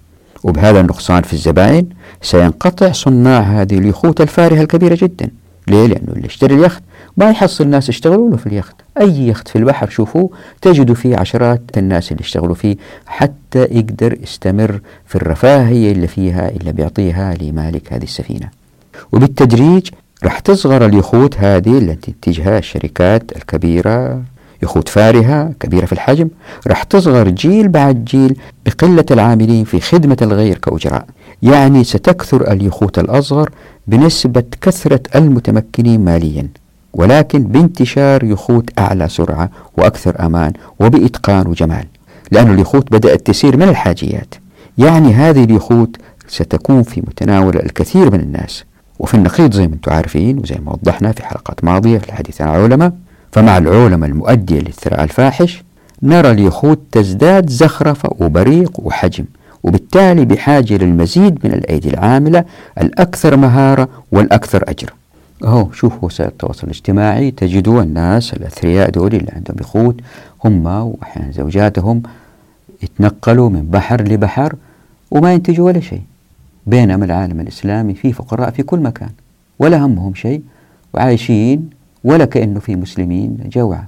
وبهذا 0.44 0.80
النقصان 0.80 1.22
في 1.22 1.32
الزبائن 1.32 1.86
سينقطع 2.22 2.92
صناع 2.92 3.40
هذه 3.40 3.78
اليخوت 3.78 4.20
الفارهة 4.20 4.62
الكبيرة 4.62 4.98
جدا 5.00 5.28
ليه؟ 5.66 5.86
لأنه 5.86 6.12
اللي 6.12 6.26
اشتري 6.26 6.54
اليخت 6.54 6.82
ما 7.18 7.30
يحصل 7.30 7.68
ناس 7.68 7.88
يشتغلوا 7.88 8.30
له 8.30 8.36
في 8.36 8.46
اليخت. 8.46 8.74
أي 9.00 9.28
يخت 9.28 9.48
في 9.48 9.56
البحر 9.56 9.88
شوفوه 9.88 10.30
تجدوا 10.62 10.94
فيه 10.94 11.16
عشرات 11.16 11.60
الناس 11.76 12.12
اللي 12.12 12.22
يشتغلوا 12.22 12.54
فيه 12.54 12.76
حتى 13.06 13.62
يقدر 13.62 14.18
يستمر 14.22 14.80
في 15.06 15.16
الرفاهية 15.16 15.92
اللي 15.92 16.06
فيها 16.06 16.48
اللي 16.48 16.72
بيعطيها 16.72 17.34
لمالك 17.40 17.92
هذه 17.92 18.02
السفينة. 18.02 18.48
وبالتدريج 19.12 19.88
راح 20.24 20.38
تصغر 20.38 20.86
اليخوت 20.86 21.36
هذه 21.38 21.78
التي 21.78 22.12
تنتجها 22.22 22.58
الشركات 22.58 23.36
الكبيرة 23.36 24.22
يخوت 24.62 24.88
فارهة 24.88 25.52
كبيرة 25.60 25.86
في 25.86 25.92
الحجم 25.92 26.28
راح 26.66 26.82
تصغر 26.82 27.28
جيل 27.28 27.68
بعد 27.68 28.04
جيل 28.04 28.36
بقلة 28.66 29.04
العاملين 29.10 29.64
في 29.64 29.80
خدمة 29.80 30.16
الغير 30.22 30.58
كأجراء. 30.58 31.06
يعني 31.42 31.84
ستكثر 31.84 32.52
اليخوت 32.52 32.98
الأصغر 32.98 33.50
بنسبة 33.86 34.44
كثرة 34.60 35.00
المتمكنين 35.14 36.04
ماليا. 36.04 36.48
ولكن 36.98 37.42
بانتشار 37.42 38.24
يخوت 38.24 38.70
أعلى 38.78 39.08
سرعة 39.08 39.50
وأكثر 39.76 40.26
أمان 40.26 40.52
وبإتقان 40.80 41.46
وجمال 41.46 41.84
لأن 42.30 42.54
اليخوت 42.54 42.92
بدأت 42.92 43.26
تسير 43.26 43.56
من 43.56 43.68
الحاجيات. 43.68 44.34
يعني 44.78 45.14
هذه 45.14 45.44
اليخوت 45.44 45.96
ستكون 46.28 46.82
في 46.82 47.00
متناول 47.00 47.56
الكثير 47.56 48.10
من 48.12 48.20
الناس. 48.20 48.64
وفي 48.98 49.14
النقيض 49.14 49.54
زي 49.54 49.68
ما 49.68 49.74
أنتم 49.74 49.92
عارفين 49.92 50.38
وزي 50.38 50.56
ما 50.66 50.72
وضحنا 50.72 51.12
في 51.12 51.26
حلقات 51.26 51.64
ماضية 51.64 51.98
في 51.98 52.08
الحديث 52.08 52.40
عن 52.40 52.48
العلماء 52.48 52.92
فمع 53.32 53.58
العولمة 53.58 54.06
المؤدية 54.06 54.60
للثراء 54.60 55.04
الفاحش 55.04 55.62
نرى 56.02 56.30
اليخوت 56.30 56.80
تزداد 56.92 57.50
زخرفة 57.50 58.10
وبريق 58.18 58.72
وحجم 58.78 59.24
وبالتالي 59.62 60.24
بحاجة 60.24 60.74
للمزيد 60.74 61.38
من 61.44 61.52
الأيدي 61.52 61.90
العاملة 61.90 62.44
الأكثر 62.80 63.36
مهارة 63.36 63.88
والأكثر 64.12 64.64
أجر. 64.68 64.92
أهو 65.44 65.72
شوفوا 65.72 65.98
وسائل 66.06 66.30
التواصل 66.30 66.62
الاجتماعي. 66.64 67.30
تجدوا 67.30 67.82
الناس 67.82 68.32
الأثرياء 68.32 68.90
دول 68.90 69.14
اللي 69.14 69.32
عندهم 69.32 69.56
يخوت 69.60 70.00
هم 70.44 70.66
وأحيانا 70.66 71.32
زوجاتهم 71.32 72.02
يتنقلوا 72.82 73.50
من 73.50 73.66
بحر 73.70 74.02
لبحر 74.02 74.54
وما 75.10 75.32
ينتجوا 75.32 75.66
ولا 75.66 75.80
شيء. 75.80 76.02
بينما 76.66 77.04
العالم 77.04 77.40
الإسلامي 77.40 77.94
فيه 77.94 78.12
فقراء 78.12 78.50
في 78.50 78.62
كل 78.62 78.80
مكان 78.80 79.10
ولا 79.58 79.86
همهم 79.86 80.14
شيء 80.14 80.42
وعايشين 80.94 81.70
ولا 82.04 82.24
كأنه 82.24 82.60
في 82.60 82.76
مسلمين 82.76 83.38
جوعا. 83.52 83.86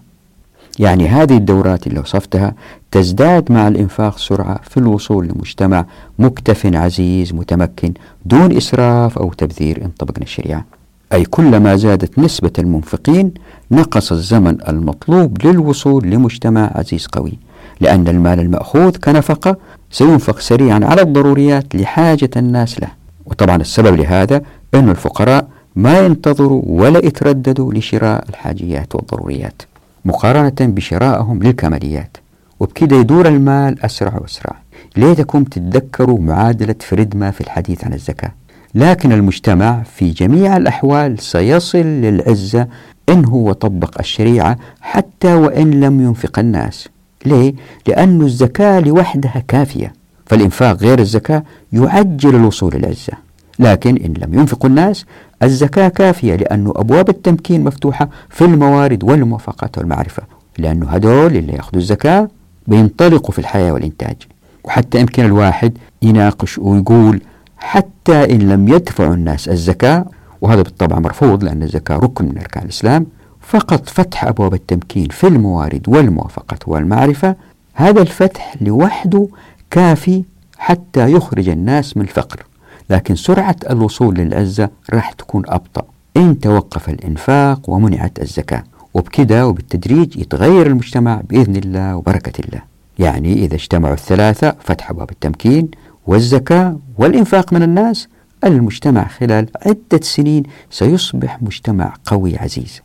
يعني 0.78 1.08
هذه 1.08 1.36
الدورات 1.36 1.86
اللي 1.86 2.00
وصفتها 2.00 2.54
تزداد 2.90 3.52
مع 3.52 3.68
الإنفاق 3.68 4.18
سرعة 4.18 4.60
في 4.62 4.76
الوصول 4.76 5.26
لمجتمع 5.28 5.86
مكتف 6.18 6.66
عزيز 6.66 7.34
متمكن 7.34 7.92
دون 8.26 8.56
إسراف 8.56 9.18
أو 9.18 9.32
تبذير 9.32 9.84
إن 9.84 9.88
طبقنا 9.98 10.24
الشريعة. 10.24 10.64
أي 11.12 11.24
كلما 11.24 11.76
زادت 11.76 12.18
نسبة 12.18 12.50
المنفقين 12.58 13.34
نقص 13.70 14.12
الزمن 14.12 14.58
المطلوب 14.68 15.46
للوصول 15.46 16.10
لمجتمع 16.10 16.70
عزيز 16.74 17.06
قوي 17.06 17.38
لأن 17.80 18.08
المال 18.08 18.40
المأخوذ 18.40 18.96
كنفقة 18.96 19.56
سينفق 19.90 20.38
سريعا 20.40 20.80
على 20.82 21.02
الضروريات 21.02 21.74
لحاجة 21.74 22.30
الناس 22.36 22.80
له. 22.80 22.88
وطبعا 23.26 23.56
السبب 23.56 23.96
لهذا 23.96 24.42
أن 24.74 24.88
الفقراء 24.88 25.48
ما 25.76 25.98
ينتظروا 25.98 26.62
ولا 26.66 27.06
يترددوا 27.06 27.74
لشراء 27.74 28.24
الحاجيات 28.28 28.94
والضروريات 28.94 29.62
مقارنة 30.04 30.54
بشرائهم 30.60 31.42
للكماليات. 31.42 32.16
وبكده 32.60 32.96
يدور 32.96 33.28
المال 33.28 33.84
أسرع 33.84 34.18
وأسرع. 34.18 34.56
ليتكم 34.96 35.44
تتذكروا 35.44 36.18
معادلة 36.20 36.74
فريدما 36.80 37.30
في 37.30 37.40
الحديث 37.40 37.84
عن 37.84 37.92
الزكاة؟ 37.92 38.32
لكن 38.74 39.12
المجتمع 39.12 39.82
في 39.82 40.10
جميع 40.10 40.56
الأحوال 40.56 41.18
سيصل 41.18 41.78
للعزة 41.78 42.66
إن 43.08 43.24
هو 43.24 43.52
طبق 43.52 43.98
الشريعة 44.00 44.56
حتى 44.80 45.34
وإن 45.34 45.70
لم 45.80 46.00
ينفق 46.00 46.38
الناس. 46.38 46.88
ليه؟ 47.26 47.54
لأن 47.86 48.22
الزكاة 48.22 48.80
لوحدها 48.80 49.42
كافية 49.48 49.92
فالإنفاق 50.26 50.76
غير 50.76 50.98
الزكاة 50.98 51.42
يعجل 51.72 52.34
الوصول 52.36 52.74
للعزة 52.74 53.12
لكن 53.58 53.96
إن 53.96 54.14
لم 54.18 54.34
ينفق 54.38 54.66
الناس 54.66 55.04
الزكاة 55.42 55.88
كافية 55.88 56.36
لأن 56.36 56.66
أبواب 56.76 57.08
التمكين 57.08 57.64
مفتوحة 57.64 58.08
في 58.28 58.44
الموارد 58.44 59.04
والموافقات 59.04 59.78
والمعرفة 59.78 60.22
لأنه 60.58 60.86
هدول 60.90 61.36
اللي 61.36 61.52
يأخذوا 61.52 61.80
الزكاة 61.80 62.28
بينطلقوا 62.66 63.30
في 63.32 63.38
الحياة 63.38 63.72
والإنتاج. 63.72 64.16
وحتى 64.64 65.00
يمكن 65.00 65.24
الواحد 65.24 65.78
يناقش 66.02 66.58
ويقول 66.58 67.20
حتى 67.60 68.34
إن 68.34 68.38
لم 68.48 68.68
يدفعوا 68.68 69.14
الناس 69.14 69.48
الزكاة 69.48 70.04
وهذا 70.40 70.62
بالطبع 70.62 70.98
مرفوض 70.98 71.44
لأن 71.44 71.62
الزكاة 71.62 71.96
ركن 71.96 72.24
من 72.24 72.38
أركان 72.38 72.62
الإسلام 72.62 73.06
فقط 73.40 73.88
فتح 73.88 74.24
أبواب 74.24 74.54
التمكين 74.54 75.08
في 75.08 75.26
الموارد 75.26 75.88
والموافقة 75.88 76.58
والمعرفة 76.66 77.36
هذا 77.74 78.02
الفتح 78.02 78.54
لوحده 78.60 79.28
كافي 79.70 80.24
حتى 80.58 81.12
يخرج 81.12 81.48
الناس 81.48 81.96
من 81.96 82.02
الفقر. 82.02 82.46
لكن 82.90 83.14
سرعة 83.14 83.56
الوصول 83.70 84.14
للعزة 84.14 84.68
راح 84.92 85.12
تكون 85.12 85.42
أبطأ. 85.48 85.82
إن 86.16 86.40
توقف 86.40 86.88
الإنفاق 86.88 87.70
ومنعت 87.70 88.20
الزكاة 88.22 88.62
وبكده 88.94 89.46
وبالتدريج 89.46 90.16
يتغير 90.16 90.66
المجتمع 90.66 91.20
بإذن 91.28 91.56
الله 91.56 91.96
وبركة 91.96 92.44
الله. 92.44 92.60
يعني 92.98 93.32
إذا 93.32 93.54
اجتمعوا 93.54 93.94
الثلاثة 93.94 94.54
فتح 94.64 94.92
باب 94.92 95.10
التمكين 95.10 95.68
والزكاة 96.10 96.76
والإنفاق 96.98 97.52
من 97.52 97.62
الناس 97.62 98.08
المجتمع 98.44 99.08
خلال 99.08 99.46
عدة 99.66 100.00
سنين 100.02 100.42
سيصبح 100.70 101.42
مجتمع 101.42 101.94
قوي 102.06 102.38
عزيز. 102.38 102.80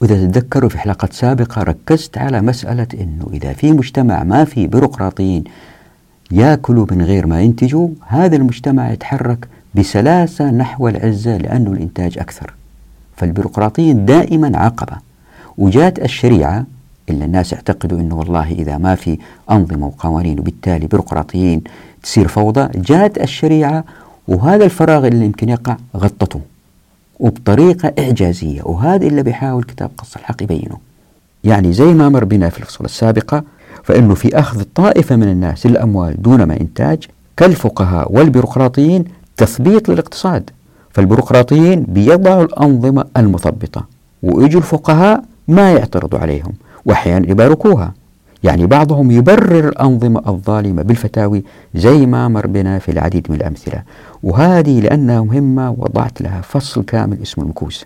وإذا 0.00 0.26
تتذكروا 0.26 0.70
في 0.70 0.78
حلقات 0.78 1.12
سابقة 1.12 1.62
ركزت 1.62 2.18
على 2.18 2.40
مسألة 2.40 2.86
أنه 2.94 3.26
إذا 3.32 3.52
في 3.52 3.72
مجتمع 3.72 4.22
ما 4.22 4.44
في 4.44 4.66
بيروقراطيين 4.66 5.44
ياكلوا 6.30 6.86
من 6.90 7.02
غير 7.02 7.26
ما 7.26 7.40
ينتجوا 7.40 7.88
هذا 8.06 8.36
المجتمع 8.36 8.90
يتحرك 8.92 9.48
بسلاسة 9.74 10.50
نحو 10.50 10.88
العزة 10.88 11.36
لأنه 11.36 11.72
الإنتاج 11.72 12.18
أكثر. 12.18 12.54
فالبيروقراطيين 13.16 14.04
دائما 14.04 14.58
عقبة. 14.58 14.96
وجات 15.58 15.98
الشريعة 15.98 16.66
إلا 17.10 17.24
الناس 17.24 17.52
يعتقدوا 17.52 18.00
أنه 18.00 18.14
والله 18.14 18.52
إذا 18.52 18.78
ما 18.78 18.94
في 18.94 19.18
أنظمة 19.50 19.86
وقوانين 19.86 20.40
وبالتالي 20.40 20.86
بيروقراطيين 20.86 21.62
تصير 22.02 22.28
فوضى 22.28 22.68
جاءت 22.74 23.18
الشريعة 23.18 23.84
وهذا 24.28 24.64
الفراغ 24.64 25.06
اللي 25.06 25.24
يمكن 25.24 25.48
يقع 25.48 25.76
غطته 25.96 26.40
وبطريقة 27.20 27.92
إعجازية 27.98 28.62
وهذا 28.62 29.06
اللي 29.06 29.22
بيحاول 29.22 29.64
كتاب 29.64 29.90
قص 29.98 30.16
الحق 30.16 30.42
يبينه. 30.42 30.76
يعني 31.44 31.72
زي 31.72 31.84
ما 31.84 32.08
مر 32.08 32.24
بنا 32.24 32.48
في 32.48 32.58
الفصول 32.58 32.84
السابقة 32.84 33.42
فإنه 33.84 34.14
في 34.14 34.38
أخذ 34.38 34.62
طائفة 34.74 35.16
من 35.16 35.28
الناس 35.28 35.66
الأموال 35.66 36.22
دون 36.22 36.42
ما 36.42 36.60
إنتاج 36.60 37.04
كالفقهاء 37.36 38.12
والبيروقراطيين 38.12 39.04
تثبيط 39.36 39.88
للاقتصاد. 39.88 40.50
فالبيروقراطيين 40.90 41.82
بيضعوا 41.82 42.44
الأنظمة 42.44 43.04
المثبطة 43.16 43.84
ويجوا 44.22 44.60
الفقهاء 44.60 45.24
ما 45.48 45.72
يعترضوا 45.72 46.18
عليهم 46.18 46.52
وأحيانا 46.84 47.30
يباركوها. 47.30 47.92
يعني 48.44 48.66
بعضهم 48.66 49.10
يبرر 49.10 49.68
الأنظمة 49.68 50.22
الظالمة 50.28 50.82
بالفتاوي 50.82 51.44
زي 51.74 52.06
ما 52.06 52.28
مر 52.28 52.46
بنا 52.46 52.78
في 52.78 52.90
العديد 52.92 53.26
من 53.30 53.36
الأمثلة. 53.36 53.82
وهذه 54.22 54.80
لأنها 54.80 55.20
مهمة 55.20 55.70
وضعت 55.70 56.22
لها 56.22 56.40
فصل 56.40 56.84
كامل 56.84 57.22
اسمه 57.22 57.44
المكوس 57.44 57.84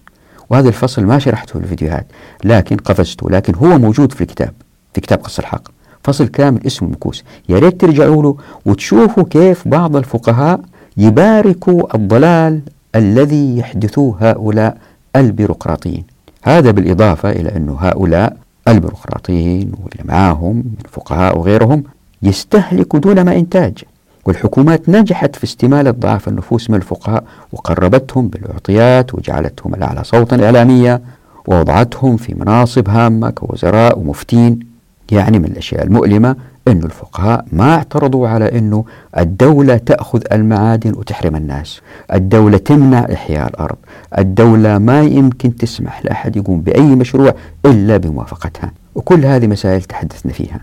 وهذا 0.50 0.68
الفصل 0.68 1.04
ما 1.04 1.18
شرحته 1.18 1.52
في 1.52 1.58
الفيديوهات 1.64 2.06
لكن 2.44 2.76
قفزته 2.76 3.30
لكن 3.30 3.54
هو 3.54 3.78
موجود 3.78 4.12
في 4.12 4.20
الكتاب 4.20 4.52
في 4.94 5.00
كتاب 5.00 5.18
قص 5.18 5.38
الحق. 5.38 5.62
فصل 6.02 6.28
كامل 6.28 6.66
اسمه 6.66 6.88
المكوس 6.88 7.24
يا 7.48 7.58
ريت 7.58 7.80
ترجعوا 7.80 8.22
له 8.22 8.36
وتشوفوا 8.66 9.24
كيف 9.24 9.68
بعض 9.68 9.96
الفقهاء 9.96 10.60
يباركوا 10.96 11.96
الضلال 11.96 12.60
الذي 12.94 13.58
يحدثوه 13.58 14.16
هؤلاء 14.20 14.78
البيروقراطيين. 15.16 16.04
هذا 16.42 16.70
بالإضافة 16.70 17.30
إلى 17.30 17.56
أن 17.56 17.76
هؤلاء 17.80 18.36
البيروقراطيين 18.68 19.72
واللي 19.82 20.04
معاهم 20.04 20.56
من 20.56 20.90
فقهاء 20.92 21.38
وغيرهم 21.38 21.82
يستهلكوا 22.22 22.98
دون 22.98 23.20
ما 23.20 23.36
إنتاج. 23.36 23.78
والحكومات 24.26 24.88
نجحت 24.88 25.36
في 25.36 25.44
استمالة 25.44 25.90
ضعاف 25.90 26.28
النفوس 26.28 26.70
من 26.70 26.76
الفقهاء 26.76 27.24
وقربتهم 27.52 28.28
بالإعطيات 28.28 29.14
وجعلتهم 29.14 29.74
الأعلى 29.74 30.04
صوتا 30.04 30.44
إعلاميا 30.44 31.00
ووضعتهم 31.46 32.16
في 32.16 32.34
مناصب 32.34 32.88
هامة 32.88 33.30
كوزراء 33.30 33.98
ومفتين. 33.98 34.73
يعني 35.12 35.38
من 35.38 35.44
الأشياء 35.44 35.84
المؤلمة 35.84 36.36
أن 36.68 36.82
الفقهاء 36.84 37.44
ما 37.52 37.74
اعترضوا 37.74 38.28
على 38.28 38.58
أنه 38.58 38.84
الدولة 39.18 39.76
تأخذ 39.76 40.22
المعادن 40.32 40.90
وتحرم 40.90 41.36
الناس 41.36 41.80
الدولة 42.12 42.58
تمنع 42.58 43.06
إحياء 43.12 43.48
الأرض 43.48 43.76
الدولة 44.18 44.78
ما 44.78 45.02
يمكن 45.02 45.56
تسمح 45.56 46.04
لأحد 46.04 46.36
يقوم 46.36 46.60
بأي 46.60 46.82
مشروع 46.82 47.34
إلا 47.66 47.96
بموافقتها 47.96 48.72
وكل 48.94 49.26
هذه 49.26 49.46
مسائل 49.46 49.82
تحدثنا 49.82 50.32
فيها. 50.32 50.60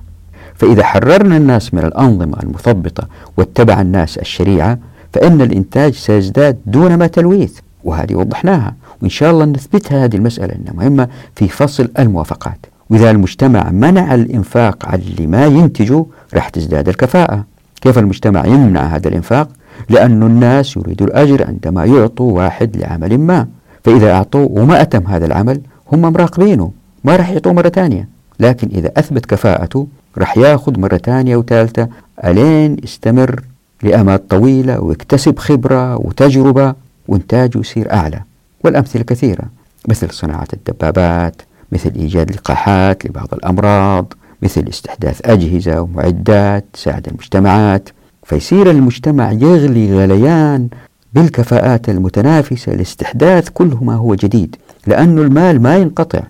فإذا 0.55 0.83
حررنا 0.83 1.37
الناس 1.37 1.73
من 1.73 1.83
الأنظمة 1.85 2.37
المثبطة 2.43 3.07
واتبع 3.37 3.81
الناس 3.81 4.17
الشريعة 4.17 4.77
فإن 5.13 5.41
الإنتاج 5.41 5.93
سيزداد 5.93 6.57
دون 6.65 6.95
ما 6.95 7.07
تلويث 7.07 7.59
وهذه 7.83 8.15
وضحناها 8.15 8.75
وإن 9.01 9.09
شاء 9.09 9.31
الله 9.31 9.45
نثبتها 9.45 10.05
هذه 10.05 10.15
المسألة 10.15 10.55
أنها 10.55 10.73
مهمة 10.73 11.07
في 11.35 11.47
فصل 11.47 11.89
الموافقات. 11.99 12.65
وإذا 12.91 13.11
المجتمع 13.11 13.71
منع 13.71 14.15
الإنفاق 14.15 14.85
على 14.85 15.01
اللي 15.01 15.27
ما 15.27 15.45
ينتجه 15.45 16.05
راح 16.33 16.49
تزداد 16.49 16.89
الكفاءة. 16.89 17.45
كيف 17.81 17.97
المجتمع 17.97 18.45
يمنع 18.45 18.81
هذا 18.81 19.07
الإنفاق؟ 19.07 19.49
لأن 19.89 20.23
الناس 20.23 20.77
يريدوا 20.77 21.07
الأجر 21.07 21.47
عندما 21.47 21.85
يعطوا 21.85 22.31
واحد 22.31 22.77
لعمل 22.77 23.17
ما. 23.17 23.47
فإذا 23.83 24.11
أعطوا 24.11 24.47
وما 24.51 24.81
أتم 24.81 25.07
هذا 25.07 25.25
العمل 25.25 25.61
هم 25.91 26.01
مراقبينه 26.01 26.71
ما 27.03 27.15
راح 27.15 27.29
يعطوه 27.29 27.53
مرة 27.53 27.69
ثانية. 27.69 28.07
لكن 28.39 28.69
إذا 28.73 28.91
أثبت 28.97 29.25
كفاءته 29.25 29.87
راح 30.17 30.37
ياخذ 30.37 30.79
مرة 30.79 30.97
ثانية 30.97 31.35
وثالثة 31.35 31.87
ألين 32.25 32.77
يستمر 32.83 33.43
لأمات 33.83 34.23
طويلة 34.29 34.79
ويكتسب 34.79 35.39
خبرة 35.39 35.97
وتجربة 35.97 36.73
وإنتاجه 37.07 37.59
يصير 37.59 37.93
أعلى. 37.93 38.21
والأمثلة 38.63 39.03
كثيرة 39.03 39.43
مثل 39.87 40.09
صناعة 40.09 40.47
الدبابات 40.53 41.41
مثل 41.71 41.91
إيجاد 41.95 42.31
لقاحات 42.31 43.05
لبعض 43.05 43.33
الأمراض 43.33 44.13
مثل 44.41 44.65
استحداث 44.69 45.21
أجهزة 45.25 45.81
ومعدات 45.81 46.65
تساعد 46.73 47.07
المجتمعات. 47.07 47.89
فيصير 48.23 48.71
المجتمع 48.71 49.31
يغلي 49.31 49.97
غليان 50.03 50.67
بالكفاءات 51.13 51.89
المتنافسة 51.89 52.73
لاستحداث 52.73 53.49
كل 53.49 53.77
ما 53.81 53.95
هو 53.95 54.15
جديد 54.15 54.55
لأن 54.87 55.19
المال 55.19 55.61
ما 55.61 55.77
ينقطع. 55.77 56.21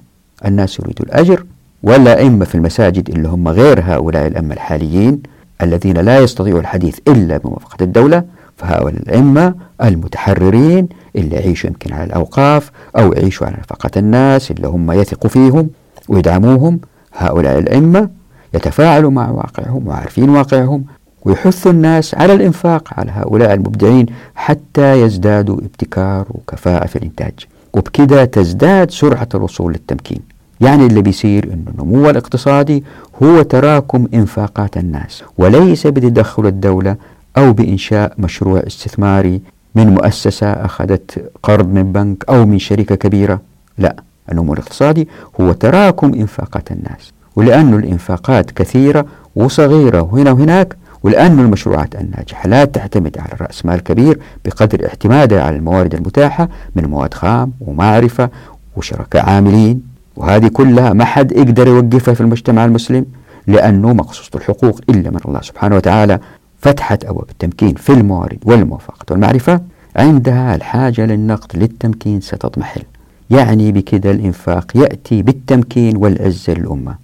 الناس 0.46 0.80
يريدوا 0.80 1.06
الأجر 1.06 1.46
ولا 1.84 2.28
إما 2.28 2.46
في 2.46 2.56
المساجد 2.56 3.10
اللي 3.10 3.28
هم 3.28 3.48
غير 3.48 3.82
هؤلاء 3.84 4.28
الأئمة 4.28 4.54
الحاليين 4.54 5.22
الذين 5.62 5.98
لا 5.98 6.20
يستطيعوا 6.20 6.60
الحديث 6.60 7.00
إلا 7.08 7.38
بموافقة 7.38 7.84
الدولة 7.84 8.24
فهؤلاء 8.62 9.02
الأئمة 9.02 9.54
المتحررين 9.84 10.88
اللي 11.16 11.36
يعيشوا 11.36 11.70
يمكن 11.70 11.94
على 11.94 12.04
الأوقاف 12.04 12.72
أو 12.98 13.14
يعيشوا 13.14 13.48
على 13.48 13.56
نفقة 13.60 13.90
الناس 13.98 14.52
اللي 14.52 14.68
هم 14.68 14.92
يثقوا 14.92 15.30
فيهم 15.30 15.70
ويدعموهم. 16.10 16.80
هؤلاء 17.18 17.60
الأئمة 17.60 18.10
يتفاعلوا 18.54 19.12
مع 19.12 19.30
واقعهم 19.30 19.88
وعارفين 19.88 20.30
واقعهم 20.30 20.84
ويحثوا 21.26 21.72
الناس 21.72 22.16
على 22.16 22.34
الإنفاق 22.34 22.90
على 22.98 23.12
هؤلاء 23.12 23.54
المبدعين 23.54 24.06
حتى 24.36 25.02
يزدادوا 25.02 25.56
ابتكار 25.58 26.26
وكفاءة 26.30 26.88
في 26.88 26.96
الإنتاج. 26.96 27.34
وبكذا 27.74 28.26
تزداد 28.26 28.92
سرعة 28.92 29.28
الوصول 29.36 29.72
للتمكين. 29.72 30.20
يعني 30.62 30.86
اللي 30.86 31.02
بيصير 31.02 31.44
أن 31.54 31.66
النمو 31.74 32.10
الاقتصادي 32.10 32.84
هو 33.24 33.42
تراكم 33.42 34.08
إنفاقات 34.14 34.78
الناس 34.78 35.24
وليس 35.38 35.88
بتدخل 35.88 36.46
الدولة 36.46 36.96
أو 37.38 37.54
بإنشاء 37.54 38.14
مشروع 38.18 38.64
استثماري 38.68 39.42
من 39.76 39.88
مؤسسة 39.88 40.48
أخذت 40.48 41.32
قرض 41.44 41.74
من 41.74 41.92
بنك 41.92 42.24
أو 42.30 42.46
من 42.46 42.60
شركة 42.60 42.96
كبيرة. 42.96 43.42
لا 43.78 43.96
النمو 44.32 44.54
الاقتصادي 44.54 45.08
هو 45.42 45.52
تراكم 45.52 46.14
إنفاقات 46.14 46.72
الناس 46.72 47.12
ولأن 47.36 47.74
الإنفاقات 47.74 48.52
كثيرة 48.52 49.06
وصغيرة 49.36 50.02
وهنا 50.02 50.32
وهناك 50.32 50.78
ولأن 51.04 51.40
المشروعات 51.40 51.96
الناجحة 51.96 52.50
لا 52.50 52.66
تعتمد 52.66 53.18
على 53.18 53.30
رأس 53.42 53.66
مال 53.66 53.84
كبير 53.84 54.20
بقدر 54.46 54.86
اعتمادها 54.86 55.44
على 55.44 55.56
الموارد 55.56 55.96
المتاحة 55.96 56.50
من 56.76 56.86
مواد 56.86 57.14
خام 57.14 57.52
ومعرفة 57.62 58.30
وشركاء 58.76 59.30
عاملين 59.30 59.82
وهذه 60.16 60.48
كلها 60.48 60.94
ما 60.94 61.06
حد 61.06 61.32
يقدر 61.32 61.68
يوقفها 61.68 62.14
في 62.14 62.22
المجتمع 62.22 62.66
المسلم 62.66 63.06
لأنه 63.48 63.94
مقصوص 63.94 64.30
الحقوق 64.36 64.82
إلا 64.90 65.10
من 65.10 65.20
الله 65.26 65.42
سبحانه 65.42 65.76
وتعالى. 65.76 66.20
فتحت 66.62 67.06
أبواب 67.06 67.30
التمكين 67.30 67.76
في 67.76 67.90
الموارد 67.94 68.40
والموافقة 68.46 69.06
والمعرفة 69.12 69.62
عندها 69.96 70.56
الحاجة 70.56 71.06
للنقد 71.06 71.58
للتمكين 71.58 72.22
ستضمحل 72.22 72.82
يعني 73.30 73.72
بكذا 73.72 74.12
الإنفاق 74.12 74.72
يأتي 74.76 75.22
بالتمكين 75.22 75.98
والعزة 75.98 76.54
للأمة. 76.54 76.96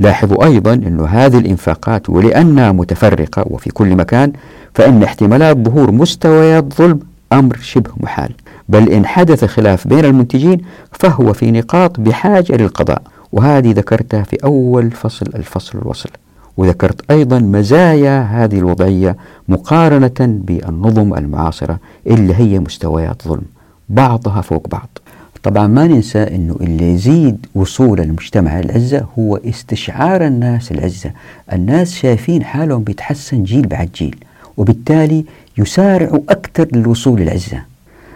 لاحظوا 0.00 0.44
أيضا 0.44 0.74
أن 0.74 1.00
هذه 1.00 1.38
الإنفاقات 1.38 2.10
ولأنها 2.10 2.72
متفرقة 2.72 3.44
وفي 3.46 3.70
كل 3.70 3.96
مكان 3.96 4.32
فإن 4.74 5.02
احتمالات 5.02 5.56
ظهور 5.56 5.90
مستويات 5.90 6.74
ظلم 6.74 7.00
أمر 7.32 7.56
شبه 7.56 7.90
محال. 7.96 8.32
بل 8.68 8.88
إن 8.88 9.06
حدث 9.06 9.44
خلاف 9.44 9.88
بين 9.88 10.04
المنتجين 10.04 10.60
فهو 10.92 11.32
في 11.32 11.50
نقاط 11.50 12.00
بحاجة 12.00 12.56
للقضاء 12.56 13.02
وهذه 13.32 13.72
ذكرتها 13.72 14.22
في 14.22 14.36
أول 14.44 14.90
فصل 14.90 15.26
الفصل 15.34 15.78
الوصل. 15.78 16.10
وذكرت 16.56 17.10
أيضا 17.10 17.38
مزايا 17.38 18.22
هذه 18.22 18.58
الوضعية 18.58 19.16
مقارنة 19.48 20.14
بالنظم 20.18 21.14
المعاصرة 21.14 21.78
اللي 22.06 22.34
هي 22.34 22.58
مستويات 22.58 23.22
ظلم 23.28 23.42
بعضها 23.88 24.40
فوق 24.40 24.68
بعض. 24.68 24.88
طبعا 25.42 25.66
ما 25.66 25.86
ننسى 25.86 26.18
أنه 26.22 26.56
اللي 26.60 26.92
يزيد 26.92 27.46
وصول 27.54 28.00
المجتمع 28.00 28.60
للعزة 28.60 29.06
هو 29.18 29.36
استشعار 29.36 30.26
الناس 30.26 30.72
العزة. 30.72 31.10
الناس 31.52 31.94
شايفين 31.94 32.44
حالهم 32.44 32.82
بيتحسن 32.82 33.44
جيل 33.44 33.66
بعد 33.66 33.88
جيل 33.94 34.16
وبالتالي 34.56 35.24
يسارعوا 35.58 36.20
أكثر 36.28 36.68
للوصول 36.72 37.20
للعزة 37.20 37.62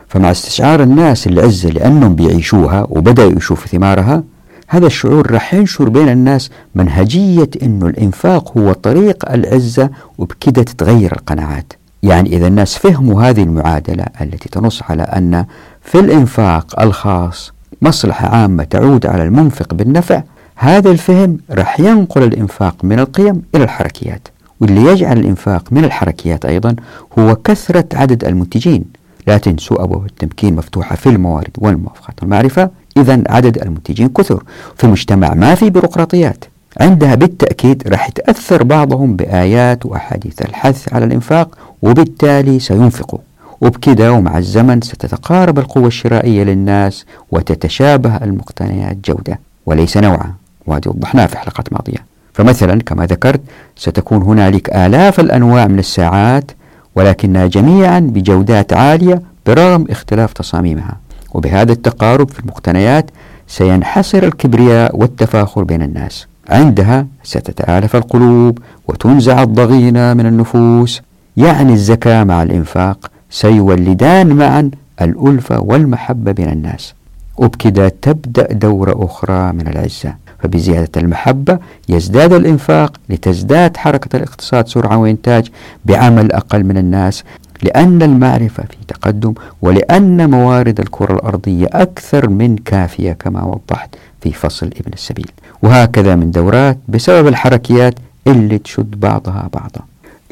فمع 0.08 0.30
استشعار 0.30 0.82
الناس 0.82 1.26
العزة 1.26 1.68
لأنهم 1.70 2.14
بيعيشوها 2.14 2.86
وبدأوا 2.90 3.32
يشوفوا 3.32 3.66
ثمارها 3.66 4.22
هذا 4.70 4.86
الشعور 4.86 5.30
راح 5.30 5.54
ينشر 5.54 5.88
بين 5.88 6.08
الناس 6.08 6.50
منهجية 6.74 7.50
أنه 7.62 7.86
الإنفاق 7.86 8.58
هو 8.58 8.72
طريق 8.72 9.32
العزة 9.32 9.90
وبكده 10.18 10.62
تتغير 10.62 11.12
القناعات. 11.12 11.72
يعني 12.02 12.36
إذا 12.36 12.46
الناس 12.46 12.78
فهموا 12.78 13.22
هذه 13.22 13.42
المعادلة 13.42 14.04
التي 14.20 14.48
تنص 14.48 14.82
على 14.88 15.02
أن 15.02 15.44
في 15.82 16.00
الإنفاق 16.00 16.80
الخاص 16.80 17.52
مصلحة 17.82 18.28
عامة 18.28 18.64
تعود 18.64 19.06
على 19.06 19.22
المنفق 19.22 19.74
بالنفع 19.74 20.22
هذا 20.56 20.90
الفهم 20.90 21.38
راح 21.50 21.80
ينقل 21.80 22.22
الإنفاق 22.22 22.84
من 22.84 22.98
القيم 22.98 23.42
إلى 23.54 23.64
الحركيات. 23.64 24.28
واللي 24.60 24.84
يجعل 24.84 25.18
الإنفاق 25.18 25.72
من 25.72 25.84
الحركيات 25.84 26.44
أيضا 26.44 26.76
هو 27.18 27.36
كثرة 27.36 27.84
عدد 27.94 28.24
المنتجين. 28.24 28.84
لا 29.28 29.38
تنسوا 29.38 29.82
أبواب 29.84 30.06
التمكين 30.06 30.56
مفتوحة 30.56 30.96
في 30.96 31.08
الموارد 31.08 31.50
والموافقات 31.58 32.22
والمعرفة. 32.22 32.70
إذا 32.96 33.22
عدد 33.28 33.58
المنتجين 33.58 34.08
كثر 34.08 34.42
في 34.76 34.86
مجتمع 34.86 35.34
ما 35.34 35.54
في 35.54 35.70
بيروقراطيات. 35.70 36.44
عندها 36.80 37.14
بالتأكيد 37.14 37.88
راح 37.88 38.08
يتأثر 38.08 38.62
بعضهم 38.62 39.16
بآيات 39.16 39.86
وأحاديث 39.86 40.42
الحث 40.42 40.94
على 40.94 41.04
الإنفاق 41.04 41.58
وبالتالي 41.82 42.60
سينفقوا. 42.60 43.18
وبكذا 43.60 44.10
ومع 44.10 44.38
الزمن 44.38 44.80
ستتقارب 44.80 45.58
القوة 45.58 45.86
الشرائية 45.86 46.44
للناس 46.44 47.04
وتتشابه 47.32 48.16
المقتنيات 48.16 48.96
جودة 49.04 49.40
وليس 49.66 49.96
نوعا. 49.96 50.34
وهذه 50.66 50.88
وضحناها 50.88 51.26
في 51.26 51.38
حلقات 51.38 51.72
ماضية. 51.72 52.06
فمثلا 52.32 52.82
كما 52.82 53.06
ذكرت 53.06 53.40
ستكون 53.76 54.22
هنالك 54.22 54.70
آلاف 54.76 55.20
الأنواع 55.20 55.66
من 55.66 55.78
الساعات 55.78 56.50
ولكنها 56.98 57.46
جميعا 57.46 58.00
بجودات 58.00 58.72
عالية 58.72 59.22
برغم 59.46 59.84
اختلاف 59.90 60.32
تصاميمها. 60.32 60.96
وبهذا 61.34 61.72
التقارب 61.72 62.30
في 62.30 62.40
المقتنيات 62.40 63.10
سينحصر 63.46 64.22
الكبرياء 64.22 64.96
والتفاخر 64.96 65.64
بين 65.64 65.82
الناس. 65.82 66.26
عندها 66.48 67.06
ستتآلف 67.22 67.96
القلوب 67.96 68.58
وتنزع 68.88 69.42
الضغينة 69.42 70.14
من 70.14 70.26
النفوس. 70.26 71.02
يعني 71.36 71.72
الزكاة 71.72 72.24
مع 72.24 72.42
الإنفاق 72.42 73.10
سيولدان 73.30 74.26
معا 74.36 74.70
الألفة 75.02 75.60
والمحبة 75.60 76.32
بين 76.32 76.48
الناس. 76.48 76.94
وبكذا 77.36 77.88
تبدأ 77.88 78.52
دورة 78.52 79.04
أخرى 79.04 79.52
من 79.52 79.68
العزة. 79.68 80.14
فبزيادة 80.42 81.00
المحبة 81.00 81.58
يزداد 81.88 82.32
الإنفاق 82.32 82.96
لتزداد 83.08 83.76
حركة 83.76 84.16
الاقتصاد 84.16 84.68
سرعة 84.68 84.96
وإنتاج 84.96 85.50
بعمل 85.84 86.32
أقل 86.32 86.64
من 86.64 86.76
الناس 86.78 87.24
لأن 87.62 88.02
المعرفة 88.02 88.62
في 88.62 88.76
تقدم 88.88 89.34
ولأن 89.62 90.30
موارد 90.30 90.80
الكرة 90.80 91.14
الأرضية 91.14 91.66
أكثر 91.72 92.28
من 92.28 92.56
كافية 92.56 93.12
كما 93.12 93.44
وضحت 93.44 93.94
في 94.20 94.32
فصل 94.32 94.66
ابن 94.66 94.92
السبيل. 94.92 95.30
وهكذا 95.62 96.16
من 96.16 96.30
دورات 96.30 96.78
بسبب 96.88 97.26
الحركيات 97.26 97.94
اللي 98.26 98.58
تشد 98.58 99.00
بعضها 99.00 99.48
بعضا. 99.54 99.80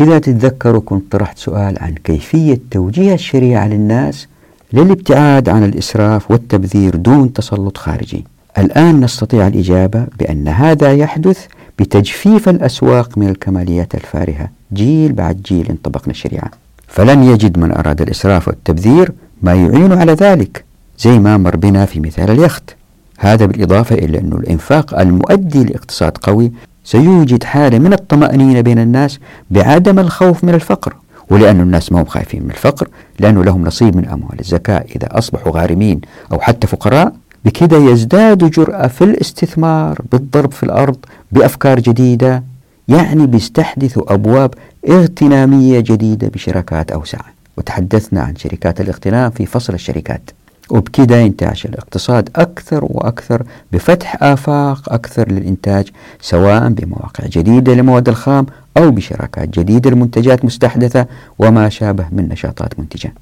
إذا 0.00 0.18
تتذكروا 0.18 0.80
كنت 0.84 1.12
طرحت 1.12 1.38
سؤال 1.38 1.78
عن 1.80 1.94
كيفية 1.94 2.60
توجيه 2.70 3.14
الشريعة 3.14 3.68
للناس 3.68 4.28
للابتعاد 4.72 5.48
عن 5.48 5.64
الإسراف 5.64 6.30
والتبذير 6.30 6.96
دون 6.96 7.32
تسلط 7.32 7.76
خارجي. 7.76 8.24
الآن 8.58 9.00
نستطيع 9.00 9.46
الإجابة 9.46 10.06
بأن 10.18 10.48
هذا 10.48 10.92
يحدث 10.92 11.46
بتجفيف 11.78 12.48
الأسواق 12.48 13.18
من 13.18 13.28
الكماليات 13.28 13.94
الفارهة. 13.94 14.48
جيل 14.72 15.12
بعد 15.12 15.42
جيل 15.42 15.68
انطبقنا 15.70 16.10
الشريعة. 16.10 16.50
فلن 16.88 17.22
يجد 17.22 17.58
من 17.58 17.72
أراد 17.72 18.02
الإسراف 18.02 18.48
والتبذير 18.48 19.12
ما 19.42 19.54
يعين 19.54 19.92
على 19.92 20.12
ذلك 20.12 20.64
زي 20.98 21.18
ما 21.18 21.36
مر 21.36 21.56
بنا 21.56 21.84
في 21.84 22.00
مثال 22.00 22.30
اليخت. 22.30 22.76
هذا 23.18 23.46
بالإضافة 23.46 23.94
إلى 23.94 24.18
أن 24.18 24.32
الإنفاق 24.32 25.00
المؤدي 25.00 25.64
لاقتصاد 25.64 26.18
قوي 26.18 26.52
سيوجد 26.84 27.44
حالة 27.44 27.78
من 27.78 27.92
الطمأنينة 27.92 28.60
بين 28.60 28.78
الناس 28.78 29.18
بعدم 29.50 29.98
الخوف 29.98 30.44
من 30.44 30.54
الفقر. 30.54 30.96
ولأن 31.30 31.60
الناس 31.60 31.92
ما 31.92 32.00
هم 32.00 32.04
خايفين 32.04 32.42
من 32.42 32.50
الفقر 32.50 32.88
لأنه 33.20 33.44
لهم 33.44 33.64
نصيب 33.64 33.96
من 33.96 34.04
أموال 34.04 34.40
الزكاة. 34.40 34.84
إذا 34.96 35.18
أصبحوا 35.18 35.52
غارمين 35.52 36.00
أو 36.32 36.40
حتى 36.40 36.66
فقراء 36.66 37.12
بكذا 37.46 37.78
يزداد 37.78 38.50
جرأة 38.50 38.86
في 38.86 39.04
الاستثمار 39.04 40.00
بالضرب 40.12 40.52
في 40.52 40.62
الأرض 40.62 40.96
بأفكار 41.32 41.80
جديدة 41.80 42.42
يعني 42.88 43.26
بيستحدثوا 43.26 44.14
أبواب 44.14 44.54
اغتنامية 44.88 45.80
جديدة 45.80 46.28
بشراكات 46.28 46.90
أوسع. 46.90 47.18
وتحدثنا 47.56 48.20
عن 48.20 48.36
شركات 48.36 48.80
الاغتنام 48.80 49.30
في 49.30 49.46
فصل 49.46 49.74
الشركات. 49.74 50.30
وبكذا 50.70 51.20
ينتعش 51.20 51.66
الاقتصاد 51.66 52.30
أكثر 52.36 52.84
وأكثر 52.84 53.42
بفتح 53.72 54.22
آفاق 54.22 54.92
أكثر 54.92 55.32
للإنتاج 55.32 55.88
سواء 56.20 56.68
بمواقع 56.68 57.26
جديدة 57.26 57.74
لمواد 57.74 58.08
الخام 58.08 58.46
أو 58.76 58.90
بشراكات 58.90 59.58
جديدة 59.58 59.90
لمنتجات 59.90 60.44
مستحدثة 60.44 61.06
وما 61.38 61.68
شابه 61.68 62.06
من 62.12 62.28
نشاطات 62.28 62.78
منتجة. 62.78 63.12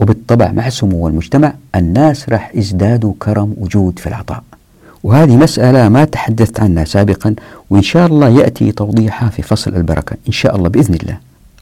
وبالطبع 0.00 0.52
مع 0.52 0.68
سمو 0.68 1.08
المجتمع 1.08 1.52
الناس 1.74 2.28
راح 2.28 2.50
يزدادوا 2.54 3.12
كرم 3.18 3.54
وجود 3.58 3.98
في 3.98 4.06
العطاء. 4.06 4.42
وهذه 5.04 5.36
مسألة 5.36 5.88
ما 5.88 6.04
تحدثت 6.04 6.60
عنها 6.60 6.84
سابقا 6.84 7.34
وإن 7.70 7.82
شاء 7.82 8.06
الله 8.06 8.28
يأتي 8.28 8.72
توضيحها 8.72 9.28
في 9.28 9.42
فصل 9.42 9.74
البركة 9.74 10.16
إن 10.26 10.32
شاء 10.32 10.56
الله 10.56 10.68
بإذن 10.68 10.94
الله. 10.94 11.16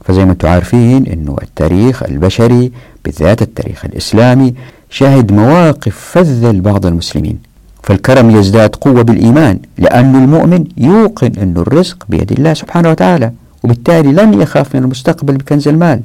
فزي 0.05 0.25
ما 0.25 0.31
أنتم 0.31 0.47
عارفين 0.47 1.05
أنه 1.07 1.35
التاريخ 1.41 2.03
البشري 2.03 2.71
بالذات 3.05 3.41
التاريخ 3.41 3.85
الإسلامي 3.85 4.53
شهد 4.89 5.31
مواقف 5.31 5.95
فذة 6.11 6.51
لبعض 6.51 6.85
المسلمين. 6.85 7.39
فالكرم 7.83 8.29
يزداد 8.29 8.75
قوة 8.75 9.01
بالإيمان 9.01 9.59
لأن 9.77 10.15
المؤمن 10.15 10.65
يوقن 10.77 11.31
أن 11.37 11.53
الرزق 11.57 12.05
بيد 12.09 12.31
الله 12.31 12.53
سبحانه 12.53 12.89
وتعالى 12.89 13.31
وبالتالي 13.63 14.11
لن 14.11 14.41
يخاف 14.41 14.75
من 14.75 14.83
المستقبل 14.83 15.37
بكنز 15.37 15.67
المال. 15.67 16.01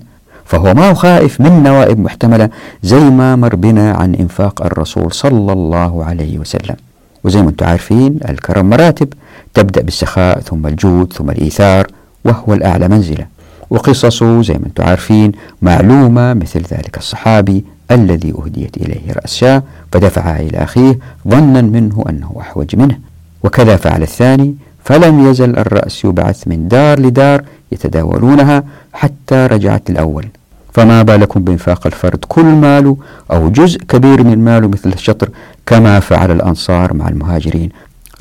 فهو 0.47 0.75
ما 0.75 0.91
هو 0.91 0.95
خائف 0.95 1.41
من 1.41 1.63
نوائب 1.63 1.99
محتملة 1.99 2.51
زي 2.83 3.01
ما 3.01 3.37
مر 3.37 3.57
بنا 3.57 3.93
عن 3.93 4.15
إنفاق 4.15 4.63
الرسول 4.63 5.13
صلى 5.13 5.53
الله 5.53 6.05
عليه 6.05 6.39
وسلم. 6.39 6.77
وزي 7.25 7.43
ما 7.43 7.49
أنتم 7.49 7.67
عارفين 7.67 8.19
الكرم 8.29 8.71
مراتب 8.71 9.13
تبدأ 9.55 9.83
بالسخاء 9.83 10.41
ثم 10.41 10.67
الجود 10.67 11.13
ثم 11.13 11.31
الإيثار 11.31 11.87
وهو 12.25 12.55
الأعلى 12.55 12.89
منزلة. 12.89 13.27
وقصصه 13.71 14.43
زي 14.43 14.55
ما 14.55 14.67
أنتم 14.67 14.85
عارفين 14.85 15.33
معلومة 15.63 16.35
مثل 16.35 16.61
ذلك 16.61 16.99
الصحابي 16.99 17.65
الذي 17.91 18.35
أهديت 18.39 18.77
إليه 18.77 19.13
رأس 19.13 19.35
شاة 19.35 19.63
فدفعها 19.93 20.41
إلى 20.41 20.59
أخيه 20.59 20.99
ظنا 21.29 21.63
منه 21.63 22.05
أنه 22.09 22.37
أحوج 22.41 22.77
منه. 22.77 22.99
وكذا 23.45 23.77
فعل 23.77 24.03
الثاني 24.03 24.55
فلم 24.85 25.27
يزل 25.31 25.59
الرأس 25.59 26.05
يبعث 26.05 26.49
من 26.49 26.69
دار 26.69 27.01
لدار 27.01 27.45
يتداولونها 27.73 28.65
حتى 28.93 29.47
رجعت 29.47 29.91
الأول. 29.91 30.27
فما 30.73 31.03
بالكم 31.03 31.45
بإنفاق 31.45 31.87
الفرد؟ 31.87 32.25
كل 32.29 32.45
ماله 32.45 32.97
أو 33.33 33.49
جزء 33.49 33.79
كبير 33.79 34.25
من 34.25 34.45
ماله 34.45 34.69
مثل 34.69 34.93
الشطر 34.93 35.29
كما 35.67 36.01
فعل 36.01 36.31
الأنصار 36.31 36.95
مع 36.95 37.09
المهاجرين. 37.09 37.69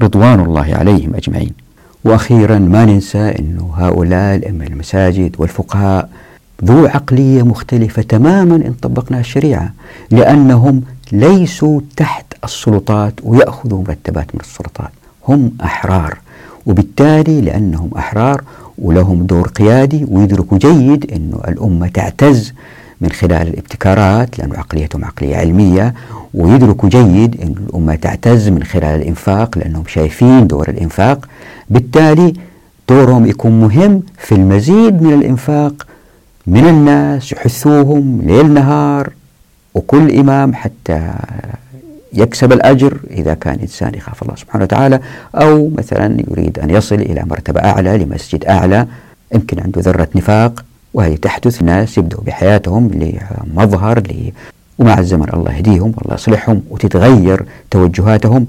رضوان 0.01 0.39
الله 0.39 0.75
عليهم 0.75 1.15
أجمعين. 1.15 1.53
وأخيرا 2.03 2.59
ما 2.59 2.85
ننسى 2.85 3.29
أن 3.39 3.69
هؤلاء 3.77 4.35
الأئمة 4.35 4.65
المساجد 4.67 5.35
والفقهاء 5.37 6.09
ذو 6.65 6.85
عقلية 6.85 7.43
مختلفة 7.43 8.01
تماما 8.01 8.55
إن 8.55 8.73
طبقنا 8.81 9.19
الشريعة 9.19 9.73
لأنهم 10.11 10.81
ليسوا 11.11 11.81
تحت 11.97 12.25
السلطات 12.43 13.13
ويأخذوا 13.23 13.83
مرتبات 13.87 14.35
من 14.35 14.39
السلطات. 14.41 14.91
هم 15.27 15.51
أحرار 15.63 16.17
وبالتالي 16.65 17.41
لأنهم 17.41 17.89
أحرار 17.97 18.43
ولهم 18.77 19.23
دور 19.25 19.47
قيادي 19.47 20.05
ويدركوا 20.11 20.57
جيد 20.57 21.11
أن 21.11 21.31
الأمة 21.47 21.87
تعتز 21.87 22.53
من 23.01 23.09
خلال 23.11 23.47
الابتكارات 23.47 24.39
لأن 24.39 24.51
عقليتهم 24.55 25.05
عقلية 25.05 25.37
علمية 25.37 25.93
ويدركوا 26.33 26.89
جيد 26.89 27.41
أن 27.41 27.55
الأمة 27.69 27.95
تعتز 27.95 28.47
من 28.49 28.63
خلال 28.63 29.01
الإنفاق 29.01 29.57
لأنهم 29.57 29.83
شايفين 29.87 30.47
دور 30.47 30.69
الإنفاق. 30.69 31.27
بالتالي 31.69 32.33
دورهم 32.89 33.25
يكون 33.25 33.61
مهم 33.61 34.01
في 34.17 34.35
المزيد 34.35 35.01
من 35.01 35.13
الإنفاق 35.13 35.87
من 36.47 36.67
الناس 36.67 37.31
يحثوهم 37.31 38.21
ليل 38.21 38.53
نهار 38.53 39.09
وكل 39.73 40.11
إمام 40.19 40.53
حتى 40.53 41.11
يكسب 42.13 42.51
الأجر 42.53 42.97
إذا 43.11 43.33
كان 43.33 43.59
إنسان 43.59 43.95
يخاف 43.95 44.23
الله 44.23 44.35
سبحانه 44.35 44.63
وتعالى 44.63 44.99
أو 45.35 45.69
مثلا 45.77 46.17
يريد 46.31 46.59
أن 46.59 46.69
يصل 46.69 46.95
إلى 46.95 47.23
مرتبة 47.25 47.59
أعلى 47.61 47.97
لمسجد 47.97 48.45
أعلى 48.45 48.87
يمكن 49.33 49.59
عنده 49.59 49.81
ذرة 49.81 50.07
نفاق 50.15 50.65
وهي 50.93 51.17
تحدث 51.17 51.61
الناس 51.61 51.97
يبدأوا 51.97 52.23
بحياتهم 52.23 52.91
لمظهر 52.93 53.99
لي 53.99 54.33
ومع 54.79 54.99
الزمن 54.99 55.33
الله 55.33 55.53
يهديهم 55.53 55.93
والله 55.97 56.13
يصلحهم 56.13 56.61
وتتغير 56.69 57.45
توجهاتهم. 57.71 58.47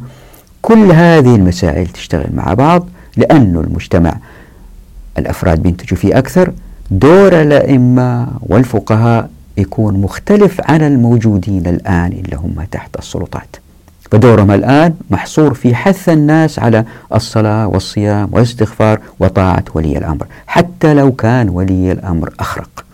كل 0.62 0.92
هذه 0.92 1.34
المسائل 1.36 1.86
تشتغل 1.86 2.30
مع 2.34 2.54
بعض 2.54 2.88
لأن 3.16 3.56
المجتمع 3.56 4.16
الأفراد 5.18 5.62
بينتجوا 5.62 5.98
فيه 5.98 6.18
أكثر 6.18 6.52
دور 6.90 7.40
الأئمة 7.42 8.28
والفقهاء 8.42 9.30
يكون 9.56 10.00
مختلف 10.00 10.60
عن 10.70 10.82
الموجودين 10.82 11.66
الآن 11.66 12.12
اللي 12.12 12.36
هم 12.36 12.66
تحت 12.70 12.96
السلطات. 12.98 13.56
فدورهم 14.10 14.50
الآن 14.50 14.94
محصور 15.10 15.54
في 15.54 15.74
حث 15.74 16.08
الناس 16.08 16.58
على 16.58 16.84
الصلاة 17.14 17.66
والصيام 17.68 18.28
والاستغفار 18.32 19.00
وطاعة 19.20 19.64
ولي 19.74 19.98
الأمر 19.98 20.26
حتى 20.46 20.94
لو 20.94 21.12
كان 21.12 21.48
ولي 21.48 21.92
الأمر 21.92 22.34
أخرق. 22.40 22.84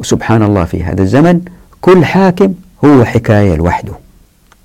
وسبحان 0.00 0.42
الله 0.42 0.64
في 0.64 0.84
هذا 0.84 1.02
الزمن 1.02 1.40
كل 1.80 2.04
حاكم 2.04 2.54
هو 2.84 3.04
حكاية 3.04 3.54
لوحده. 3.56 3.92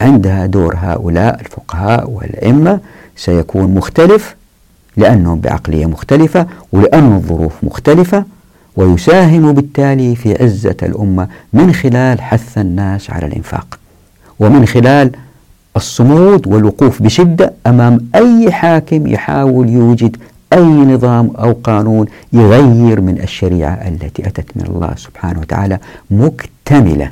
عندها 0.01 0.45
دور 0.45 0.75
هؤلاء 0.77 1.41
الفقهاء 1.41 2.09
والأئمة 2.09 2.79
سيكون 3.15 3.75
مختلف 3.75 4.35
لأنهم 4.97 5.39
بعقلية 5.39 5.85
مختلفة 5.85 6.47
ولأن 6.71 7.15
الظروف 7.15 7.53
مختلفة 7.63 8.25
ويساهم 8.75 9.51
بالتالي 9.51 10.15
في 10.15 10.43
عزة 10.43 10.75
الأمة 10.83 11.27
من 11.53 11.73
خلال 11.73 12.21
حث 12.21 12.57
الناس 12.57 13.11
على 13.11 13.25
الإنفاق. 13.25 13.79
ومن 14.39 14.65
خلال 14.65 15.11
الصمود 15.75 16.47
والوقوف 16.47 17.01
بشدة 17.01 17.53
أمام 17.67 17.99
أي 18.15 18.51
حاكم 18.51 19.07
يحاول 19.07 19.69
يوجد 19.69 20.17
أي 20.53 20.63
نظام 20.63 21.31
أو 21.39 21.51
قانون 21.63 22.07
يغير 22.33 23.01
من 23.01 23.19
الشريعة 23.21 23.73
التي 23.73 24.27
أتت 24.27 24.45
من 24.55 24.65
الله 24.65 24.93
سبحانه 24.97 25.39
وتعالى 25.39 25.79
مكتملة. 26.11 27.11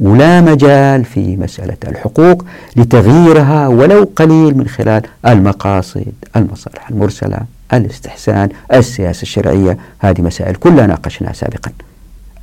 ولا 0.00 0.40
مجال 0.40 1.04
في 1.04 1.36
مسألة 1.36 1.76
الحقوق 1.88 2.44
لتغييرها 2.76 3.68
ولو 3.68 4.08
قليل 4.16 4.58
من 4.58 4.68
خلال 4.68 5.02
المقاصد 5.26 6.12
المصالح 6.36 6.90
المرسلة. 6.90 7.38
الاستحسان 7.72 8.48
السياسة 8.74 9.22
الشرعية 9.22 9.78
هذه 9.98 10.20
مسائل 10.22 10.54
كلها 10.54 10.86
ناقشناها 10.86 11.32
سابقا. 11.32 11.70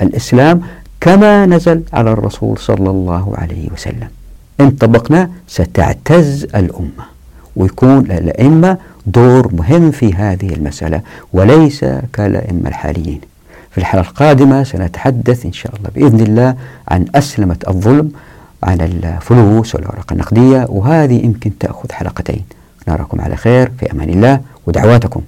الإسلام 0.01 0.61
كما 1.01 1.45
نزل 1.45 1.83
على 1.93 2.11
الرسول 2.11 2.57
صلى 2.57 2.89
الله 2.89 3.33
عليه 3.37 3.69
وسلم. 3.73 4.07
إن 4.59 4.71
طبقنا 4.71 5.29
ستعتز 5.47 6.43
الأمة 6.43 7.05
ويكون 7.55 8.03
للأئمة 8.03 8.77
دور 9.05 9.53
مهم 9.55 9.91
في 9.91 10.13
هذه 10.13 10.53
المسألة 10.53 11.01
وليس 11.33 11.85
كالأئمة 12.13 12.69
الحاليين. 12.69 13.21
في 13.71 13.77
الحلقة 13.77 14.09
القادمة 14.09 14.63
سنتحدث 14.63 15.45
إن 15.45 15.53
شاء 15.53 15.75
الله 15.75 15.89
بإذن 15.95 16.19
الله 16.19 16.55
عن 16.87 17.05
أسلمة 17.15 17.57
الظلم 17.67 18.11
عن 18.63 18.81
الفلوس 18.81 19.75
والأوراق 19.75 20.11
النقدية 20.11 20.65
وهذه 20.69 21.25
يمكن 21.25 21.57
تأخذ 21.57 21.91
حلقتين. 21.91 22.43
نراكم 22.87 23.21
على 23.21 23.35
خير 23.35 23.71
في 23.79 23.91
أمان 23.91 24.09
الله 24.09 24.41
ودعواتكم. 24.67 25.21